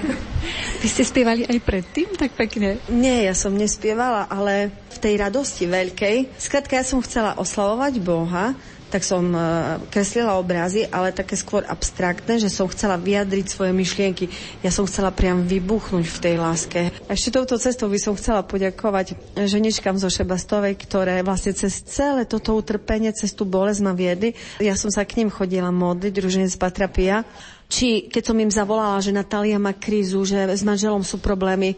Vy 0.79 0.87
ste 0.87 1.03
spievali 1.03 1.43
aj 1.43 1.59
predtým 1.59 2.15
tak 2.15 2.39
pekne? 2.39 2.79
Nie, 2.87 3.27
ja 3.27 3.35
som 3.35 3.51
nespievala, 3.51 4.31
ale 4.31 4.71
v 4.95 4.97
tej 5.03 5.19
radosti 5.19 5.67
veľkej. 5.67 6.39
Skrátka, 6.39 6.79
ja 6.79 6.87
som 6.87 7.03
chcela 7.03 7.35
oslavovať 7.35 7.99
Boha, 7.99 8.55
tak 8.87 9.03
som 9.03 9.27
uh, 9.35 9.75
kreslila 9.91 10.39
obrazy, 10.39 10.87
ale 10.87 11.11
také 11.11 11.35
skôr 11.35 11.67
abstraktné, 11.67 12.39
že 12.39 12.47
som 12.47 12.71
chcela 12.71 12.95
vyjadriť 12.95 13.45
svoje 13.51 13.75
myšlienky. 13.75 14.31
Ja 14.63 14.71
som 14.71 14.87
chcela 14.87 15.11
priam 15.11 15.43
vybuchnúť 15.43 16.05
v 16.07 16.21
tej 16.23 16.35
láske. 16.39 16.81
Ešte 17.11 17.35
touto 17.35 17.59
cestou 17.59 17.91
by 17.91 17.99
som 17.99 18.15
chcela 18.15 18.39
poďakovať 18.47 19.35
ženičkám 19.35 19.99
zo 19.99 20.07
Šebastovej, 20.07 20.79
ktoré 20.79 21.27
vlastne 21.27 21.51
cez 21.51 21.83
celé 21.83 22.23
toto 22.23 22.55
utrpenie, 22.55 23.11
cez 23.11 23.35
tú 23.35 23.43
bolesť 23.43 23.83
ma 23.83 23.91
viedli. 23.91 24.31
Ja 24.63 24.79
som 24.79 24.87
sa 24.87 25.03
k 25.03 25.19
ním 25.19 25.27
chodila 25.27 25.75
modliť, 25.75 26.11
druženec 26.15 26.55
Patrapia 26.55 27.27
či 27.65 28.07
keď 28.09 28.23
som 28.23 28.37
im 28.37 28.51
zavolala, 28.51 29.01
že 29.01 29.15
Natália 29.15 29.57
má 29.57 29.73
krízu, 29.73 30.25
že 30.25 30.45
s 30.45 30.61
manželom 30.61 31.01
sú 31.01 31.21
problémy, 31.21 31.75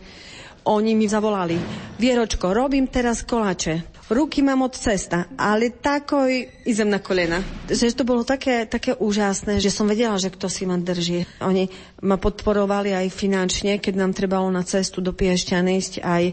oni 0.68 0.92
mi 1.00 1.08
zavolali, 1.08 1.56
Vieročko, 1.96 2.52
robím 2.52 2.92
teraz 2.92 3.24
koláče 3.24 3.97
ruky 4.10 4.40
mám 4.42 4.64
od 4.64 4.76
cesta, 4.76 5.28
ale 5.36 5.72
takoj 5.72 6.30
idem 6.64 6.90
na 6.90 7.00
kolena. 7.00 7.44
Že 7.68 7.96
to 7.96 8.04
bolo 8.08 8.24
také, 8.24 8.64
také 8.64 8.96
úžasné, 8.96 9.60
že 9.60 9.72
som 9.72 9.88
vedela, 9.88 10.16
že 10.16 10.32
kto 10.32 10.48
si 10.48 10.64
ma 10.64 10.80
drží. 10.80 11.28
Oni 11.44 11.68
ma 12.04 12.16
podporovali 12.16 12.96
aj 12.96 13.08
finančne, 13.12 13.80
keď 13.84 13.94
nám 14.00 14.12
trebalo 14.16 14.48
na 14.48 14.64
cestu 14.64 15.04
do 15.04 15.12
Piešťany 15.12 15.72
ísť, 15.78 15.94
aj, 16.04 16.24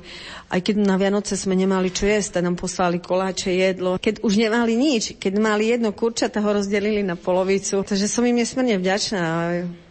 aj 0.55 0.61
keď 0.61 0.75
na 0.81 0.97
Vianoce 1.01 1.35
sme 1.35 1.59
nemali 1.59 1.91
čo 1.91 2.07
jesť, 2.07 2.45
nám 2.45 2.55
poslali 2.55 3.03
koláče, 3.03 3.51
jedlo. 3.51 3.99
Keď 3.99 4.23
už 4.23 4.35
nemali 4.39 4.79
nič, 4.79 5.19
keď 5.19 5.33
mali 5.41 5.71
jedno 5.71 5.91
kurča, 5.91 6.31
ho 6.31 6.51
rozdelili 6.51 7.01
na 7.01 7.17
polovicu. 7.17 7.81
Takže 7.83 8.07
som 8.07 8.27
im 8.27 8.37
nesmierne 8.37 8.77
vďačná. 8.77 9.25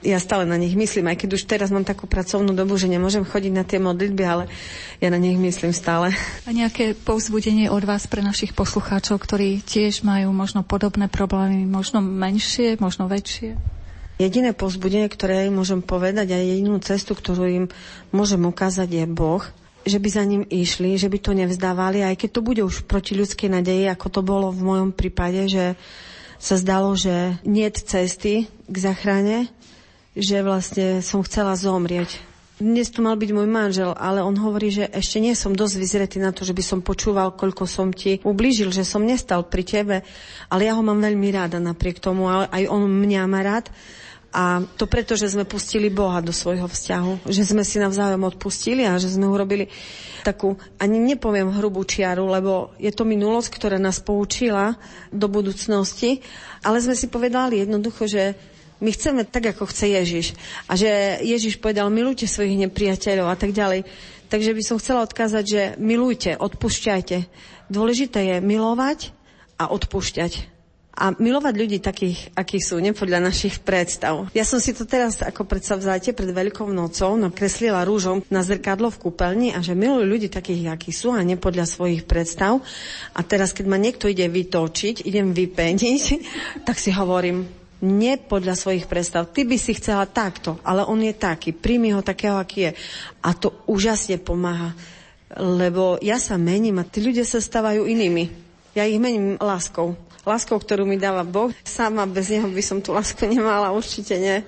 Ja 0.03 0.19
stále 0.19 0.43
na 0.43 0.59
nich 0.59 0.75
myslím, 0.75 1.07
aj 1.07 1.23
keď 1.23 1.29
už 1.39 1.47
teraz 1.47 1.71
mám 1.71 1.87
takú 1.87 2.11
pracovnú 2.11 2.51
dobu, 2.51 2.75
že 2.75 2.91
nemôžem 2.91 3.23
chodiť 3.23 3.51
na 3.55 3.63
tie 3.63 3.79
modlitby, 3.79 4.23
ale 4.27 4.51
ja 4.99 5.07
na 5.07 5.15
nich 5.15 5.39
myslím 5.39 5.71
stále. 5.71 6.11
A 6.43 6.51
nejaké 6.51 6.91
povzbudenie 6.91 7.71
od 7.71 7.87
vás 7.87 8.03
pre 8.11 8.19
našich 8.19 8.51
poslucháčov, 8.51 9.23
ktorí 9.23 9.63
tiež 9.63 10.03
majú 10.03 10.35
možno 10.35 10.67
podobné 10.67 11.07
problémy, 11.07 11.63
možno 11.63 12.03
menšie, 12.03 12.75
možno 12.83 13.07
väčšie? 13.07 13.55
Jediné 14.19 14.51
povzbudenie, 14.51 15.07
ktoré 15.07 15.47
im 15.47 15.57
môžem 15.57 15.79
povedať 15.79 16.35
a 16.35 16.37
jedinú 16.37 16.77
cestu, 16.83 17.15
ktorú 17.15 17.43
im 17.47 17.65
môžem 18.11 18.43
ukázať 18.43 18.91
je 18.91 19.05
Boh, 19.07 19.41
že 19.83 19.99
by 19.99 20.09
za 20.11 20.23
ním 20.27 20.43
išli, 20.47 20.99
že 20.99 21.07
by 21.07 21.17
to 21.19 21.31
nevzdávali, 21.31 22.03
aj 22.03 22.19
keď 22.19 22.29
to 22.29 22.41
bude 22.43 22.61
už 22.63 22.87
proti 22.87 23.15
ľudskej 23.15 23.51
nadeji, 23.51 23.87
ako 23.87 24.07
to 24.11 24.21
bolo 24.23 24.51
v 24.51 24.63
mojom 24.63 24.89
prípade, 24.91 25.47
že 25.47 25.79
sa 26.43 26.59
zdalo, 26.59 26.91
že 26.95 27.39
nie 27.47 27.67
cesty 27.71 28.51
k 28.67 28.75
zachrane, 28.75 29.47
že 30.13 30.45
vlastne 30.45 31.01
som 31.01 31.25
chcela 31.25 31.57
zomrieť 31.57 32.33
dnes 32.63 32.87
tu 32.93 33.03
mal 33.03 33.19
byť 33.19 33.31
môj 33.35 33.49
manžel, 33.49 33.91
ale 33.97 34.23
on 34.23 34.37
hovorí, 34.37 34.69
že 34.69 34.85
ešte 34.87 35.19
nie 35.19 35.35
som 35.35 35.51
dosť 35.51 35.75
vyzretý 35.75 36.17
na 36.23 36.31
to, 36.31 36.47
že 36.47 36.55
by 36.55 36.63
som 36.63 36.79
počúval, 36.79 37.35
koľko 37.35 37.67
som 37.67 37.89
ti 37.89 38.23
ublížil, 38.23 38.71
že 38.71 38.87
som 38.87 39.03
nestal 39.03 39.43
pri 39.43 39.63
tebe, 39.67 39.95
ale 40.47 40.69
ja 40.69 40.77
ho 40.77 40.83
mám 40.85 41.01
veľmi 41.03 41.27
rada 41.33 41.57
napriek 41.57 41.97
tomu, 41.97 42.31
ale 42.31 42.47
aj 42.47 42.63
on 42.71 42.85
mňa 42.87 43.21
má 43.27 43.41
rád. 43.43 43.67
A 44.33 44.65
to 44.65 44.89
preto, 44.89 45.13
že 45.13 45.29
sme 45.29 45.45
pustili 45.45 45.93
Boha 45.93 46.17
do 46.17 46.33
svojho 46.33 46.65
vzťahu. 46.65 47.29
Že 47.29 47.53
sme 47.53 47.61
si 47.61 47.77
navzájom 47.77 48.25
odpustili 48.25 48.81
a 48.81 48.97
že 48.97 49.13
sme 49.13 49.29
urobili 49.29 49.69
takú, 50.25 50.57
ani 50.81 50.97
nepoviem 50.97 51.53
hrubú 51.53 51.85
čiaru, 51.85 52.25
lebo 52.33 52.73
je 52.81 52.89
to 52.89 53.05
minulosť, 53.05 53.53
ktorá 53.53 53.77
nás 53.77 54.01
poučila 54.01 54.73
do 55.13 55.29
budúcnosti, 55.29 56.25
ale 56.65 56.81
sme 56.81 56.97
si 56.97 57.13
povedali 57.13 57.61
jednoducho, 57.61 58.09
že 58.09 58.52
my 58.83 58.91
chceme 58.91 59.23
tak, 59.23 59.55
ako 59.55 59.71
chce 59.71 59.95
Ježiš. 59.95 60.25
A 60.67 60.75
že 60.75 61.23
Ježiš 61.23 61.63
povedal, 61.63 61.87
milujte 61.87 62.27
svojich 62.27 62.59
nepriateľov 62.67 63.31
a 63.31 63.37
tak 63.39 63.55
ďalej. 63.55 63.87
Takže 64.27 64.51
by 64.51 64.63
som 64.65 64.81
chcela 64.83 65.07
odkázať, 65.07 65.43
že 65.47 65.61
milujte, 65.79 66.35
odpúšťajte. 66.35 67.17
Dôležité 67.71 68.19
je 68.27 68.37
milovať 68.43 69.15
a 69.55 69.71
odpúšťať 69.71 70.53
a 70.93 71.09
milovať 71.17 71.53
ľudí 71.57 71.77
takých, 71.81 72.29
akí 72.37 72.61
sú, 72.61 72.77
nepodľa 72.77 73.17
našich 73.17 73.65
predstav. 73.65 74.29
Ja 74.37 74.45
som 74.45 74.61
si 74.61 74.77
to 74.77 74.85
teraz 74.85 75.25
ako 75.25 75.49
predstavzáte 75.49 76.13
pred 76.13 76.29
Veľkou 76.29 76.69
nocou 76.69 77.17
nakreslila 77.17 77.81
rúžom 77.81 78.21
na 78.29 78.45
zrkadlo 78.45 78.93
v 78.93 79.01
kúpeľni 79.01 79.49
a 79.57 79.59
že 79.65 79.73
milujú 79.73 80.05
ľudí 80.05 80.29
takých, 80.29 80.69
akí 80.69 80.93
sú 80.93 81.17
a 81.17 81.25
nepodľa 81.25 81.65
svojich 81.65 82.05
predstav. 82.05 82.61
A 83.17 83.25
teraz, 83.25 83.57
keď 83.57 83.65
ma 83.73 83.81
niekto 83.81 84.05
ide 84.05 84.29
vytočiť, 84.29 85.01
idem 85.09 85.33
vypeniť, 85.33 86.03
tak 86.67 86.77
si 86.77 86.93
hovorím, 86.93 87.62
nie 87.83 88.15
podľa 88.15 88.55
svojich 88.55 88.87
predstav. 88.87 89.27
Ty 89.27 89.43
by 89.43 89.57
si 89.59 89.75
chcela 89.75 90.07
takto, 90.07 90.55
ale 90.63 90.87
on 90.87 91.03
je 91.03 91.11
taký. 91.11 91.51
Príjmi 91.51 91.91
ho 91.91 91.99
takého, 91.99 92.39
aký 92.39 92.71
je. 92.71 92.71
A 93.19 93.35
to 93.35 93.51
úžasne 93.67 94.15
pomáha. 94.23 94.71
Lebo 95.35 95.99
ja 95.99 96.15
sa 96.15 96.39
mením 96.39 96.79
a 96.79 96.87
tí 96.87 97.03
ľudia 97.03 97.27
sa 97.27 97.43
stávajú 97.43 97.83
inými. 97.83 98.31
Ja 98.73 98.87
ich 98.87 98.97
mením 98.97 99.35
láskou 99.37 99.99
láskou, 100.23 100.55
ktorú 100.55 100.87
mi 100.87 100.95
dáva 100.95 101.27
Boh. 101.27 101.51
Sama 101.67 102.07
bez 102.07 102.31
neho 102.31 102.47
by 102.47 102.63
som 102.63 102.79
tú 102.79 102.95
lásku 102.95 103.27
nemala, 103.27 103.75
určite 103.75 104.15
nie. 104.15 104.39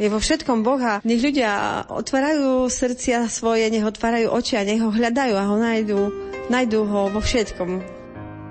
Je 0.00 0.08
vo 0.08 0.22
všetkom 0.22 0.62
Boh 0.62 0.80
a 0.80 1.02
nech 1.04 1.20
ľudia 1.20 1.84
otvárajú 1.90 2.70
srdcia 2.70 3.26
svoje, 3.28 3.66
nech 3.68 3.84
otvárajú 3.84 4.30
oči 4.30 4.56
a 4.56 4.64
nech 4.64 4.80
ho 4.80 4.94
hľadajú 4.94 5.34
a 5.36 5.48
ho 5.50 5.56
nájdú, 5.58 6.00
nájdú 6.48 6.80
ho 6.86 7.00
vo 7.10 7.20
všetkom. 7.20 7.97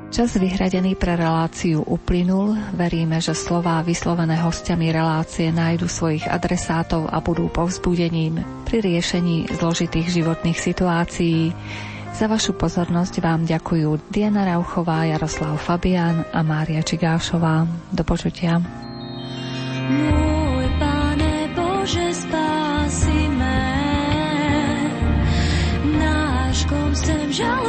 Čas 0.07 0.39
vyhradený 0.39 0.95
pre 0.95 1.19
reláciu 1.19 1.83
uplynul. 1.83 2.55
Veríme, 2.71 3.19
že 3.19 3.35
slová 3.35 3.83
vyslovené 3.83 4.39
hostiami 4.39 4.87
relácie 4.95 5.51
nájdu 5.51 5.91
svojich 5.91 6.23
adresátov 6.31 7.11
a 7.11 7.19
budú 7.19 7.51
povzbudením 7.51 8.39
pri 8.63 8.87
riešení 8.87 9.51
zložitých 9.51 10.07
životných 10.07 10.55
situácií. 10.55 11.51
Za 12.15 12.31
vašu 12.31 12.55
pozornosť 12.55 13.19
vám 13.19 13.43
ďakujú 13.45 14.09
Diana 14.09 14.47
Rauchová, 14.47 15.05
Jaroslav 15.05 15.59
Fabian 15.59 16.23
a 16.31 16.39
Mária 16.39 16.79
Čigášová. 16.81 17.67
Do 17.91 18.01
počutia. 18.07 18.63
Môj 19.91 20.65
Pane 20.79 21.51
Bože, 21.51 22.15
spási 22.15 23.21
me, 23.35 23.59
náš 25.99 26.63
kom 26.65 26.95
sem 26.95 27.27
žalúval 27.29 27.66